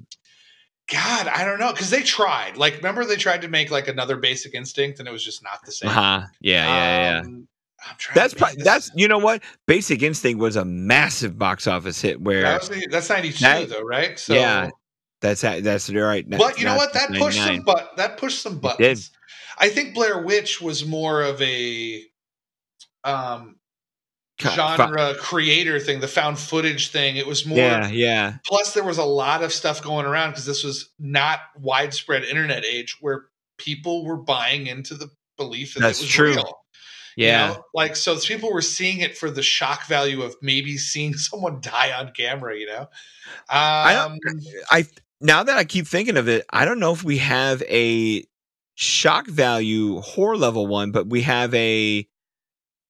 God, 0.91 1.27
I 1.27 1.45
don't 1.45 1.59
know 1.59 1.71
because 1.71 1.91
they 1.91 2.01
tried. 2.01 2.57
Like, 2.57 2.77
remember 2.77 3.05
they 3.05 3.17
tried 3.17 3.41
to 3.43 3.47
make 3.47 3.69
like 3.69 3.87
another 3.87 4.15
Basic 4.17 4.55
Instinct, 4.55 4.97
and 4.99 5.07
it 5.07 5.11
was 5.11 5.23
just 5.23 5.43
not 5.43 5.63
the 5.63 5.71
same. 5.71 5.89
uh-huh. 5.91 6.21
yeah, 6.41 6.65
yeah, 6.67 7.21
yeah. 7.23 7.29
That's 8.13 8.33
to 8.33 8.39
pro- 8.39 8.47
man, 8.47 8.55
this- 8.57 8.65
that's 8.65 8.91
you 8.95 9.07
know 9.07 9.17
what 9.19 9.43
Basic 9.67 10.01
Instinct 10.03 10.39
was 10.39 10.55
a 10.55 10.65
massive 10.65 11.37
box 11.37 11.67
office 11.67 12.01
hit 12.01 12.21
where 12.21 12.41
that 12.41 12.63
the- 12.63 12.87
that's 12.91 13.09
92 13.09 13.39
That- 13.39 13.69
though, 13.69 13.81
right? 13.81 14.17
So 14.19 14.33
Yeah. 14.33 14.69
That's 15.21 15.41
that's 15.41 15.89
right. 15.89 16.29
But 16.29 16.59
you 16.59 16.65
know 16.65 16.75
what? 16.75 16.93
That 16.93 17.09
pushed 17.13 17.41
some 17.43 17.61
but 17.61 17.95
that 17.97 18.17
pushed 18.17 18.41
some 18.41 18.59
buttons. 18.59 19.11
I 19.57 19.69
think 19.69 19.93
Blair 19.95 20.21
Witch 20.21 20.61
was 20.61 20.85
more 20.85 21.23
of 21.23 21.41
a 21.41 22.03
um 23.03 23.55
genre 24.41 25.15
creator 25.15 25.79
thing, 25.79 25.99
the 26.01 26.07
found 26.07 26.37
footage 26.37 26.91
thing. 26.91 27.15
It 27.15 27.25
was 27.25 27.45
more 27.45 27.57
Yeah, 27.57 27.87
yeah. 27.89 28.33
Plus 28.45 28.73
there 28.73 28.83
was 28.83 28.97
a 28.97 29.03
lot 29.05 29.43
of 29.43 29.53
stuff 29.53 29.81
going 29.81 30.05
around 30.05 30.31
because 30.31 30.45
this 30.45 30.63
was 30.63 30.89
not 30.99 31.39
widespread 31.57 32.23
internet 32.25 32.65
age 32.65 32.97
where 32.99 33.25
people 33.57 34.05
were 34.05 34.17
buying 34.17 34.67
into 34.67 34.93
the 34.95 35.09
belief 35.37 35.73
that 35.75 35.79
That's 35.81 35.99
it 36.01 36.03
was 36.03 36.11
true. 36.11 36.35
real. 36.35 36.57
Yeah. 37.15 37.49
You 37.49 37.55
know, 37.55 37.63
like 37.73 37.95
so 37.95 38.17
people 38.19 38.51
were 38.53 38.61
seeing 38.61 38.99
it 39.01 39.17
for 39.17 39.29
the 39.31 39.41
shock 39.43 39.85
value 39.87 40.21
of 40.21 40.35
maybe 40.41 40.77
seeing 40.79 41.13
someone 41.15 41.61
die 41.61 41.91
on 41.97 42.11
camera, 42.15 42.57
you 42.57 42.67
know. 42.67 42.87
Um, 43.49 43.49
I 43.83 44.07
I 44.71 44.85
now 45.21 45.43
that 45.43 45.57
I 45.57 45.63
keep 45.63 45.87
thinking 45.87 46.17
of 46.17 46.27
it, 46.27 46.45
I 46.49 46.65
don't 46.65 46.79
know 46.79 46.91
if 46.91 47.03
we 47.03 47.17
have 47.19 47.61
a 47.63 48.23
shock 48.75 49.27
value 49.27 49.99
horror 50.01 50.37
level 50.37 50.67
one, 50.67 50.91
but 50.91 51.07
we 51.07 51.21
have 51.21 51.53
a 51.53 52.07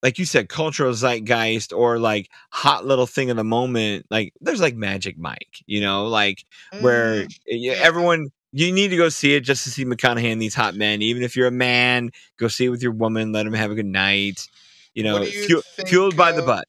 like 0.02 0.18
you 0.18 0.24
said, 0.24 0.48
cultural 0.48 0.92
zeitgeist 0.94 1.72
or 1.72 1.98
like 1.98 2.30
hot 2.52 2.86
little 2.86 3.06
thing 3.06 3.30
of 3.30 3.36
the 3.36 3.44
moment. 3.44 4.06
Like 4.10 4.34
there's 4.40 4.60
like 4.60 4.76
Magic 4.76 5.18
Mike, 5.18 5.62
you 5.66 5.80
know, 5.80 6.08
like 6.08 6.44
where 6.78 7.26
Mm, 7.26 7.74
everyone 7.80 8.28
you 8.56 8.72
need 8.72 8.88
to 8.88 8.96
go 8.96 9.10
see 9.10 9.34
it 9.34 9.40
just 9.40 9.64
to 9.64 9.70
see 9.70 9.84
McConaughey 9.84 10.32
and 10.32 10.40
these 10.40 10.54
hot 10.54 10.74
men. 10.74 11.02
Even 11.02 11.22
if 11.22 11.36
you're 11.36 11.46
a 11.46 11.52
man, 11.52 12.10
go 12.38 12.48
see 12.48 12.64
it 12.64 12.68
with 12.70 12.82
your 12.82 12.92
woman. 12.92 13.32
Let 13.32 13.44
them 13.44 13.52
have 13.52 13.70
a 13.70 13.74
good 13.74 13.86
night. 13.86 14.48
You 14.94 15.04
know, 15.04 15.20
you 15.20 15.46
fuel, 15.46 15.62
fueled 15.86 16.16
by 16.16 16.32
the 16.32 16.40
butt. 16.42 16.64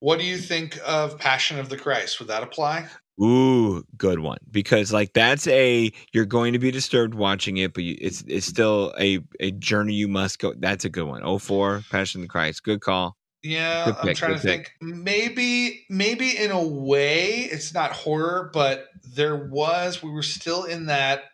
What 0.00 0.18
do 0.18 0.24
you 0.24 0.38
think 0.38 0.78
of 0.86 1.18
Passion 1.18 1.58
of 1.58 1.68
the 1.68 1.76
Christ? 1.76 2.18
Would 2.18 2.28
that 2.28 2.42
apply? 2.42 2.88
Ooh, 3.22 3.84
good 3.98 4.20
one. 4.20 4.38
Because 4.50 4.90
like 4.90 5.12
that's 5.12 5.46
a 5.48 5.92
you're 6.12 6.24
going 6.24 6.54
to 6.54 6.58
be 6.58 6.70
disturbed 6.70 7.14
watching 7.14 7.58
it, 7.58 7.74
but 7.74 7.84
you, 7.84 7.96
it's 8.00 8.24
it's 8.26 8.46
still 8.46 8.94
a 8.98 9.20
a 9.38 9.50
journey 9.52 9.92
you 9.92 10.08
must 10.08 10.38
go. 10.38 10.54
That's 10.58 10.86
a 10.86 10.90
good 10.90 11.06
one. 11.06 11.20
Oh 11.22 11.38
four, 11.38 11.82
Passion 11.90 12.22
of 12.22 12.22
the 12.22 12.28
Christ. 12.28 12.62
Good 12.62 12.80
call. 12.80 13.16
Yeah, 13.42 13.84
Good 13.84 13.96
I'm 13.96 14.06
pick, 14.08 14.16
trying 14.16 14.34
to 14.34 14.38
think. 14.40 14.72
Maybe, 14.80 15.84
maybe 15.88 16.36
in 16.36 16.50
a 16.50 16.62
way, 16.66 17.42
it's 17.42 17.72
not 17.72 17.92
horror, 17.92 18.50
but 18.52 18.88
there 19.14 19.36
was. 19.36 20.02
We 20.02 20.10
were 20.10 20.22
still 20.22 20.64
in 20.64 20.86
that 20.86 21.24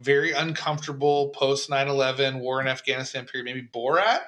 very 0.00 0.32
uncomfortable 0.32 1.30
post 1.30 1.70
9/11 1.70 2.40
war 2.40 2.60
in 2.60 2.68
Afghanistan 2.68 3.24
period. 3.24 3.44
Maybe 3.44 3.66
Borat. 3.74 4.20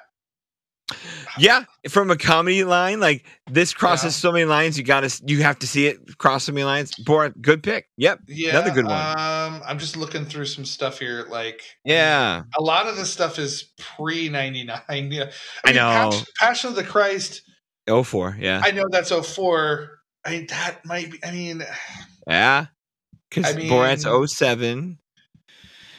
Yeah, 1.39 1.65
from 1.89 2.11
a 2.11 2.17
comedy 2.17 2.63
line, 2.65 3.01
like 3.01 3.25
this 3.51 3.75
crosses 3.75 4.05
Yeah. 4.17 4.21
so 4.21 4.33
many 4.33 4.45
lines. 4.45 4.79
You 4.79 4.85
got 4.85 5.01
to 5.01 5.23
you 5.27 5.43
have 5.43 5.59
to 5.61 5.67
see 5.67 5.87
it 5.87 6.19
cross 6.19 6.45
so 6.45 6.53
many 6.53 6.65
lines. 6.65 6.93
Borat, 7.05 7.41
good 7.41 7.63
pick. 7.63 7.89
Yep. 7.97 8.21
Yeah, 8.29 8.51
Another 8.51 8.71
good 8.71 8.87
one. 8.87 8.95
Um, 9.19 9.63
I'm 9.67 9.79
just 9.79 9.97
looking 9.97 10.25
through 10.25 10.47
some 10.47 10.65
stuff 10.65 10.99
here. 11.01 11.27
Like, 11.29 11.61
Yeah. 11.85 12.43
a 12.57 12.63
lot 12.63 12.87
of 12.87 12.97
this 12.97 13.13
stuff 13.13 13.39
is 13.39 13.73
pre 13.79 14.29
99. 14.29 15.11
Yeah, 15.11 15.31
I 15.65 15.73
know. 15.73 16.11
Passion, 16.11 16.27
Passion 16.39 16.71
of 16.71 16.77
the 16.77 16.85
Christ. 16.85 17.43
04, 17.87 18.37
Yeah. 18.41 18.61
I 18.65 18.71
know 18.71 18.85
that's 18.91 19.11
04. 19.11 19.99
I 20.25 20.31
mean, 20.31 20.47
that 20.49 20.85
might 20.87 21.11
be. 21.11 21.19
I 21.25 21.33
mean, 21.33 21.65
yeah. 22.29 22.67
Because 23.29 23.57
I 23.57 23.61
Borat's 23.69 24.07
07. 24.33 24.99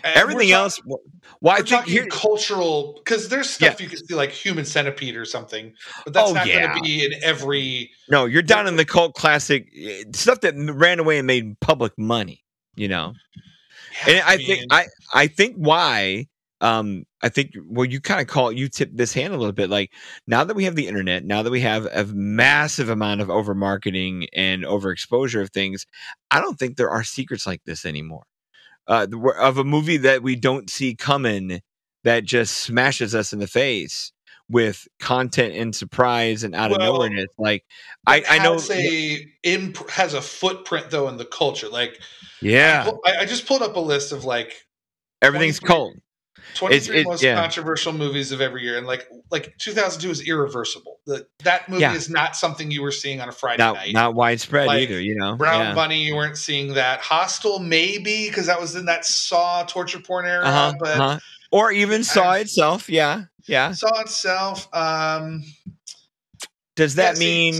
Everything 0.04 0.50
we're 0.86 0.98
Why 1.40 1.54
We're 1.54 1.58
think 1.58 1.70
talking 1.70 1.92
here. 1.94 2.08
cultural 2.08 2.94
because 3.04 3.30
there's 3.30 3.50
stuff 3.50 3.82
you 3.82 3.88
can 3.90 3.98
see 4.06 4.16
like 4.16 4.32
Human 4.32 4.66
Centipede 4.66 5.16
or 5.16 5.26
something, 5.26 5.74
but 6.04 6.14
that's 6.14 6.30
Oh, 6.32 6.34
not 6.34 6.48
yeah. 6.48 6.68
going 6.68 6.78
to 6.78 6.82
be 6.84 7.06
in 7.06 7.12
every. 7.24 7.92
No, 8.10 8.26
you're 8.26 8.42
down 8.42 8.68
in 8.68 8.76
the 8.78 8.86
cult 8.86 9.14
classic 9.16 9.68
eh, 9.78 10.04
stuff 10.14 10.42
that 10.42 10.56
ran 10.58 11.00
away 11.00 11.18
and 11.18 11.28
made 11.28 11.60
public 11.60 11.94
money. 11.98 12.44
You 12.76 12.88
know. 12.90 13.14
and 14.08 14.20
I 14.26 14.38
think 14.38 14.66
I 14.72 14.88
I 15.14 15.28
think 15.28 15.56
why 15.56 16.28
um 16.62 17.04
I 17.22 17.30
think 17.30 17.52
well 17.68 17.86
you 17.86 18.00
kind 18.02 18.22
of 18.22 18.28
call 18.28 18.52
you 18.52 18.68
tip 18.70 18.90
this 18.94 19.14
hand 19.14 19.34
a 19.34 19.38
little 19.38 19.52
bit 19.54 19.70
like 19.70 19.92
now 20.28 20.44
that 20.46 20.56
we 20.56 20.64
have 20.66 20.76
the 20.76 20.88
internet 20.88 21.26
now 21.26 21.44
that 21.44 21.52
we 21.52 21.60
have 21.62 21.86
a 21.88 22.06
massive 22.14 22.90
amount 22.90 23.20
of 23.22 23.30
over 23.30 23.54
marketing 23.54 24.28
and 24.34 24.64
overexposure 24.64 25.42
of 25.42 25.50
things 25.52 25.86
I 26.32 26.40
don't 26.42 26.58
think 26.58 26.78
there 26.78 26.90
are 26.90 27.04
secrets 27.04 27.46
like 27.46 27.62
this 27.66 27.86
anymore 27.86 28.24
uh 28.88 29.08
of 29.40 29.58
a 29.58 29.64
movie 29.64 29.98
that 29.98 30.24
we 30.24 30.36
don't 30.36 30.70
see 30.70 30.96
coming 30.96 31.62
that 32.04 32.24
just 32.24 32.60
smashes 32.60 33.16
us 33.16 33.34
in 33.34 33.40
the 33.40 33.48
face 33.48 34.12
with 34.50 34.88
content 35.00 35.56
and 35.56 35.76
surprise 35.76 36.44
and 36.44 36.54
out 36.54 36.72
of 36.72 36.78
Well, 36.78 37.00
nowhereness 37.00 37.28
like 37.38 37.66
I 38.06 38.24
I 38.30 38.38
know 38.44 38.54
has 38.54 38.70
a 38.70 39.26
imp- 39.44 39.90
has 39.90 40.14
a 40.14 40.22
footprint 40.22 40.92
though 40.92 41.08
in 41.10 41.18
the 41.18 41.26
culture. 41.26 41.68
Like, 41.68 42.00
yeah 42.42 42.90
I, 43.06 43.18
I 43.22 43.26
just 43.26 43.48
pulled 43.48 43.64
up 43.64 43.76
a 43.76 43.80
list 43.80 44.12
of 44.12 44.24
like 44.24 44.54
everything's 45.22 45.60
23 45.60 45.68
cult 45.68 45.94
23 46.54 47.00
it- 47.00 47.06
most 47.06 47.24
yeah. 47.24 47.36
controversial 47.36 47.92
movies 47.92 48.32
of 48.32 48.40
every 48.40 48.62
year, 48.64 48.78
and 48.78 48.86
like 48.88 49.08
like 49.32 49.58
2002 49.58 50.10
is 50.12 50.22
irreversible. 50.28 51.00
The, 51.06 51.28
that 51.44 51.68
movie 51.68 51.82
Yeah. 51.82 51.94
is 51.96 52.10
not 52.10 52.36
something 52.36 52.72
you 52.72 52.82
were 52.82 52.92
seeing 52.92 53.20
on 53.20 53.28
a 53.30 53.32
Friday 53.32 53.64
not 53.64 53.76
night. 53.76 53.94
not 53.94 54.14
widespread 54.16 54.68
Like, 54.68 54.84
either 54.84 55.00
you 55.02 55.16
know 55.16 55.36
Brown 55.36 55.62
yeah. 55.62 55.74
Bunny, 55.76 56.04
you 56.04 56.16
weren't 56.16 56.38
seeing 56.38 56.74
that. 56.76 57.00
Hostel, 57.02 57.60
maybe 57.60 58.28
because 58.30 58.46
that 58.46 58.60
was 58.62 58.76
in 58.76 58.86
that 58.86 59.06
Saw 59.06 59.64
torture 59.64 60.00
porn 60.00 60.26
era, 60.26 60.46
uh-huh, 60.46 60.74
but 60.80 61.00
uh-huh. 61.00 61.20
or 61.52 61.72
even 61.72 62.04
saw 62.04 62.32
I- 62.32 62.40
itself 62.40 62.90
yeah 62.90 63.24
yeah 63.48 63.72
Saw 63.74 64.00
itself. 64.02 64.68
Um, 64.74 65.44
does 66.76 66.96
that 66.96 67.18
mean 67.18 67.56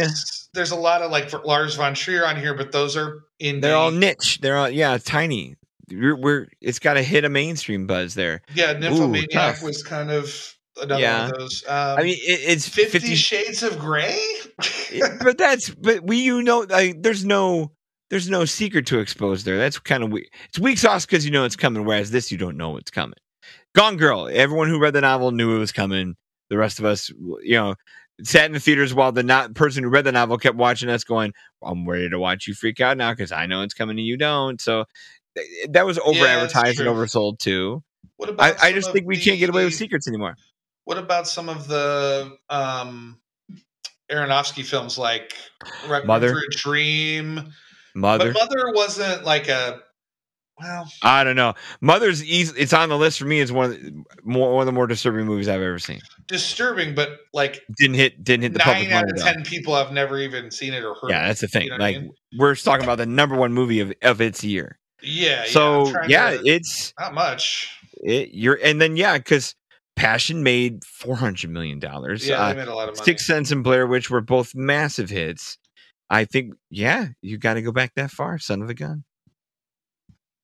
there's 0.54 0.72
a 0.72 0.76
lot 0.76 1.02
of 1.02 1.12
like 1.12 1.32
Lars 1.46 1.76
von 1.76 1.94
Trier 1.94 2.26
on 2.26 2.36
here, 2.38 2.54
but 2.54 2.72
those 2.72 2.96
are 2.98 3.24
in 3.40 3.60
they're 3.62 3.76
all 3.76 3.92
niche 3.92 4.40
they're 4.42 4.58
all 4.58 4.70
yeah 4.70 4.98
tiny 4.98 5.56
we're, 5.92 6.16
we're 6.16 6.48
it's 6.62 6.80
got 6.80 6.96
to 6.96 7.02
hit 7.04 7.24
a 7.26 7.30
mainstream 7.30 7.88
buzz 7.88 8.14
there 8.16 8.42
yeah. 8.54 8.74
Nymphomaniac 8.74 9.32
tough. 9.32 9.64
was 9.64 9.84
kind 9.84 10.10
of 10.12 10.56
another 10.82 11.02
Yeah. 11.02 11.22
one 11.26 11.32
of 11.32 11.38
those. 11.40 11.64
Um, 11.68 11.98
i 12.00 12.04
mean 12.04 12.18
it, 12.20 12.40
it's 12.48 12.68
Fifty 12.68 13.00
50, 13.00 13.16
Shades 13.16 13.64
of 13.64 13.78
Grey. 13.80 14.20
but 15.24 15.38
that's 15.38 15.70
but 15.70 16.04
we 16.04 16.18
you 16.18 16.42
know 16.42 16.60
like 16.70 17.02
there's 17.02 17.26
no 17.26 17.72
there's 18.10 18.30
no 18.30 18.46
secret 18.46 18.86
to 18.88 19.00
expose 19.00 19.44
there 19.44 19.58
that's 19.58 19.80
kind 19.80 20.04
of 20.04 20.12
weak 20.12 20.30
it's 20.48 20.60
weak 20.60 20.78
sauce 20.78 21.06
because 21.06 21.26
you 21.26 21.32
know 21.32 21.44
it's 21.46 21.56
coming 21.56 21.86
whereas 21.86 22.12
this 22.12 22.32
you 22.32 22.38
don't 22.38 22.58
know 22.58 22.72
what's 22.72 22.92
coming 22.92 23.16
gone 23.74 23.98
girl 23.98 24.30
everyone 24.32 24.70
who 24.70 24.80
read 24.80 24.94
the 24.94 25.02
novel 25.02 25.32
knew 25.32 25.56
it 25.56 25.60
was 25.60 25.72
coming 25.72 26.16
the 26.50 26.58
rest 26.58 26.80
of 26.80 26.86
us 26.86 27.10
you 27.42 27.56
know 27.56 27.76
sat 28.24 28.46
in 28.46 28.54
the 28.54 28.60
theaters 28.60 28.94
while 28.94 29.12
the 29.12 29.24
not 29.24 29.54
person 29.56 29.84
who 29.84 29.90
read 29.90 30.06
the 30.06 30.12
novel 30.12 30.38
kept 30.38 30.56
watching 30.56 30.88
us 30.90 31.04
going 31.04 31.34
i'm 31.64 31.86
ready 31.88 32.10
to 32.10 32.18
watch 32.20 32.48
you 32.48 32.54
freak 32.54 32.80
out 32.80 32.96
now 32.96 33.12
because 33.12 33.32
i 33.34 33.46
know 33.46 33.62
it's 33.62 33.74
coming 33.74 33.98
and 33.98 34.08
you 34.08 34.16
don't 34.16 34.62
so 34.62 34.86
that 35.70 35.86
was 35.86 36.00
over 36.00 36.20
Yeah, 36.20 36.26
advertised 36.38 36.80
and 36.80 36.88
oversold 36.90 37.40
too 37.40 37.84
what 38.18 38.30
I, 38.30 38.32
about? 38.50 38.64
I 38.64 38.68
some 38.70 38.74
just 38.76 38.92
think 38.92 39.06
we 39.08 39.18
can't 39.18 39.40
get 39.40 39.50
away 39.50 39.66
with 39.66 39.74
secrets 39.74 40.08
anymore 40.08 40.36
What 40.86 40.98
about 40.98 41.28
some 41.28 41.50
of 41.50 41.68
the 41.68 42.36
um, 42.50 43.20
Aronofsky 44.12 44.64
films 44.66 44.98
like 44.98 45.34
Mother. 46.06 46.30
for 46.34 46.40
a 46.40 46.50
Dream? 46.56 47.52
mother 47.96 48.34
But 48.34 48.40
Mother 48.42 48.72
wasn't 48.74 49.24
like 49.26 49.48
a 49.48 49.80
well. 50.62 50.90
I 51.04 51.24
don't 51.26 51.36
know. 51.36 51.54
Mother's 51.82 52.24
easy. 52.24 52.54
It's 52.58 52.72
on 52.72 52.88
the 52.90 52.98
list 52.98 53.20
for 53.20 53.26
me. 53.26 53.42
It's 53.42 53.52
one 53.52 53.66
of 53.66 53.72
the 53.72 54.04
more 54.24 54.54
one 54.54 54.62
of 54.62 54.66
the 54.68 54.72
more 54.72 54.88
disturbing 54.88 55.26
movies 55.26 55.50
I've 55.50 55.62
ever 55.62 55.80
seen. 55.80 56.00
disturbing, 56.28 56.96
but 56.96 57.10
like 57.34 57.62
Didn't 57.78 57.96
hit 57.96 58.24
didn't 58.24 58.44
hit 58.44 58.54
the 58.54 58.60
public 58.60 58.88
nine 58.90 58.98
out 59.00 59.04
of 59.12 59.18
though. 59.18 59.24
ten 59.24 59.44
people 59.44 59.76
have 59.76 59.92
never 59.92 60.18
even 60.20 60.52
seen 60.52 60.74
it 60.74 60.84
or 60.84 60.94
heard. 60.94 61.10
Yeah, 61.10 61.28
that's 61.28 61.42
the 61.42 61.48
thing. 61.50 61.64
You 61.64 61.70
know 61.72 61.76
what 61.76 61.82
I 61.82 61.92
like 61.92 62.02
mean? 62.04 62.12
we're 62.38 62.56
talking 62.56 62.86
about 62.86 63.00
the 63.00 63.06
number 63.06 63.36
one 63.36 63.54
movie 63.54 63.82
of, 63.82 63.92
of 64.02 64.22
its 64.22 64.44
year. 64.46 64.78
Yeah. 65.02 65.46
So 65.46 65.88
yeah, 66.08 66.32
yeah, 66.32 66.38
it's 66.44 66.94
not 67.00 67.14
much. 67.14 67.72
it, 68.04 68.30
you're 68.34 68.60
and 68.64 68.82
then 68.82 68.98
yeah, 68.98 69.18
because 69.18 69.56
Passion 69.96 70.44
made 70.44 70.84
four 70.84 71.16
hundred 71.16 71.52
million 71.52 71.80
dollars. 71.80 72.28
Yeah, 72.28 72.42
uh, 72.42 72.50
they 72.50 72.60
made 72.60 72.68
a 72.68 72.76
lot 72.76 72.90
of 72.90 72.96
money. 72.96 73.06
Sixth 73.06 73.26
Sense 73.26 73.52
and 73.52 73.64
Blair 73.64 73.88
Witch 73.88 74.10
were 74.10 74.22
both 74.22 74.54
massive 74.54 75.10
hits. 75.10 75.58
I 76.10 76.26
think 76.26 76.54
yeah, 76.70 77.08
you 77.22 77.38
got 77.38 77.56
to 77.56 77.62
go 77.62 77.72
back 77.72 77.94
that 77.96 78.12
far, 78.12 78.38
son 78.38 78.62
of 78.62 78.70
a 78.70 78.74
gun. 78.74 79.04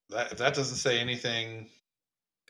That, 0.09 0.31
if 0.31 0.37
that 0.39 0.53
doesn't 0.53 0.77
say 0.77 0.99
anything, 0.99 1.69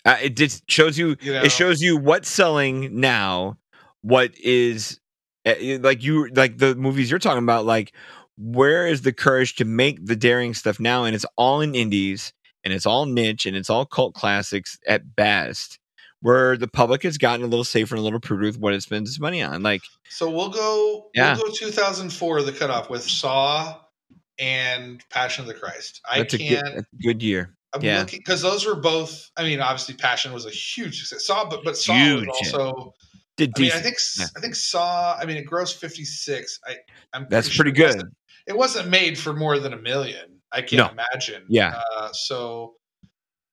Uh, 0.03 0.17
it 0.21 0.35
just 0.35 0.63
shows 0.69 0.97
you 0.97 1.15
you 1.21 1.33
know, 1.33 1.43
it 1.43 1.51
shows 1.51 1.81
you 1.81 1.97
what's 1.97 2.29
selling 2.29 2.99
now 2.99 3.57
what 4.01 4.35
is 4.39 4.99
uh, 5.45 5.53
like 5.79 6.03
you 6.03 6.27
like 6.29 6.57
the 6.57 6.75
movies 6.75 7.09
you're 7.09 7.19
talking 7.19 7.43
about 7.43 7.65
like 7.65 7.93
where 8.41 8.87
is 8.87 9.01
the 9.03 9.13
courage 9.13 9.55
to 9.55 9.65
make 9.65 10.03
the 10.03 10.15
daring 10.15 10.53
stuff 10.53 10.79
now 10.79 11.03
and 11.03 11.15
it's 11.15 11.25
all 11.35 11.61
in 11.61 11.75
indies 11.75 12.33
and 12.63 12.73
it's 12.73 12.85
all 12.85 13.05
niche 13.05 13.45
and 13.45 13.55
it's 13.55 13.69
all 13.69 13.85
cult 13.85 14.15
classics 14.15 14.79
at 14.87 15.15
best 15.15 15.77
where 16.21 16.57
the 16.57 16.67
public 16.67 17.03
has 17.03 17.17
gotten 17.17 17.45
a 17.45 17.47
little 17.47 17.63
safer 17.63 17.95
and 17.95 18.01
a 18.01 18.03
little 18.03 18.19
pruder 18.19 18.45
with 18.45 18.59
what 18.59 18.73
it 18.73 18.81
spends 18.81 19.09
its 19.09 19.19
money 19.19 19.41
on 19.41 19.61
like 19.61 19.81
So 20.09 20.29
we'll 20.29 20.49
go. 20.49 21.09
Yeah. 21.13 21.35
We'll 21.35 21.47
go 21.47 21.53
2004, 21.53 22.41
the 22.43 22.51
cutoff 22.51 22.89
with 22.89 23.03
Saw 23.03 23.79
and 24.39 25.03
Passion 25.09 25.43
of 25.43 25.47
the 25.47 25.53
Christ. 25.53 26.01
I 26.09 26.19
that's 26.19 26.33
a 26.33 26.37
good, 26.37 26.47
can't. 26.47 26.75
that's 26.75 26.93
a 26.93 27.03
good 27.03 27.21
year 27.21 27.55
I'm 27.73 27.81
yeah. 27.83 27.99
looking 27.99 28.19
because 28.19 28.41
those 28.41 28.65
were 28.65 28.75
both. 28.75 29.29
I 29.37 29.43
mean, 29.43 29.61
obviously, 29.61 29.95
Passion 29.95 30.33
was 30.33 30.45
a 30.45 30.49
huge 30.49 30.99
success. 30.99 31.25
Saw, 31.25 31.49
but 31.49 31.63
but 31.63 31.77
Saw 31.77 31.93
Huge 31.93 32.27
was 32.27 32.53
also. 32.53 32.93
did 33.37 33.53
I 33.55 33.61
mean, 33.61 33.71
I 33.71 33.79
think 33.79 33.97
Yeah. 34.19 34.25
I 34.35 34.41
think 34.41 34.55
Saw. 34.55 35.15
I 35.17 35.25
mean, 35.25 35.37
it 35.37 35.47
grossed 35.47 35.77
56. 35.77 36.59
I 36.67 36.75
I'm 37.13 37.27
that's 37.29 37.47
sure 37.47 37.63
pretty 37.63 37.81
it 37.81 37.93
good 37.93 38.11
It 38.47 38.57
wasn't 38.57 38.89
made 38.89 39.17
for 39.17 39.33
more 39.33 39.59
than 39.59 39.73
a 39.73 39.77
million. 39.77 40.39
I 40.51 40.61
can't 40.61 40.73
no. 40.73 40.89
imagine. 40.89 41.43
Yeah. 41.47 41.79
Uh, 41.95 42.09
so, 42.11 42.73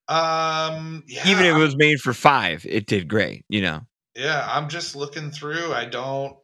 um, 0.09 1.05
yeah, 1.07 1.29
even 1.29 1.45
if 1.45 1.55
it 1.55 1.59
was 1.59 1.77
made 1.77 2.01
for 2.01 2.13
five, 2.13 2.67
it 2.69 2.87
did 2.87 3.09
great. 3.09 3.45
You 3.49 3.63
know. 3.63 3.81
Yeah, 4.17 4.47
I'm 4.51 4.69
just 4.69 4.97
looking 4.97 5.31
through. 5.31 5.73
I 5.73 5.85
don't. 5.85 6.37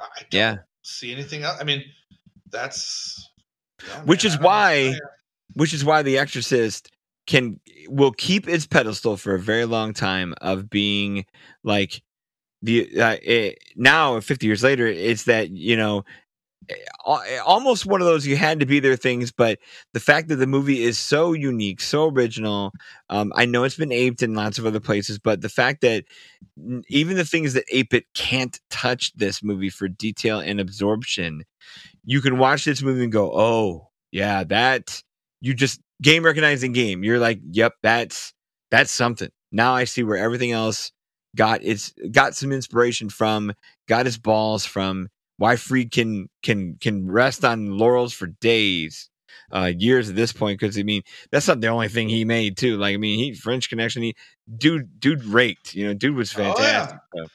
I 0.00 0.06
don't 0.30 0.40
yeah. 0.40 0.56
see 0.82 1.12
anything 1.12 1.42
else. 1.42 1.58
I 1.60 1.64
mean, 1.64 1.82
that's. 2.50 3.30
Yeah, 3.82 4.02
which 4.04 4.24
man, 4.24 4.32
is 4.32 4.40
why, 4.40 4.94
which 5.54 5.74
is 5.74 5.84
why 5.84 6.02
The 6.02 6.18
Exorcist 6.18 6.90
can 7.26 7.60
will 7.88 8.12
keep 8.12 8.48
its 8.48 8.66
pedestal 8.66 9.16
for 9.16 9.34
a 9.34 9.40
very 9.40 9.64
long 9.64 9.92
time 9.92 10.34
of 10.40 10.70
being 10.70 11.24
like 11.64 12.02
the 12.62 13.00
uh, 13.00 13.16
it, 13.22 13.58
now 13.76 14.18
50 14.20 14.46
years 14.46 14.62
later 14.62 14.86
it's 14.86 15.24
that 15.24 15.50
you 15.50 15.76
know 15.76 16.04
almost 17.44 17.86
one 17.86 18.00
of 18.00 18.06
those 18.06 18.26
you 18.26 18.36
had 18.36 18.60
to 18.60 18.66
be 18.66 18.80
there 18.80 18.96
things 18.96 19.30
but 19.30 19.58
the 19.92 20.00
fact 20.00 20.28
that 20.28 20.36
the 20.36 20.46
movie 20.46 20.82
is 20.82 20.98
so 20.98 21.32
unique 21.32 21.80
so 21.80 22.08
original 22.08 22.72
um, 23.10 23.32
i 23.36 23.44
know 23.44 23.64
it's 23.64 23.76
been 23.76 23.92
aped 23.92 24.22
in 24.22 24.34
lots 24.34 24.58
of 24.58 24.66
other 24.66 24.80
places 24.80 25.18
but 25.18 25.40
the 25.40 25.48
fact 25.48 25.80
that 25.80 26.04
even 26.88 27.16
the 27.16 27.24
things 27.24 27.52
that 27.52 27.64
ape 27.70 27.94
it 27.94 28.04
can't 28.14 28.60
touch 28.70 29.12
this 29.14 29.42
movie 29.42 29.70
for 29.70 29.88
detail 29.88 30.40
and 30.40 30.60
absorption 30.60 31.44
you 32.04 32.20
can 32.20 32.38
watch 32.38 32.64
this 32.64 32.82
movie 32.82 33.04
and 33.04 33.12
go 33.12 33.32
oh 33.34 33.88
yeah 34.10 34.44
that 34.44 35.02
you 35.40 35.54
just 35.54 35.80
game 36.02 36.24
recognizing 36.24 36.72
game. 36.72 37.04
You're 37.04 37.18
like, 37.18 37.40
yep, 37.50 37.74
that's 37.82 38.32
that's 38.70 38.90
something. 38.90 39.30
Now 39.52 39.74
I 39.74 39.84
see 39.84 40.02
where 40.02 40.16
everything 40.16 40.52
else 40.52 40.92
got 41.34 41.62
its 41.62 41.92
got 42.10 42.34
some 42.34 42.52
inspiration 42.52 43.08
from, 43.08 43.52
got 43.88 44.06
its 44.06 44.18
balls 44.18 44.64
from. 44.64 45.08
Why 45.38 45.54
Friedkin 45.56 46.26
can 46.42 46.76
can 46.80 47.10
rest 47.10 47.44
on 47.44 47.76
laurels 47.78 48.12
for 48.12 48.26
days, 48.26 49.10
uh, 49.52 49.72
years 49.76 50.08
at 50.08 50.16
this 50.16 50.32
point. 50.32 50.58
Because 50.58 50.78
I 50.78 50.82
mean, 50.82 51.02
that's 51.30 51.48
not 51.48 51.60
the 51.60 51.68
only 51.68 51.88
thing 51.88 52.08
he 52.08 52.24
made 52.24 52.56
too. 52.56 52.76
Like 52.78 52.94
I 52.94 52.96
mean, 52.96 53.18
he 53.18 53.34
French 53.34 53.68
Connection. 53.68 54.02
He 54.02 54.14
dude 54.56 55.00
dude 55.00 55.24
raked. 55.24 55.74
You 55.74 55.88
know, 55.88 55.94
dude 55.94 56.16
was 56.16 56.32
fantastic. 56.32 56.98
Oh, 57.14 57.18
yeah. 57.18 57.22
So, 57.22 57.28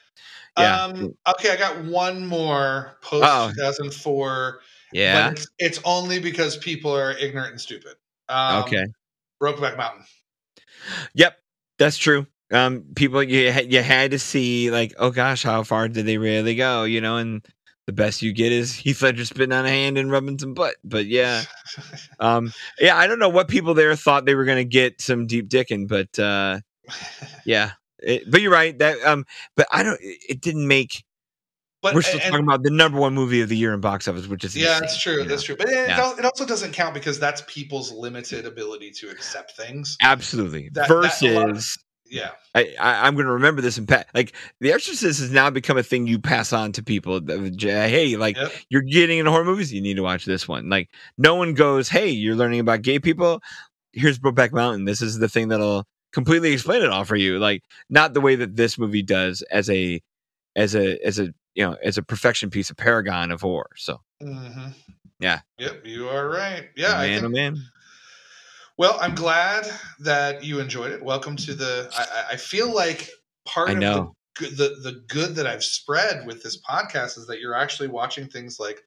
yeah. 0.58 0.84
Um, 0.84 1.14
okay, 1.30 1.52
I 1.52 1.56
got 1.56 1.86
one 1.86 2.26
more 2.26 2.98
post 3.02 3.56
2004. 3.56 4.60
Yeah. 4.94 5.32
It's, 5.32 5.48
it's, 5.60 5.80
only 5.86 6.20
because 6.20 6.58
people 6.58 6.94
are 6.94 7.12
ignorant 7.12 7.52
and 7.52 7.62
stupid. 7.62 7.96
Um, 8.28 8.64
okay. 8.64 8.86
Brokeback 9.42 9.78
Mountain. 9.78 10.04
Yep, 11.14 11.38
that's 11.80 11.98
true. 11.98 12.28
Um, 12.52 12.84
people 12.96 13.24
you 13.24 13.50
you 13.70 13.82
had 13.82 14.12
to 14.12 14.20
see 14.20 14.72
like, 14.72 14.94
oh 14.98 15.10
gosh, 15.10 15.44
how 15.44 15.64
far 15.64 15.88
did 15.88 16.06
they 16.06 16.18
really 16.18 16.56
go? 16.56 16.84
You 16.84 17.00
know, 17.00 17.18
and 17.18 17.46
the 17.88 17.94
best 17.94 18.22
you 18.22 18.34
get 18.34 18.52
is 18.52 18.74
Heath 18.74 19.02
Ledger 19.02 19.26
spitting 19.26 19.54
on 19.54 19.66
a 19.66 19.70
hand 19.70 19.98
and 19.98 20.12
rubbing 20.12 20.40
some 20.40 20.54
butt. 20.54 20.76
But 20.84 21.06
yeah, 21.06 21.44
um, 22.20 22.54
yeah, 22.80 22.98
I 22.98 23.08
don't 23.08 23.20
know 23.20 23.30
what 23.30 23.48
people 23.48 23.74
there 23.74 23.96
thought 23.96 24.26
they 24.26 24.36
were 24.36 24.46
going 24.46 24.58
to 24.58 24.66
get 24.66 25.02
some 25.02 25.28
deep 25.28 25.50
dicking, 25.50 25.88
but 25.88 26.18
uh, 26.20 26.60
yeah, 27.46 27.72
it, 28.00 28.30
but 28.30 28.42
you're 28.42 28.52
right 28.52 28.78
that 28.80 29.02
um, 29.04 29.26
but 29.56 29.68
I 29.72 29.84
don't. 29.84 30.00
It 30.02 30.42
didn't 30.42 30.68
make 30.68 31.04
but, 31.82 31.96
We're 31.96 32.04
still 32.04 32.20
and, 32.22 32.30
talking 32.30 32.46
about 32.46 32.62
the 32.62 32.70
number 32.70 33.00
one 33.00 33.16
movie 33.16 33.42
of 33.42 33.50
the 33.50 33.58
year 33.58 33.74
in 33.74 33.82
box 33.82 34.08
office, 34.08 34.28
which 34.28 34.44
is 34.44 34.56
yeah, 34.56 34.74
insane, 34.74 34.82
that's 34.82 35.02
true. 35.02 35.24
That's 35.24 35.42
know? 35.42 35.46
true. 35.48 35.56
But 35.58 35.70
it, 35.70 35.90
yeah. 35.90 36.14
it, 36.16 36.26
also 36.26 36.46
doesn't 36.46 36.74
count 36.74 36.94
because 36.94 37.20
that's 37.20 37.42
people's 37.48 37.92
limited 37.92 38.46
ability 38.46 38.92
to 38.92 39.10
accept 39.10 39.58
things. 39.58 39.98
Absolutely. 40.00 40.70
That, 40.74 40.88
Versus, 40.88 41.78
yeah, 42.12 42.32
I, 42.54 42.76
I 42.78 43.08
am 43.08 43.16
going 43.16 43.26
to 43.26 43.32
remember 43.32 43.62
this 43.62 43.78
and 43.78 43.88
pa- 43.88 44.04
like 44.14 44.36
The 44.60 44.74
Exorcist 44.74 45.22
has 45.22 45.32
now 45.32 45.50
become 45.50 45.78
a 45.78 45.84
thing 45.84 46.08
you 46.08 46.20
pass 46.20 46.52
on 46.52 46.74
to 46.74 46.84
people. 46.84 47.22
Hey, 47.58 48.18
like 48.18 48.36
yep. 48.36 48.52
you're 48.70 48.82
getting 48.82 49.20
into 49.20 49.32
horror 49.32 49.46
movies, 49.46 49.72
you 49.72 49.82
need 49.82 49.96
to 49.96 50.04
watch 50.04 50.26
this 50.26 50.46
one. 50.46 50.70
Like 50.70 50.90
no 51.18 51.36
one 51.36 51.54
goes, 51.54 51.88
hey, 51.88 52.10
you're 52.10 52.36
learning 52.36 52.60
about 52.60 52.82
gay 52.82 53.00
people. 53.00 53.42
Here's 53.94 54.20
Brokeback 54.20 54.52
Mountain. 54.52 54.84
This 54.84 55.02
is 55.02 55.20
the 55.20 55.30
thing 55.30 55.48
that'll 55.48 55.86
completely 56.12 56.52
explain 56.52 56.82
it 56.82 56.90
all 56.90 57.06
for 57.06 57.16
you. 57.16 57.40
Like 57.40 57.64
not 57.90 58.14
the 58.14 58.22
way 58.22 58.36
that 58.36 58.58
this 58.58 58.78
movie 58.78 59.04
does 59.04 59.42
as 59.44 59.70
a 59.70 60.02
as 60.58 60.76
a 60.76 60.98
as 61.06 61.18
a 61.18 61.34
you 61.56 61.66
know 61.66 61.78
as 61.82 61.98
a 61.98 62.04
perfection 62.04 62.50
piece, 62.50 62.70
a 62.70 62.76
paragon 62.76 63.32
of 63.32 63.40
horror. 63.40 63.70
So, 63.78 64.02
mm-hmm. 64.22 64.72
yeah, 65.22 65.40
yep, 65.58 65.86
you 65.86 66.10
are 66.10 66.28
right. 66.28 66.70
Yeah, 66.76 66.98
man, 66.98 67.22
think, 67.22 67.26
oh 67.26 67.30
man. 67.30 67.58
Well, 68.82 68.98
I'm 69.00 69.14
glad 69.14 69.68
that 70.00 70.44
you 70.44 70.60
enjoyed 70.60 70.92
it. 70.92 71.04
Welcome 71.04 71.36
to 71.36 71.54
the. 71.54 71.88
I, 71.96 72.34
I 72.34 72.36
feel 72.36 72.74
like 72.74 73.12
part 73.46 73.70
I 73.70 73.76
know. 73.76 74.16
of 74.40 74.50
the, 74.50 74.56
the 74.56 74.92
the 74.92 75.02
good 75.08 75.36
that 75.36 75.46
I've 75.46 75.64
spread 75.64 76.26
with 76.26 76.42
this 76.42 76.60
podcast 76.60 77.20
is 77.20 77.28
that 77.28 77.40
you're 77.40 77.54
actually 77.54 77.90
watching 77.90 78.28
things 78.28 78.60
like 78.60 78.82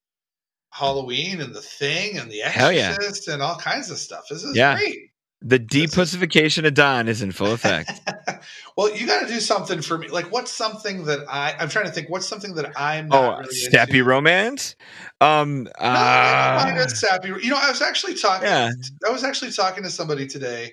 Halloween 0.73 1.41
and 1.41 1.55
The 1.55 1.61
Thing 1.61 2.19
and 2.19 2.29
The 2.29 2.43
Exorcist 2.43 3.29
yeah. 3.29 3.35
and 3.35 3.43
all 3.45 3.55
kinds 3.55 3.89
of 3.93 3.99
stuff. 3.99 4.25
This 4.29 4.43
is 4.43 4.57
yeah. 4.57 4.75
great. 4.75 5.13
The 5.43 5.59
depussification 5.59 6.67
of 6.67 6.75
Don 6.75 7.07
is 7.07 7.21
in 7.21 7.31
full 7.31 7.53
effect. 7.53 7.91
well, 8.77 8.95
you 8.97 9.07
got 9.07 9.21
to 9.21 9.27
do 9.27 9.41
something 9.41 9.83
for 9.83 9.99
me. 9.99 10.09
Like, 10.09 10.33
what's 10.33 10.51
something 10.51 11.05
that 11.05 11.21
I? 11.29 11.55
I'm 11.59 11.69
trying 11.69 11.85
to 11.85 11.91
think. 11.91 12.09
What's 12.09 12.27
something 12.27 12.55
that 12.55 12.73
I'm 12.79 13.09
not 13.09 13.25
oh, 13.25 13.39
really 13.41 13.55
sappy 13.55 13.99
into? 13.99 14.05
romance. 14.05 14.75
Um, 15.21 15.65
no, 15.65 15.71
uh, 15.79 16.89
sappy. 16.89 17.29
You 17.29 17.51
know, 17.51 17.59
I 17.61 17.69
was 17.69 17.83
actually 17.83 18.15
talking. 18.15 18.49
Yeah. 18.49 18.71
I 19.07 19.11
was 19.11 19.23
actually 19.23 19.51
talking 19.51 19.83
to 19.83 19.91
somebody 19.91 20.27
today 20.27 20.73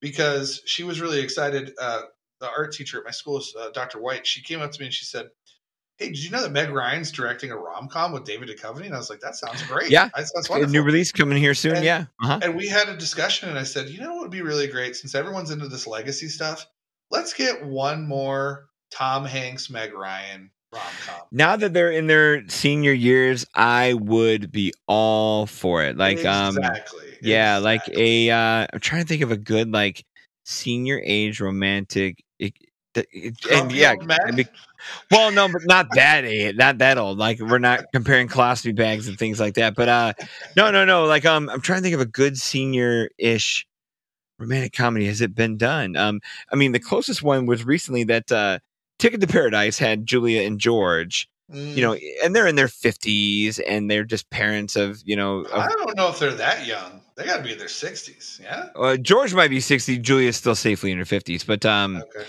because 0.00 0.60
she 0.66 0.84
was 0.84 1.00
really 1.00 1.20
excited. 1.20 1.72
Uh, 1.80 2.02
the 2.40 2.48
art 2.48 2.72
teacher 2.72 2.98
at 2.98 3.04
my 3.04 3.12
school, 3.12 3.40
uh, 3.58 3.70
Dr. 3.70 4.00
White, 4.00 4.26
she 4.26 4.42
came 4.42 4.60
up 4.60 4.72
to 4.72 4.80
me 4.80 4.86
and 4.86 4.94
she 4.94 5.04
said, 5.04 5.28
hey, 6.02 6.08
did 6.08 6.24
you 6.24 6.30
know 6.30 6.42
that 6.42 6.52
Meg 6.52 6.70
Ryan's 6.70 7.10
directing 7.10 7.50
a 7.50 7.56
rom 7.56 7.88
com 7.88 8.12
with 8.12 8.24
David 8.24 8.48
Duchovny? 8.48 8.86
And 8.86 8.94
I 8.94 8.98
was 8.98 9.10
like, 9.10 9.20
that 9.20 9.36
sounds 9.36 9.62
great. 9.62 9.90
Yeah, 9.90 10.10
that's, 10.14 10.32
that's 10.32 10.50
wonderful. 10.50 10.70
A 10.70 10.72
new 10.72 10.82
release 10.82 11.12
coming 11.12 11.38
here 11.38 11.54
soon. 11.54 11.76
And, 11.76 11.84
yeah, 11.84 12.06
uh-huh. 12.22 12.40
and 12.42 12.54
we 12.54 12.66
had 12.68 12.88
a 12.88 12.96
discussion, 12.96 13.48
and 13.48 13.58
I 13.58 13.62
said, 13.62 13.88
you 13.88 14.00
know 14.00 14.14
what 14.14 14.22
would 14.22 14.30
be 14.30 14.42
really 14.42 14.66
great 14.66 14.96
since 14.96 15.14
everyone's 15.14 15.50
into 15.50 15.68
this 15.68 15.86
legacy 15.86 16.28
stuff. 16.28 16.66
Let's 17.10 17.32
get 17.32 17.64
one 17.64 18.06
more 18.06 18.66
Tom 18.90 19.24
Hanks, 19.24 19.70
Meg 19.70 19.94
Ryan 19.94 20.50
rom 20.72 20.82
com. 21.06 21.20
Now 21.30 21.56
that 21.56 21.72
they're 21.72 21.92
in 21.92 22.06
their 22.06 22.48
senior 22.48 22.92
years, 22.92 23.46
I 23.54 23.94
would 23.94 24.50
be 24.50 24.72
all 24.86 25.46
for 25.46 25.84
it. 25.84 25.96
Like, 25.96 26.24
um, 26.24 26.56
exactly. 26.56 27.00
um, 27.00 27.16
yeah, 27.22 27.58
exactly. 27.58 27.94
like 27.94 27.98
a. 27.98 28.30
Uh, 28.30 28.66
I'm 28.72 28.80
trying 28.80 29.02
to 29.02 29.08
think 29.08 29.22
of 29.22 29.30
a 29.30 29.36
good 29.36 29.70
like 29.72 30.04
senior 30.44 31.00
age 31.04 31.40
romantic. 31.40 32.24
It, 32.38 32.54
it, 32.94 33.36
and 33.50 33.72
yeah, 33.72 33.94
well, 35.10 35.30
no, 35.30 35.48
but 35.48 35.62
not 35.64 35.88
that 35.94 36.24
age, 36.24 36.56
not 36.56 36.78
that 36.78 36.98
old. 36.98 37.18
Like 37.18 37.40
we're 37.40 37.58
not 37.58 37.84
comparing 37.92 38.28
colostomy 38.28 38.74
bags 38.74 39.08
and 39.08 39.18
things 39.18 39.40
like 39.40 39.54
that. 39.54 39.74
But 39.74 39.88
uh, 39.88 40.12
no, 40.56 40.70
no, 40.70 40.84
no. 40.84 41.04
Like 41.04 41.24
um, 41.24 41.48
I'm 41.48 41.60
trying 41.60 41.78
to 41.78 41.82
think 41.82 41.94
of 41.94 42.00
a 42.00 42.06
good 42.06 42.38
senior-ish 42.38 43.66
romantic 44.38 44.72
comedy. 44.72 45.06
Has 45.06 45.20
it 45.20 45.34
been 45.34 45.56
done? 45.56 45.96
Um, 45.96 46.20
I 46.52 46.56
mean, 46.56 46.72
the 46.72 46.80
closest 46.80 47.22
one 47.22 47.46
was 47.46 47.64
recently 47.64 48.04
that 48.04 48.30
uh, 48.32 48.58
Ticket 48.98 49.20
to 49.20 49.26
Paradise 49.26 49.78
had 49.78 50.06
Julia 50.06 50.42
and 50.42 50.58
George. 50.58 51.28
Mm. 51.52 51.76
You 51.76 51.82
know, 51.82 51.96
and 52.24 52.34
they're 52.34 52.46
in 52.46 52.56
their 52.56 52.66
50s 52.66 53.60
and 53.66 53.90
they're 53.90 54.04
just 54.04 54.30
parents 54.30 54.74
of, 54.74 55.02
you 55.04 55.16
know. 55.16 55.40
Of, 55.40 55.52
I 55.52 55.68
don't 55.68 55.96
know 55.96 56.08
if 56.08 56.18
they're 56.18 56.32
that 56.32 56.66
young. 56.66 57.01
They 57.16 57.24
got 57.24 57.38
to 57.38 57.42
be 57.42 57.52
in 57.52 57.58
their 57.58 57.68
60s. 57.68 58.40
Yeah. 58.40 58.68
Uh, 58.74 58.96
George 58.96 59.34
might 59.34 59.50
be 59.50 59.60
60. 59.60 59.98
Julia's 59.98 60.36
still 60.36 60.54
safely 60.54 60.90
in 60.92 60.98
her 60.98 61.04
50s. 61.04 61.46
But 61.46 61.66
um, 61.66 61.96
okay. 61.96 62.26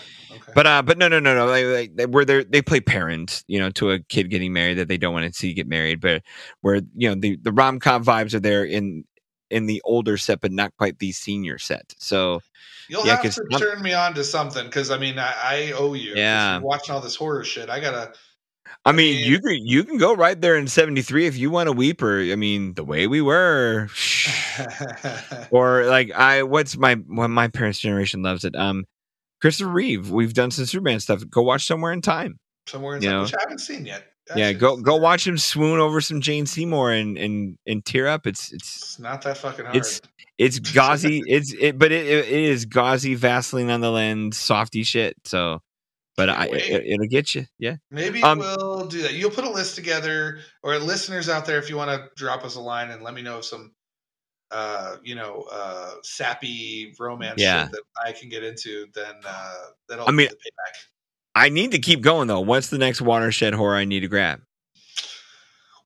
But 0.55 0.67
uh, 0.67 0.81
but 0.81 0.97
no, 0.97 1.07
no, 1.07 1.19
no, 1.19 1.35
no. 1.35 1.45
Like, 1.45 1.91
like 1.95 2.09
where 2.09 2.25
they 2.25 2.43
they 2.43 2.61
play 2.61 2.79
parents, 2.79 3.43
you 3.47 3.59
know, 3.59 3.69
to 3.71 3.91
a 3.91 3.99
kid 3.99 4.29
getting 4.29 4.53
married 4.53 4.77
that 4.77 4.87
they 4.87 4.97
don't 4.97 5.13
want 5.13 5.31
to 5.31 5.33
see 5.33 5.53
get 5.53 5.67
married, 5.67 6.01
but 6.01 6.21
where 6.61 6.81
you 6.95 7.09
know 7.09 7.15
the 7.15 7.37
the 7.37 7.51
rom 7.51 7.79
com 7.79 8.03
vibes 8.03 8.33
are 8.33 8.39
there 8.39 8.63
in 8.63 9.05
in 9.49 9.67
the 9.67 9.81
older 9.85 10.17
set, 10.17 10.41
but 10.41 10.51
not 10.51 10.75
quite 10.77 10.99
the 10.99 11.11
senior 11.11 11.57
set. 11.59 11.93
So 11.97 12.41
you'll 12.89 13.05
yeah, 13.05 13.21
have 13.21 13.33
to 13.33 13.57
turn 13.57 13.81
me 13.81 13.93
on 13.93 14.13
to 14.15 14.23
something 14.23 14.65
because 14.65 14.91
I 14.91 14.97
mean 14.97 15.19
I, 15.19 15.33
I, 15.43 15.71
owe 15.73 15.93
you. 15.93 16.13
Yeah, 16.15 16.59
watching 16.59 16.93
all 16.93 17.01
this 17.01 17.15
horror 17.15 17.43
shit, 17.43 17.69
I 17.69 17.79
gotta. 17.79 18.13
I 18.85 18.91
mean, 18.91 19.25
you 19.25 19.39
can 19.39 19.65
you 19.65 19.83
can 19.85 19.97
go 19.97 20.13
right 20.13 20.39
there 20.39 20.57
in 20.57 20.67
'73 20.67 21.25
if 21.25 21.37
you 21.37 21.49
want 21.49 21.69
to 21.69 21.73
weeper. 21.73 22.31
I 22.31 22.35
mean, 22.35 22.73
the 22.73 22.83
way 22.83 23.07
we 23.07 23.21
were, 23.21 23.87
or 25.51 25.85
like 25.85 26.11
I, 26.11 26.43
what's 26.43 26.75
my 26.75 26.95
when 26.95 27.31
my 27.31 27.47
parents' 27.47 27.79
generation 27.79 28.23
loves 28.23 28.43
it. 28.43 28.55
Um, 28.55 28.85
Christopher 29.39 29.71
Reeve. 29.71 30.09
We've 30.09 30.33
done 30.33 30.51
some 30.51 30.65
Superman 30.65 30.99
stuff. 30.99 31.21
Go 31.29 31.41
watch 31.41 31.65
Somewhere 31.65 31.91
in 31.91 32.01
Time. 32.01 32.39
Somewhere 32.67 32.95
in 32.97 33.01
Time, 33.01 33.21
which 33.21 33.33
I 33.35 33.41
haven't 33.41 33.59
seen 33.59 33.85
yet. 33.85 34.05
yeah, 34.35 34.53
go 34.53 34.77
go 34.77 34.95
watch 34.97 35.27
him 35.27 35.37
swoon 35.37 35.79
over 35.79 36.01
some 36.01 36.21
Jane 36.21 36.45
Seymour 36.45 36.91
and 36.91 37.17
and 37.17 37.57
and 37.65 37.85
tear 37.85 38.07
up. 38.07 38.27
It's 38.27 38.51
it's, 38.51 38.77
it's 38.77 38.99
not 38.99 39.21
that 39.23 39.37
fucking 39.37 39.65
hard. 39.65 39.77
It's 39.77 40.01
it's 40.37 40.59
gauzy. 40.59 41.23
it's 41.27 41.53
it, 41.53 41.77
but 41.77 41.91
it, 41.91 42.05
it 42.05 42.27
is 42.27 42.65
gauzy 42.65 43.15
Vaseline 43.15 43.69
on 43.69 43.81
the 43.81 43.91
lens, 43.91 44.37
softy 44.37 44.83
shit. 44.83 45.15
So, 45.25 45.61
but 46.15 46.29
I 46.29 46.47
it, 46.51 46.99
will 46.99 47.07
get 47.07 47.35
you. 47.35 47.45
Yeah, 47.59 47.77
maybe 47.91 48.21
um, 48.21 48.39
we'll 48.39 48.87
do 48.87 49.01
that. 49.03 49.13
You'll 49.13 49.31
put 49.31 49.45
a 49.45 49.49
list 49.49 49.75
together, 49.75 50.39
or 50.61 50.77
listeners 50.77 51.29
out 51.29 51.45
there, 51.45 51.57
if 51.57 51.69
you 51.69 51.77
want 51.77 51.89
to 51.91 52.09
drop 52.15 52.43
us 52.43 52.55
a 52.55 52.61
line 52.61 52.91
and 52.91 53.03
let 53.03 53.13
me 53.13 53.21
know 53.21 53.41
some 53.41 53.71
uh, 54.53 54.97
you 55.03 55.15
know, 55.15 55.45
uh, 55.51 55.95
sappy 56.03 56.93
romance 56.99 57.41
yeah. 57.41 57.67
that 57.71 57.81
I 58.05 58.11
can 58.11 58.29
get 58.29 58.43
into, 58.43 58.85
then 58.93 59.15
uh, 59.25 59.55
that'll 59.89 60.07
I 60.07 60.11
mean, 60.11 60.29
I 61.33 61.49
need 61.49 61.71
to 61.71 61.79
keep 61.79 62.01
going 62.01 62.27
though. 62.27 62.41
What's 62.41 62.69
the 62.69 62.77
next 62.77 63.01
watershed 63.01 63.55
horror 63.55 63.75
I 63.75 63.85
need 63.85 64.01
to 64.01 64.07
grab? 64.07 64.41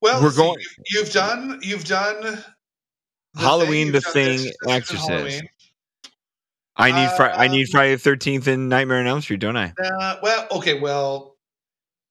Well, 0.02 0.22
we're 0.22 0.32
see, 0.32 0.42
going. 0.42 0.60
You've 0.92 1.12
done 1.12 1.60
you've 1.64 1.86
done 1.86 2.22
The 2.22 3.42
Halloween, 3.42 3.94
Thing, 3.94 3.94
The 3.94 4.02
Thing, 4.02 4.52
Exorcist. 4.68 5.44
I 6.78 6.92
need 6.92 7.10
I 7.20 7.46
Uh, 7.46 7.48
need 7.52 7.68
Friday 7.70 7.96
the 7.96 8.00
Thirteenth 8.00 8.48
and 8.48 8.70
Nightmare 8.70 9.00
on 9.00 9.08
Elm 9.08 9.22
Street, 9.22 9.40
don't 9.40 9.58
I? 9.58 9.74
Uh, 9.84 10.18
well, 10.22 10.48
okay, 10.52 10.80
well, 10.80 11.36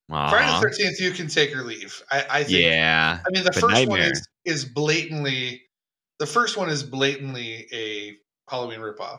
Friday 0.08 0.46
the 0.52 0.60
Thirteenth, 0.60 1.00
you 1.00 1.10
can 1.12 1.28
take 1.28 1.54
or 1.54 1.62
leave. 1.62 2.02
I, 2.10 2.26
I 2.30 2.44
think. 2.44 2.64
Yeah. 2.64 3.20
I 3.26 3.30
mean, 3.30 3.44
the 3.44 3.52
first 3.52 3.86
one 3.88 4.00
is 4.00 4.26
is 4.44 4.64
blatantly, 4.64 5.62
the 6.18 6.26
first 6.26 6.56
one 6.56 6.68
is 6.68 6.82
blatantly 6.82 7.66
a 7.72 8.16
Halloween 8.50 8.80
ripoff. 8.80 9.18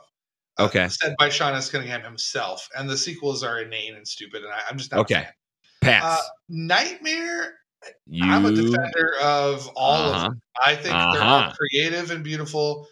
uh, 0.59 0.63
Okay. 0.63 0.87
said 0.89 1.15
by 1.19 1.29
Sean 1.29 1.53
S. 1.53 1.69
Cunningham 1.69 2.01
himself, 2.01 2.67
and 2.77 2.89
the 2.89 2.97
sequels 2.97 3.43
are 3.43 3.59
inane 3.61 3.95
and 3.95 4.07
stupid, 4.07 4.43
and 4.43 4.51
I, 4.51 4.61
I'm 4.69 4.77
just 4.77 4.91
not. 4.91 5.01
Okay. 5.01 5.27
Pass. 5.81 6.03
Uh, 6.03 6.21
Nightmare. 6.49 7.53
you. 8.07 8.23
I'm 8.25 8.45
a 8.45 8.51
defender 8.51 9.13
of 9.21 9.69
all 9.75 10.09
of 10.09 10.15
Uh-huh. 10.15 10.23
them. 10.29 10.41
I 10.65 10.73
think 10.75 10.87
they're 10.87 11.21
all 11.21 11.39
Uh-huh. 11.41 11.53
creative 11.59 12.09
and 12.11 12.23
beautiful. 12.23 12.87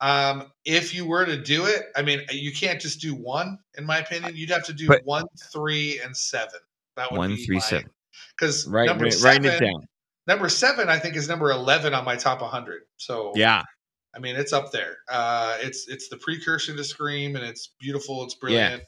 Um, 0.00 0.50
if 0.64 0.94
you 0.94 1.04
were 1.06 1.26
to 1.26 1.36
do 1.36 1.66
it, 1.66 1.86
I 1.94 2.02
mean, 2.02 2.22
you 2.30 2.52
can't 2.52 2.80
just 2.80 3.00
do 3.00 3.14
one. 3.14 3.58
In 3.76 3.84
my 3.84 3.98
opinion, 3.98 4.32
you'd 4.34 4.50
have 4.50 4.64
to 4.64 4.72
do 4.72 4.88
But- 4.88 5.04
one, 5.04 5.24
three, 5.52 6.00
and 6.00 6.16
seven. 6.16 6.60
That 6.96 7.10
would 7.12 7.18
One, 7.18 7.34
be 7.34 7.44
three, 7.44 7.56
my- 7.56 7.62
seven. 7.62 7.90
Because 8.36 8.66
Right, 8.66 8.86
number 8.86 9.04
right, 9.04 9.12
seven, 9.12 9.42
writing 9.44 9.52
it 9.52 9.60
down. 9.70 9.86
number 10.26 10.48
seven, 10.48 10.88
I 10.88 10.98
think 10.98 11.16
is 11.16 11.28
number 11.28 11.50
eleven 11.50 11.94
on 11.94 12.04
my 12.04 12.16
top 12.16 12.40
100. 12.42 12.82
So 12.96 13.32
Yeah. 13.36 13.62
I 14.14 14.18
mean, 14.18 14.34
it's 14.36 14.52
up 14.52 14.72
there. 14.72 14.98
Uh, 15.08 15.56
it's 15.60 15.86
it's 15.88 16.08
the 16.08 16.16
precursor 16.16 16.74
to 16.74 16.82
Scream, 16.84 17.36
and 17.36 17.44
it's 17.44 17.70
beautiful. 17.78 18.24
It's 18.24 18.34
brilliant. 18.34 18.82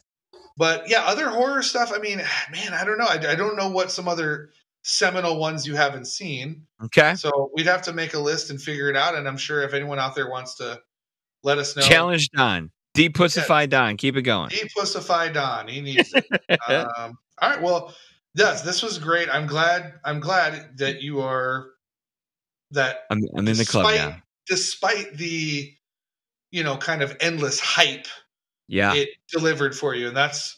But 0.56 0.88
yeah, 0.88 1.04
other 1.04 1.28
horror 1.30 1.62
stuff. 1.62 1.92
I 1.94 1.98
mean, 1.98 2.18
man, 2.50 2.74
I 2.74 2.84
don't 2.84 2.98
know. 2.98 3.06
I, 3.06 3.14
I 3.32 3.34
don't 3.36 3.56
know 3.56 3.68
what 3.68 3.90
some 3.92 4.08
other 4.08 4.50
seminal 4.82 5.38
ones 5.38 5.66
you 5.66 5.76
haven't 5.76 6.06
seen. 6.06 6.66
Okay. 6.86 7.14
So 7.14 7.50
we'd 7.54 7.66
have 7.66 7.82
to 7.82 7.92
make 7.92 8.14
a 8.14 8.18
list 8.18 8.50
and 8.50 8.60
figure 8.60 8.88
it 8.90 8.96
out. 8.96 9.14
And 9.14 9.28
I'm 9.28 9.36
sure 9.36 9.62
if 9.62 9.74
anyone 9.74 9.98
out 10.00 10.14
there 10.16 10.28
wants 10.28 10.56
to 10.56 10.80
let 11.43 11.59
us 11.59 11.76
know, 11.76 11.82
Challenge 11.82 12.28
Don. 12.30 12.70
Depussify 12.97 13.68
Don. 13.68 13.97
Keep 13.97 14.16
it 14.16 14.22
going. 14.22 14.51
depussify 14.51 15.32
Don. 15.32 15.66
He 15.68 15.80
needs 15.80 16.12
it. 16.14 16.26
um, 16.68 17.16
all 17.40 17.51
right. 17.51 17.62
Well, 17.62 17.95
yes, 18.34 18.62
this 18.62 18.82
was 18.82 18.99
great. 18.99 19.28
I'm 19.30 19.47
glad. 19.47 19.95
I'm 20.05 20.20
glad 20.20 20.76
that 20.78 21.01
you 21.03 21.20
are 21.20 21.68
that 22.70 23.01
I'm, 23.11 23.20
I'm 23.36 23.49
in 23.49 23.57
the 23.57 23.64
club 23.64 23.86
despite, 23.86 24.11
now. 24.11 24.22
despite 24.49 25.16
the 25.16 25.72
you 26.51 26.62
know 26.62 26.76
kind 26.76 27.03
of 27.03 27.16
endless 27.20 27.61
hype 27.61 28.07
Yeah. 28.68 28.95
it 28.95 29.11
delivered 29.30 29.74
for 29.74 29.95
you, 29.95 30.09
and 30.09 30.16
that's 30.16 30.57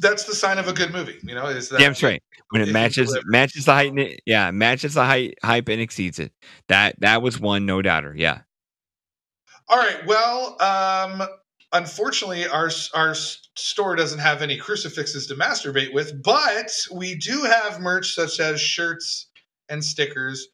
that's 0.00 0.24
the 0.24 0.34
sign 0.34 0.58
of 0.58 0.68
a 0.68 0.72
good 0.72 0.92
movie. 0.92 1.16
You 1.22 1.34
know, 1.34 1.46
is 1.46 1.70
that 1.70 1.80
Damn 1.80 1.94
straight. 1.94 2.22
When 2.50 2.62
it 2.62 2.68
it 2.68 2.72
matches 2.72 3.08
delivers. 3.08 3.24
matches 3.26 3.64
the 3.66 3.72
height, 3.72 4.20
yeah, 4.26 4.50
matches 4.50 4.94
the 4.94 5.04
height, 5.04 5.34
hype 5.42 5.68
and 5.68 5.80
exceeds 5.80 6.18
it. 6.18 6.32
That 6.68 6.94
that 7.00 7.20
was 7.22 7.40
one, 7.40 7.66
no 7.66 7.82
doubter. 7.82 8.14
Yeah. 8.16 8.40
All 9.68 9.78
right. 9.78 10.06
Well, 10.06 10.56
um, 10.62 11.28
unfortunately, 11.72 12.46
our 12.48 12.70
our 12.94 13.14
store 13.14 13.96
doesn't 13.96 14.20
have 14.20 14.42
any 14.42 14.56
crucifixes 14.56 15.26
to 15.26 15.34
masturbate 15.34 15.92
with, 15.92 16.22
but 16.22 16.70
we 16.92 17.14
do 17.14 17.42
have 17.42 17.80
merch 17.80 18.14
such 18.14 18.40
as 18.40 18.60
shirts 18.60 19.28
and 19.68 19.84
stickers. 19.84 20.48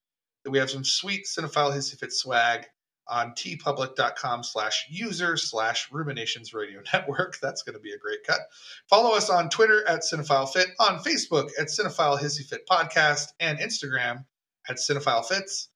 We 0.49 0.59
have 0.59 0.71
some 0.71 0.85
sweet 0.85 1.27
cinephile 1.27 1.73
hissy 1.73 1.99
fit 1.99 2.13
swag 2.13 2.67
on 3.09 3.33
teepublic.com 3.33 4.43
slash 4.43 4.87
user 4.91 5.37
slash 5.37 5.89
ruminations 5.93 6.53
radio 6.55 6.81
network. 6.93 7.39
That's 7.41 7.63
going 7.63 7.75
to 7.75 7.81
be 7.81 7.93
a 7.93 7.99
great 7.99 8.21
cut. 8.27 8.41
Follow 8.89 9.15
us 9.15 9.31
on 9.31 9.51
Twitter 9.51 9.87
at 9.87 10.01
Cinephile 10.01 10.51
Fit, 10.51 10.69
on 10.81 10.99
Facebook 10.99 11.51
at 11.59 11.69
Cinephile 11.69 12.19
Hissy 12.19 12.45
Fit 12.49 12.67
Podcast, 12.69 13.29
and 13.41 13.59
Instagram 13.59 14.25
at 14.69 14.77
Cinephile 14.77 15.25
Fits. 15.25 15.69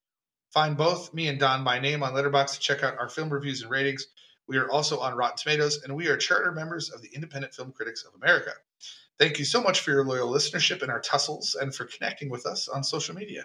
Find 0.51 0.77
both 0.77 1.13
me 1.13 1.29
and 1.29 1.39
Don 1.39 1.63
by 1.63 1.79
name 1.79 2.03
on 2.03 2.15
Letterboxd 2.15 2.55
to 2.55 2.61
check 2.61 2.83
out 2.83 2.99
our 2.99 3.09
film 3.09 3.29
reviews 3.29 3.63
and 3.63 3.71
ratings. 3.71 4.07
We 4.47 4.57
are 4.57 4.71
also 4.71 4.99
on 4.99 5.15
Rotten 5.15 5.37
Tomatoes, 5.37 5.83
and 5.85 5.95
we 5.95 6.09
are 6.09 6.17
charter 6.17 6.53
members 6.53 6.89
of 6.89 7.03
the 7.03 7.11
Independent 7.15 7.53
Film 7.53 7.71
Critics 7.71 8.03
of 8.05 8.15
America. 8.15 8.53
Thank 9.19 9.39
you 9.39 9.45
so 9.45 9.61
much 9.61 9.81
for 9.81 9.91
your 9.91 10.07
loyal 10.07 10.33
listenership 10.33 10.81
and 10.81 10.91
our 10.91 11.01
tussles, 11.01 11.55
and 11.61 11.75
for 11.75 11.85
connecting 11.85 12.31
with 12.31 12.47
us 12.47 12.67
on 12.67 12.83
social 12.83 13.15
media. 13.15 13.45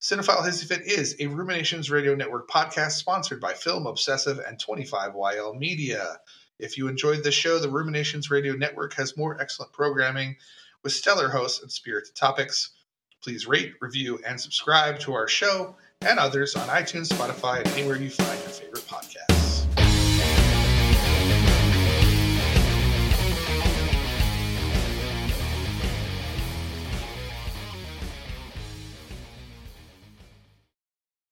Cinephile 0.00 0.42
Hissy 0.42 0.66
Fit 0.66 0.82
is 0.86 1.16
a 1.18 1.26
Ruminations 1.26 1.90
Radio 1.90 2.14
Network 2.14 2.48
podcast 2.48 2.92
sponsored 2.92 3.40
by 3.40 3.54
Film 3.54 3.86
Obsessive 3.86 4.38
and 4.38 4.56
25YL 4.62 5.58
Media. 5.58 6.20
If 6.60 6.78
you 6.78 6.86
enjoyed 6.86 7.24
this 7.24 7.34
show, 7.34 7.58
the 7.58 7.70
Ruminations 7.70 8.30
Radio 8.30 8.54
Network 8.54 8.94
has 8.94 9.16
more 9.16 9.40
excellent 9.40 9.72
programming 9.72 10.36
with 10.84 10.92
stellar 10.92 11.28
hosts 11.28 11.60
and 11.60 11.72
spirited 11.72 12.14
topics. 12.14 12.70
Please 13.20 13.48
rate, 13.48 13.74
review, 13.80 14.20
and 14.24 14.40
subscribe 14.40 15.00
to 15.00 15.14
our 15.14 15.26
show 15.26 15.76
and 16.02 16.18
others 16.18 16.54
on 16.54 16.68
iTunes, 16.68 17.08
Spotify, 17.08 17.58
and 17.58 17.68
anywhere 17.68 17.96
you 17.96 18.10
find 18.10 18.40
your 18.40 18.50
favorite 18.50 18.86
podcast. 18.86 19.35